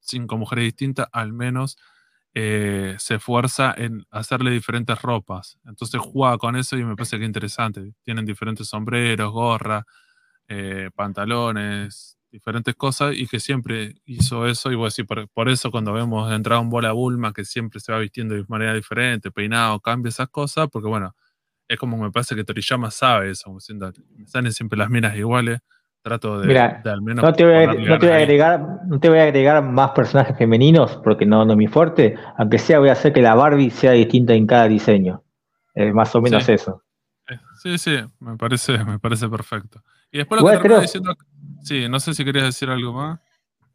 cinco 0.00 0.36
mujeres 0.36 0.64
distintas, 0.64 1.08
al 1.12 1.32
menos 1.32 1.78
eh, 2.34 2.96
se 2.98 3.14
esfuerza 3.16 3.74
en 3.76 4.06
hacerle 4.10 4.50
diferentes 4.50 5.00
ropas. 5.02 5.58
Entonces 5.64 6.00
juega 6.02 6.36
con 6.38 6.56
eso 6.56 6.76
y 6.76 6.84
me 6.84 6.94
parece 6.96 7.16
que 7.18 7.24
es 7.24 7.28
interesante. 7.28 7.94
Tienen 8.04 8.26
diferentes 8.26 8.68
sombreros, 8.68 9.32
gorra, 9.32 9.86
eh, 10.48 10.90
pantalones, 10.94 12.15
diferentes 12.36 12.74
cosas 12.74 13.14
y 13.16 13.26
que 13.26 13.40
siempre 13.40 13.94
hizo 14.04 14.46
eso. 14.46 14.70
Y 14.70 14.74
voy 14.74 14.84
a 14.84 14.88
decir, 14.88 15.06
por, 15.06 15.48
eso 15.48 15.70
cuando 15.70 15.92
vemos 15.92 16.30
entrar 16.30 16.58
un 16.58 16.68
bola 16.68 16.92
Bulma 16.92 17.32
que 17.32 17.44
siempre 17.44 17.80
se 17.80 17.92
va 17.92 17.98
vistiendo 17.98 18.34
de 18.34 18.44
manera 18.48 18.74
diferente, 18.74 19.30
peinado, 19.30 19.80
cambia 19.80 20.10
esas 20.10 20.28
cosas, 20.28 20.68
porque 20.70 20.86
bueno, 20.86 21.14
es 21.66 21.78
como 21.78 21.96
me 21.96 22.10
parece 22.10 22.36
que 22.36 22.44
Toriyama 22.44 22.90
sabe 22.90 23.30
eso, 23.30 23.52
me 23.52 24.26
salen 24.26 24.52
siempre 24.52 24.78
las 24.78 24.90
minas 24.90 25.16
iguales. 25.16 25.60
Trato 26.02 26.38
de, 26.38 26.56
al 26.56 27.02
menos. 27.02 27.24
No 27.24 27.32
te, 27.32 27.44
voy 27.44 27.54
a, 27.54 27.66
no 27.66 27.98
te 27.98 28.06
voy 28.06 28.14
a 28.14 28.18
agregar, 28.18 28.60
no 28.86 29.00
te 29.00 29.08
voy 29.08 29.18
a 29.18 29.24
agregar 29.24 29.60
más 29.64 29.90
personajes 29.90 30.38
femeninos 30.38 31.00
porque 31.02 31.26
no, 31.26 31.44
no 31.44 31.54
es 31.54 31.58
mi 31.58 31.66
fuerte. 31.66 32.14
Aunque 32.38 32.60
sea, 32.60 32.78
voy 32.78 32.90
a 32.90 32.92
hacer 32.92 33.12
que 33.12 33.22
la 33.22 33.34
Barbie 33.34 33.70
sea 33.70 33.90
distinta 33.90 34.32
en 34.34 34.46
cada 34.46 34.68
diseño. 34.68 35.24
más 35.92 36.14
o 36.14 36.20
menos 36.20 36.48
eso. 36.48 36.84
Sí, 37.60 37.76
sí, 37.78 37.96
me 38.20 38.36
parece, 38.36 38.84
me 38.84 39.00
parece 39.00 39.28
perfecto. 39.28 39.82
Y 40.12 40.18
después 40.18 40.40
lo 40.40 40.46
que 40.46 40.58
termina 40.58 40.80
diciendo. 40.80 41.16
Sí, 41.62 41.88
no 41.88 42.00
sé 42.00 42.14
si 42.14 42.24
querías 42.24 42.46
decir 42.46 42.70
algo 42.70 42.92
más. 42.92 43.20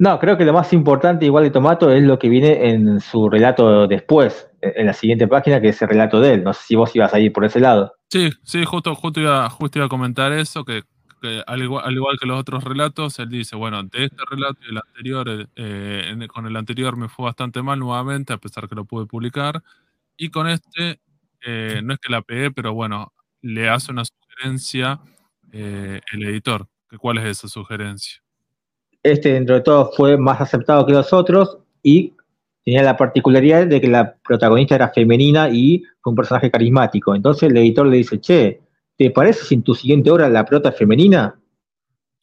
No, 0.01 0.17
creo 0.17 0.35
que 0.35 0.45
lo 0.45 0.53
más 0.53 0.73
importante, 0.73 1.25
igual 1.25 1.43
de 1.43 1.51
Tomato, 1.51 1.91
es 1.91 2.01
lo 2.01 2.17
que 2.17 2.27
viene 2.27 2.71
en 2.71 2.99
su 3.01 3.29
relato 3.29 3.87
después, 3.87 4.49
en 4.61 4.87
la 4.87 4.93
siguiente 4.93 5.27
página, 5.27 5.61
que 5.61 5.69
es 5.69 5.81
el 5.81 5.89
relato 5.89 6.19
de 6.19 6.33
él. 6.33 6.43
No 6.43 6.53
sé 6.53 6.63
si 6.63 6.75
vos 6.75 6.95
ibas 6.95 7.13
a 7.13 7.19
ir 7.19 7.31
por 7.31 7.45
ese 7.45 7.59
lado. 7.59 7.93
Sí, 8.09 8.31
sí, 8.43 8.65
justo, 8.65 8.95
justo, 8.95 9.19
iba, 9.19 9.47
justo 9.51 9.77
iba 9.77 9.85
a 9.85 9.89
comentar 9.89 10.31
eso, 10.31 10.65
que, 10.65 10.81
al, 11.45 11.61
igual, 11.61 12.17
que 12.19 12.25
los 12.25 12.39
otros 12.39 12.63
relatos, 12.63 13.19
él 13.19 13.29
dice, 13.29 13.55
bueno, 13.55 13.83
de 13.83 14.05
este 14.05 14.23
relato 14.27 14.59
y 14.65 14.71
el 14.71 14.77
anterior, 14.77 15.49
eh, 15.55 16.27
con 16.27 16.47
el 16.47 16.55
anterior 16.55 16.97
me 16.97 17.07
fue 17.07 17.25
bastante 17.25 17.61
mal 17.61 17.77
nuevamente, 17.77 18.33
a 18.33 18.37
pesar 18.37 18.67
que 18.67 18.73
lo 18.73 18.85
pude 18.85 19.05
publicar. 19.05 19.61
Y 20.17 20.29
con 20.29 20.47
este, 20.47 20.99
eh, 21.45 21.81
no 21.83 21.93
es 21.93 21.99
que 21.99 22.11
la 22.11 22.23
pegué, 22.23 22.49
pero 22.49 22.73
bueno, 22.73 23.13
le 23.41 23.69
hace 23.69 23.91
una 23.91 24.03
sugerencia 24.05 24.99
eh, 25.51 26.01
el 26.11 26.23
editor. 26.23 26.67
¿Cuál 26.97 27.17
es 27.19 27.25
esa 27.25 27.47
sugerencia? 27.47 28.21
Este, 29.03 29.33
dentro 29.33 29.55
de 29.55 29.61
todo, 29.61 29.91
fue 29.95 30.17
más 30.17 30.41
aceptado 30.41 30.85
que 30.85 30.93
los 30.93 31.11
otros 31.11 31.57
y 31.81 32.13
tenía 32.63 32.83
la 32.83 32.97
particularidad 32.97 33.65
de 33.67 33.81
que 33.81 33.87
la 33.87 34.15
protagonista 34.15 34.75
era 34.75 34.89
femenina 34.89 35.49
y 35.49 35.83
fue 36.01 36.11
un 36.11 36.15
personaje 36.15 36.51
carismático. 36.51 37.15
Entonces 37.15 37.49
el 37.49 37.57
editor 37.57 37.87
le 37.87 37.97
dice, 37.97 38.19
che, 38.19 38.61
¿te 38.97 39.09
parece 39.09 39.45
si 39.45 39.55
en 39.55 39.63
tu 39.63 39.73
siguiente 39.73 40.11
obra 40.11 40.29
la 40.29 40.45
prota 40.45 40.69
es 40.69 40.77
femenina? 40.77 41.35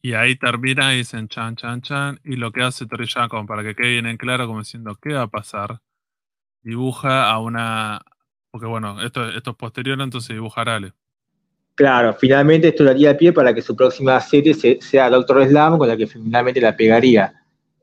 Y 0.01 0.13
ahí 0.13 0.37
termina 0.37 0.95
y 0.95 0.99
dicen 0.99 1.27
chan, 1.29 1.57
chan, 1.57 1.83
chan. 1.83 2.21
Y 2.23 2.37
lo 2.37 2.53
que 2.53 2.63
hace 2.63 2.87
Toriyama, 2.87 3.29
como 3.29 3.47
para 3.47 3.65
que 3.65 3.75
quede 3.75 3.93
bien 3.93 4.07
en 4.07 4.17
claro, 4.17 4.47
como 4.47 4.61
diciendo, 4.61 4.97
¿qué 5.03 5.15
va 5.15 5.23
a 5.23 5.29
pasar? 5.29 5.81
Dibuja 6.63 7.29
a 7.31 7.39
una. 7.41 8.01
Porque 8.51 8.67
bueno, 8.67 9.03
esto, 9.03 9.29
esto 9.29 9.51
es 9.51 9.57
posterior, 9.57 10.01
entonces 10.01 10.35
dibuja 10.35 10.63
a. 10.63 10.95
Claro, 11.79 12.13
finalmente 12.13 12.67
esto 12.67 12.83
daría 12.83 13.17
pie 13.17 13.33
para 13.33 13.55
que 13.55 13.63
su 13.63 13.77
próxima 13.77 14.21
serie 14.21 14.53
sea 14.53 15.09
Doctor 15.09 15.47
Slam, 15.47 15.79
con 15.79 15.87
la 15.87 15.97
que 15.97 16.09
finalmente 16.09 16.61
la 16.61 16.77
pegaría. 16.77 17.33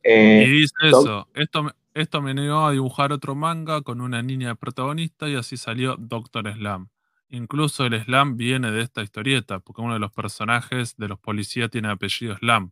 Eh, 0.03 0.43
y 0.45 0.51
dice 0.51 0.75
eso, 0.83 1.29
esto, 1.33 1.71
esto 1.93 2.21
me 2.21 2.33
negó 2.33 2.65
a 2.65 2.73
dibujar 2.73 3.13
otro 3.13 3.35
manga 3.35 3.83
con 3.83 4.01
una 4.01 4.21
niña 4.21 4.55
protagonista 4.55 5.29
y 5.29 5.37
así 5.37 5.55
salió 5.55 5.95
Doctor 5.97 6.51
Slam. 6.51 6.89
Incluso 7.29 7.85
el 7.85 8.03
Slam 8.03 8.35
viene 8.35 8.69
de 8.69 8.81
esta 8.81 9.01
historieta, 9.01 9.59
porque 9.59 9.81
uno 9.81 9.93
de 9.93 9.99
los 10.01 10.11
personajes 10.11 10.97
de 10.97 11.07
los 11.07 11.17
policías 11.17 11.69
tiene 11.69 11.87
apellido 11.87 12.35
Slam. 12.35 12.71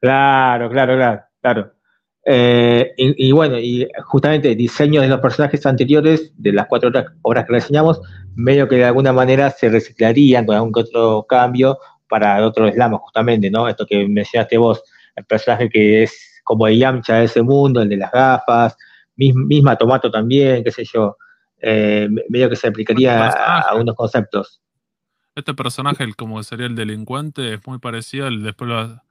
Claro, 0.00 0.70
claro, 0.70 0.96
claro, 0.96 1.22
claro. 1.42 1.72
Eh, 2.24 2.92
y, 2.96 3.32
bueno, 3.32 3.58
y 3.58 3.88
justamente 4.04 4.54
diseño 4.54 5.00
de 5.00 5.08
los 5.08 5.20
personajes 5.20 5.64
anteriores, 5.64 6.32
de 6.36 6.52
las 6.52 6.66
cuatro 6.66 6.90
obras 7.22 7.46
que 7.46 7.52
reseñamos, 7.52 8.00
medio 8.36 8.68
que 8.68 8.76
de 8.76 8.84
alguna 8.84 9.12
manera 9.12 9.50
se 9.50 9.68
reciclarían 9.68 10.44
con 10.46 10.56
algún 10.56 10.72
otro 10.74 11.24
cambio 11.28 11.78
para 12.08 12.44
otro 12.44 12.70
slam, 12.70 12.92
justamente, 12.98 13.50
¿no? 13.50 13.68
Esto 13.68 13.86
que 13.86 14.06
mencionaste 14.06 14.58
vos, 14.58 14.82
el 15.16 15.24
personaje 15.24 15.68
que 15.68 16.02
es 16.02 16.42
como 16.44 16.66
el 16.66 16.78
Yamcha 16.78 17.16
de 17.16 17.24
ese 17.24 17.42
mundo, 17.42 17.80
el 17.80 17.88
de 17.88 17.96
las 17.96 18.10
gafas, 18.10 18.76
misma 19.16 19.76
Tomato 19.76 20.10
también, 20.10 20.64
qué 20.64 20.70
sé 20.72 20.84
yo, 20.84 21.16
eh, 21.60 22.08
medio 22.28 22.48
que 22.48 22.56
se 22.56 22.68
aplicaría 22.68 23.28
a, 23.28 23.60
a, 23.60 23.74
unos 23.74 23.94
conceptos. 23.94 24.60
Este 25.34 25.54
personaje, 25.54 26.04
el, 26.04 26.16
como 26.16 26.42
sería 26.42 26.66
el 26.66 26.74
delincuente, 26.74 27.54
es 27.54 27.66
muy 27.66 27.78
parecido 27.78 28.26
al 28.26 28.42
después 28.42 28.68
lo, 28.68 29.02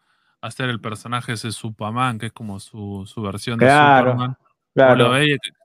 hacer 0.42 0.70
el 0.70 0.80
personaje 0.80 1.34
ese 1.34 1.52
Superman, 1.52 2.18
que 2.18 2.28
es 2.28 2.32
como 2.32 2.60
su, 2.60 3.06
versión 3.18 3.60
de 3.60 3.68
Superman. 3.68 4.38
Claro. 4.74 5.12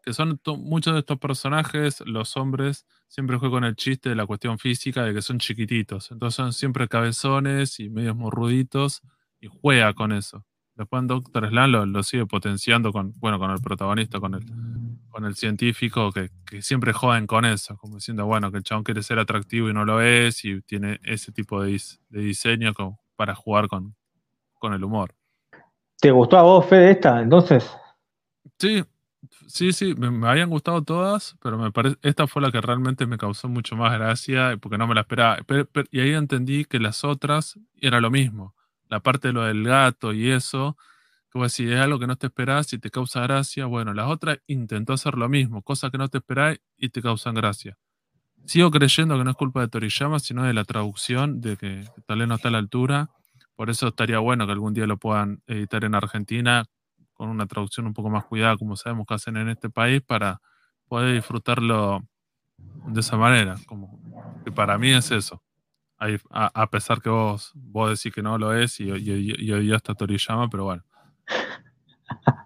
que, 0.05 0.12
son 0.12 0.41
muchos 0.59 0.95
de 0.95 1.01
estos 1.01 1.18
personajes, 1.18 2.03
los 2.07 2.37
hombres, 2.37 2.87
siempre 3.07 3.37
juegan 3.37 3.61
con 3.61 3.64
el 3.64 3.77
chiste 3.77 4.09
de 4.09 4.14
la 4.16 4.27
cuestión 4.27 4.59
física 4.59 5.05
de 5.05 5.14
que 5.14 5.22
son 5.22 5.39
chiquititos. 5.39 6.11
Entonces 6.11 6.37
son 6.37 6.53
siempre 6.53 6.89
cabezones 6.89 7.79
y 7.81 7.91
medios 7.91 8.16
morruditos 8.16 9.03
y 9.41 9.49
juega 9.49 9.93
con 9.95 10.12
eso. 10.12 10.45
Después 10.75 11.03
en 11.03 11.07
Doctor 11.07 11.49
Slam 11.49 11.93
lo, 11.93 12.03
sigue 12.03 12.27
potenciando 12.27 12.93
con, 12.93 13.12
bueno, 13.18 13.39
con 13.39 13.53
el 13.53 13.61
protagonista, 13.61 14.18
con 14.18 14.35
el, 14.35 14.45
con 15.09 15.25
el 15.25 15.37
científico, 15.37 16.11
que, 16.11 16.31
siempre 16.62 16.93
joden 16.93 17.29
con 17.29 17.45
eso, 17.45 17.77
como 17.77 17.97
diciendo, 17.97 18.27
bueno, 18.27 18.51
que 18.51 18.59
el 18.59 18.64
chabón 18.64 18.83
quiere 18.83 19.03
ser 19.05 19.20
atractivo 19.20 19.70
y 19.70 19.72
no 19.72 19.85
lo 19.85 20.01
es, 20.01 20.45
y 20.45 20.61
tiene 20.62 20.99
ese 21.05 21.31
tipo 21.31 21.62
de, 21.62 21.81
de 22.09 22.20
diseño 22.20 22.75
como 22.75 22.99
para 23.14 23.37
jugar 23.37 23.68
con, 23.68 23.95
con 24.65 24.73
el 24.73 24.83
humor. 24.83 25.15
¿Te 26.01 26.11
gustó 26.11 26.39
a 26.39 26.43
vos, 26.43 26.65
Fede, 26.65 26.93
esta 26.93 27.21
entonces? 27.21 27.71
Sí, 28.59 28.83
sí, 29.47 29.75
sí, 29.75 29.95
me, 29.95 30.27
habían 30.27 30.49
gustado 30.49 30.83
todas, 30.83 31.37
pero 31.43 31.59
me 31.59 31.71
parece, 31.71 31.99
esta 32.01 32.27
fue 32.27 32.41
la 32.41 32.51
que 32.51 32.62
realmente 32.62 33.05
me 33.05 33.19
causó 33.19 33.47
mucho 33.47 33.77
más 33.77 33.93
gracia 33.93 34.57
porque 34.59 34.79
no 34.79 34.87
me 34.87 34.95
la 34.95 35.03
esperaba. 35.03 35.37
y 35.91 36.01
ahí 36.01 36.15
entendí 36.15 36.65
que 36.65 36.79
las 36.79 37.05
otras 37.05 37.59
era 37.79 38.01
lo 38.01 38.11
mismo. 38.11 38.55
La 38.89 39.01
parte 39.01 39.29
de 39.29 39.35
lo 39.35 39.43
del 39.43 39.65
gato 39.65 40.15
y 40.15 40.31
eso, 40.31 40.79
como 41.29 41.47
si 41.51 41.71
es 41.71 41.79
algo 41.79 41.99
que 41.99 42.07
no 42.07 42.17
te 42.17 42.29
esperás 42.29 42.73
y 42.73 42.79
te 42.79 42.91
causa 42.91 43.21
gracia, 43.21 43.67
bueno, 43.67 43.93
las 43.93 44.09
otras 44.09 44.39
intentó 44.47 44.95
hacer 44.95 45.19
lo 45.19 45.29
mismo, 45.29 45.61
cosas 45.61 45.91
que 45.91 45.99
no 45.99 46.09
te 46.09 46.19
esperás 46.19 46.59
y 46.79 46.89
te 46.89 47.03
causan 47.03 47.35
gracia. 47.35 47.77
Sigo 48.47 48.71
creyendo 48.71 49.19
que 49.19 49.25
no 49.25 49.31
es 49.31 49.37
culpa 49.37 49.61
de 49.61 49.69
Toriyama, 49.69 50.21
sino 50.21 50.45
de 50.45 50.55
la 50.55 50.65
traducción, 50.65 51.43
de 51.43 51.59
que 51.59 51.85
tal 52.07 52.21
vez 52.21 52.29
no 52.29 52.37
está 52.37 52.49
a 52.49 52.53
la 52.53 52.59
altura 52.59 53.11
por 53.57 53.70
eso 53.70 53.88
estaría 53.88 54.18
bueno 54.18 54.46
que 54.46 54.52
algún 54.52 54.74
día 54.74 54.86
lo 54.86 54.96
puedan 54.96 55.42
editar 55.46 55.84
en 55.84 55.94
Argentina 55.94 56.64
con 57.12 57.28
una 57.28 57.46
traducción 57.46 57.86
un 57.86 57.94
poco 57.94 58.11
más 58.11 58.24
cuidada, 58.24 58.57
como 58.57 58.76
sabemos 58.76 59.07
que 59.07 59.14
hacen 59.14 59.36
en 59.36 59.48
este 59.48 59.70
país, 59.70 60.02
para 60.02 60.40
poder 60.88 61.14
disfrutarlo 61.14 62.02
de 62.59 63.00
esa 63.00 63.16
manera. 63.16 63.57
Como 63.66 64.00
que 64.44 64.52
para 64.52 64.76
mí 64.78 64.90
es 64.90 65.11
eso. 65.11 65.42
A, 66.30 66.66
pesar 66.66 67.00
que 67.00 67.09
vos, 67.09 67.52
vos 67.55 67.90
decís 67.90 68.14
que 68.14 68.20
no 68.20 68.36
lo 68.36 68.52
es 68.52 68.78
y, 68.80 68.90
y, 68.90 69.72
hasta 69.72 69.94
Toriyama, 69.94 70.48
pero 70.48 70.64
bueno. 70.64 70.82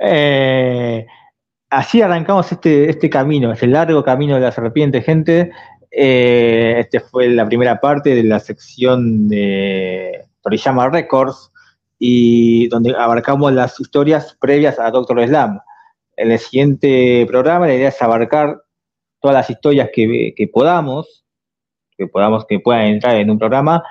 Eh, 0.00 1.06
así 1.68 2.00
arrancamos 2.00 2.50
este, 2.50 2.88
este 2.88 3.10
camino, 3.10 3.52
este 3.52 3.66
largo 3.66 4.02
camino 4.02 4.36
de 4.36 4.40
la 4.40 4.50
serpiente, 4.50 5.02
gente. 5.02 5.52
Eh, 5.90 6.76
este 6.78 7.00
fue 7.00 7.28
la 7.28 7.46
primera 7.46 7.80
parte 7.80 8.14
de 8.14 8.22
la 8.22 8.40
sección 8.40 9.28
de 9.28 10.24
Toriyama 10.42 10.88
Records 10.90 11.50
y 11.98 12.68
donde 12.68 12.94
abarcamos 12.96 13.52
las 13.52 13.78
historias 13.80 14.36
previas 14.40 14.78
a 14.78 14.90
Doctor 14.90 15.26
Slam. 15.26 15.60
En 16.16 16.30
el 16.30 16.38
siguiente 16.38 17.24
programa 17.26 17.66
la 17.66 17.74
idea 17.74 17.88
es 17.88 18.02
abarcar 18.02 18.62
todas 19.20 19.34
las 19.34 19.50
historias 19.50 19.90
que, 19.92 20.50
podamos, 20.52 21.24
que 21.96 22.06
podamos, 22.06 22.44
que 22.46 22.60
puedan 22.60 22.86
entrar 22.86 23.16
en 23.16 23.30
un 23.30 23.38
programa 23.38 23.82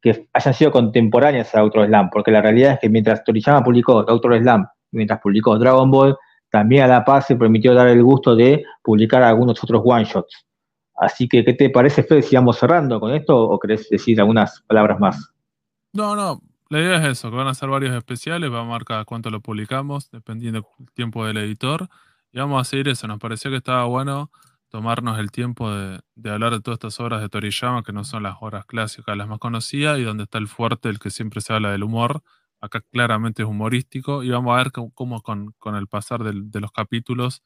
que 0.00 0.26
hayan 0.32 0.54
sido 0.54 0.70
contemporáneas 0.70 1.54
a 1.54 1.60
Doctor 1.60 1.86
Slam, 1.86 2.08
porque 2.10 2.30
la 2.30 2.40
realidad 2.40 2.74
es 2.74 2.80
que 2.80 2.88
mientras 2.88 3.22
Toriyama 3.24 3.62
publicó 3.62 4.02
Doctor 4.02 4.38
Slam, 4.38 4.66
mientras 4.92 5.20
publicó 5.20 5.58
Dragon 5.58 5.90
Ball, 5.90 6.16
también 6.50 6.84
a 6.84 6.86
la 6.86 7.04
paz 7.04 7.26
se 7.26 7.36
permitió 7.36 7.74
dar 7.74 7.88
el 7.88 8.02
gusto 8.02 8.34
de 8.34 8.64
publicar 8.82 9.22
algunos 9.22 9.62
otros 9.62 9.82
one-shots. 9.84 10.46
Así 11.00 11.26
que, 11.28 11.42
¿qué 11.42 11.54
te 11.54 11.70
parece, 11.70 12.02
Fede, 12.02 12.20
si 12.20 12.36
vamos 12.36 12.58
cerrando 12.58 13.00
con 13.00 13.14
esto 13.14 13.34
o 13.34 13.58
querés 13.58 13.88
decir 13.88 14.20
algunas 14.20 14.60
palabras 14.66 15.00
más? 15.00 15.32
No, 15.94 16.14
no, 16.14 16.42
la 16.68 16.78
idea 16.78 16.98
es 16.98 17.06
eso, 17.06 17.30
que 17.30 17.36
van 17.36 17.48
a 17.48 17.54
ser 17.54 17.70
varios 17.70 17.96
especiales, 17.96 18.52
va 18.52 18.60
a 18.60 18.64
marcar 18.64 19.06
cuánto 19.06 19.30
lo 19.30 19.40
publicamos, 19.40 20.10
dependiendo 20.10 20.60
del 20.78 20.90
tiempo 20.92 21.24
del 21.24 21.38
editor. 21.38 21.88
Y 22.32 22.38
vamos 22.38 22.60
a 22.60 22.64
seguir 22.64 22.88
eso, 22.88 23.06
nos 23.08 23.18
pareció 23.18 23.50
que 23.50 23.56
estaba 23.56 23.86
bueno 23.86 24.30
tomarnos 24.68 25.18
el 25.18 25.30
tiempo 25.30 25.72
de, 25.72 26.02
hablar 26.30 26.52
de 26.52 26.60
todas 26.60 26.76
estas 26.76 27.00
obras 27.00 27.22
de 27.22 27.30
Toriyama, 27.30 27.82
que 27.82 27.94
no 27.94 28.04
son 28.04 28.22
las 28.22 28.36
obras 28.38 28.66
clásicas 28.66 29.16
las 29.16 29.26
más 29.26 29.38
conocidas, 29.38 29.98
y 29.98 30.02
donde 30.02 30.24
está 30.24 30.36
el 30.36 30.48
fuerte, 30.48 30.90
el 30.90 30.98
que 30.98 31.08
siempre 31.08 31.40
se 31.40 31.54
habla 31.54 31.72
del 31.72 31.82
humor. 31.82 32.22
Acá 32.60 32.82
claramente 32.82 33.42
es 33.42 33.48
humorístico, 33.48 34.22
y 34.22 34.28
vamos 34.28 34.52
a 34.52 34.58
ver 34.58 34.70
cómo, 34.70 35.22
con, 35.22 35.54
el 35.74 35.86
pasar 35.86 36.22
de 36.22 36.60
los 36.60 36.72
capítulos 36.72 37.42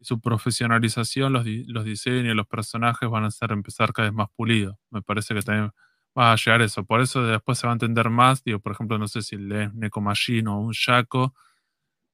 su 0.00 0.20
profesionalización, 0.20 1.32
los, 1.32 1.46
los 1.46 1.84
diseños, 1.84 2.36
los 2.36 2.46
personajes 2.46 3.08
van 3.08 3.24
a 3.24 3.30
ser 3.30 3.52
empezar 3.52 3.92
cada 3.92 4.08
vez 4.08 4.14
más 4.14 4.28
pulidos. 4.36 4.76
Me 4.90 5.02
parece 5.02 5.34
que 5.34 5.42
también 5.42 5.70
va 6.18 6.32
a 6.32 6.36
llegar 6.36 6.62
eso. 6.62 6.84
Por 6.84 7.00
eso 7.00 7.22
después 7.24 7.58
se 7.58 7.66
va 7.66 7.72
a 7.72 7.74
entender 7.74 8.10
más. 8.10 8.42
Digo, 8.44 8.60
por 8.60 8.72
ejemplo, 8.72 8.98
no 8.98 9.08
sé 9.08 9.22
si 9.22 9.36
lees 9.36 9.74
Neko 9.74 10.00
Machine 10.00 10.48
o 10.48 10.58
un 10.58 10.72
Shaco, 10.72 11.34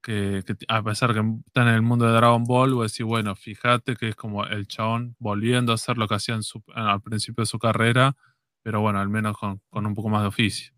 que, 0.03 0.43
a 0.69 0.83
pesar 0.83 1.13
que 1.13 1.23
está 1.47 1.63
en 1.63 1.69
el 1.69 1.83
mundo 1.83 2.07
de 2.07 2.13
Dragon 2.13 2.45
Ball, 2.45 2.75
vos 2.75 2.91
decís, 2.91 3.05
bueno, 3.05 3.35
fíjate 3.35 3.97
que 3.97 4.09
es 4.09 4.17
como 4.17 4.45
el 4.47 4.67
chabón 4.67 5.15
volviendo 5.19 5.73
a 5.73 5.75
hacer 5.75 5.99
lo 5.99 6.09
que 6.09 6.15
hacía 6.15 6.39
al 6.75 7.03
principio 7.03 7.43
de 7.43 7.47
su 7.47 7.59
carrera, 7.59 8.17
pero 8.63 8.81
bueno, 8.81 9.01
al 9.01 9.09
menos 9.09 9.37
con, 9.37 9.61
con 9.69 9.87
un 9.87 9.95
poco 9.95 10.09
más 10.09 10.23
de 10.23 10.29
oficio. 10.29 10.73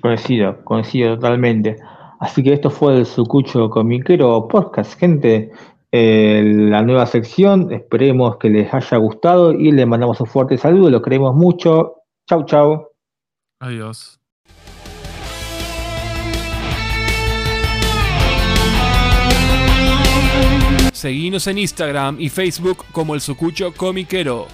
Coincido, 0.00 0.62
coincido 0.64 1.16
totalmente. 1.16 1.76
Así 2.20 2.42
que 2.42 2.52
esto 2.52 2.70
fue 2.70 2.98
el 2.98 3.06
Sucucho 3.06 3.68
Comiquero 3.68 4.48
Podcast, 4.48 4.98
gente. 4.98 5.50
Eh, 5.92 6.42
la 6.44 6.82
nueva 6.82 7.06
sección. 7.06 7.72
Esperemos 7.72 8.36
que 8.38 8.50
les 8.50 8.72
haya 8.72 8.96
gustado 8.96 9.52
y 9.52 9.72
les 9.72 9.86
mandamos 9.86 10.20
un 10.20 10.26
fuerte 10.26 10.58
saludo. 10.58 10.90
Lo 10.90 11.02
queremos 11.02 11.34
mucho. 11.34 12.02
Chau, 12.28 12.44
chau. 12.44 12.88
Adiós. 13.60 14.20
Seguimos 20.92 21.46
en 21.46 21.58
Instagram 21.58 22.16
y 22.18 22.30
Facebook 22.30 22.84
como 22.90 23.14
el 23.14 23.20
Sucucho 23.20 23.72
Comiquero. 23.72 24.48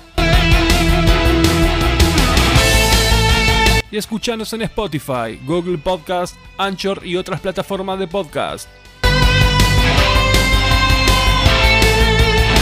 Y 3.90 3.96
escuchanos 3.96 4.52
en 4.52 4.62
Spotify, 4.62 5.38
Google 5.46 5.78
Podcast, 5.78 6.36
Anchor 6.58 7.06
y 7.06 7.16
otras 7.16 7.40
plataformas 7.40 7.98
de 7.98 8.08
podcast. 8.08 8.68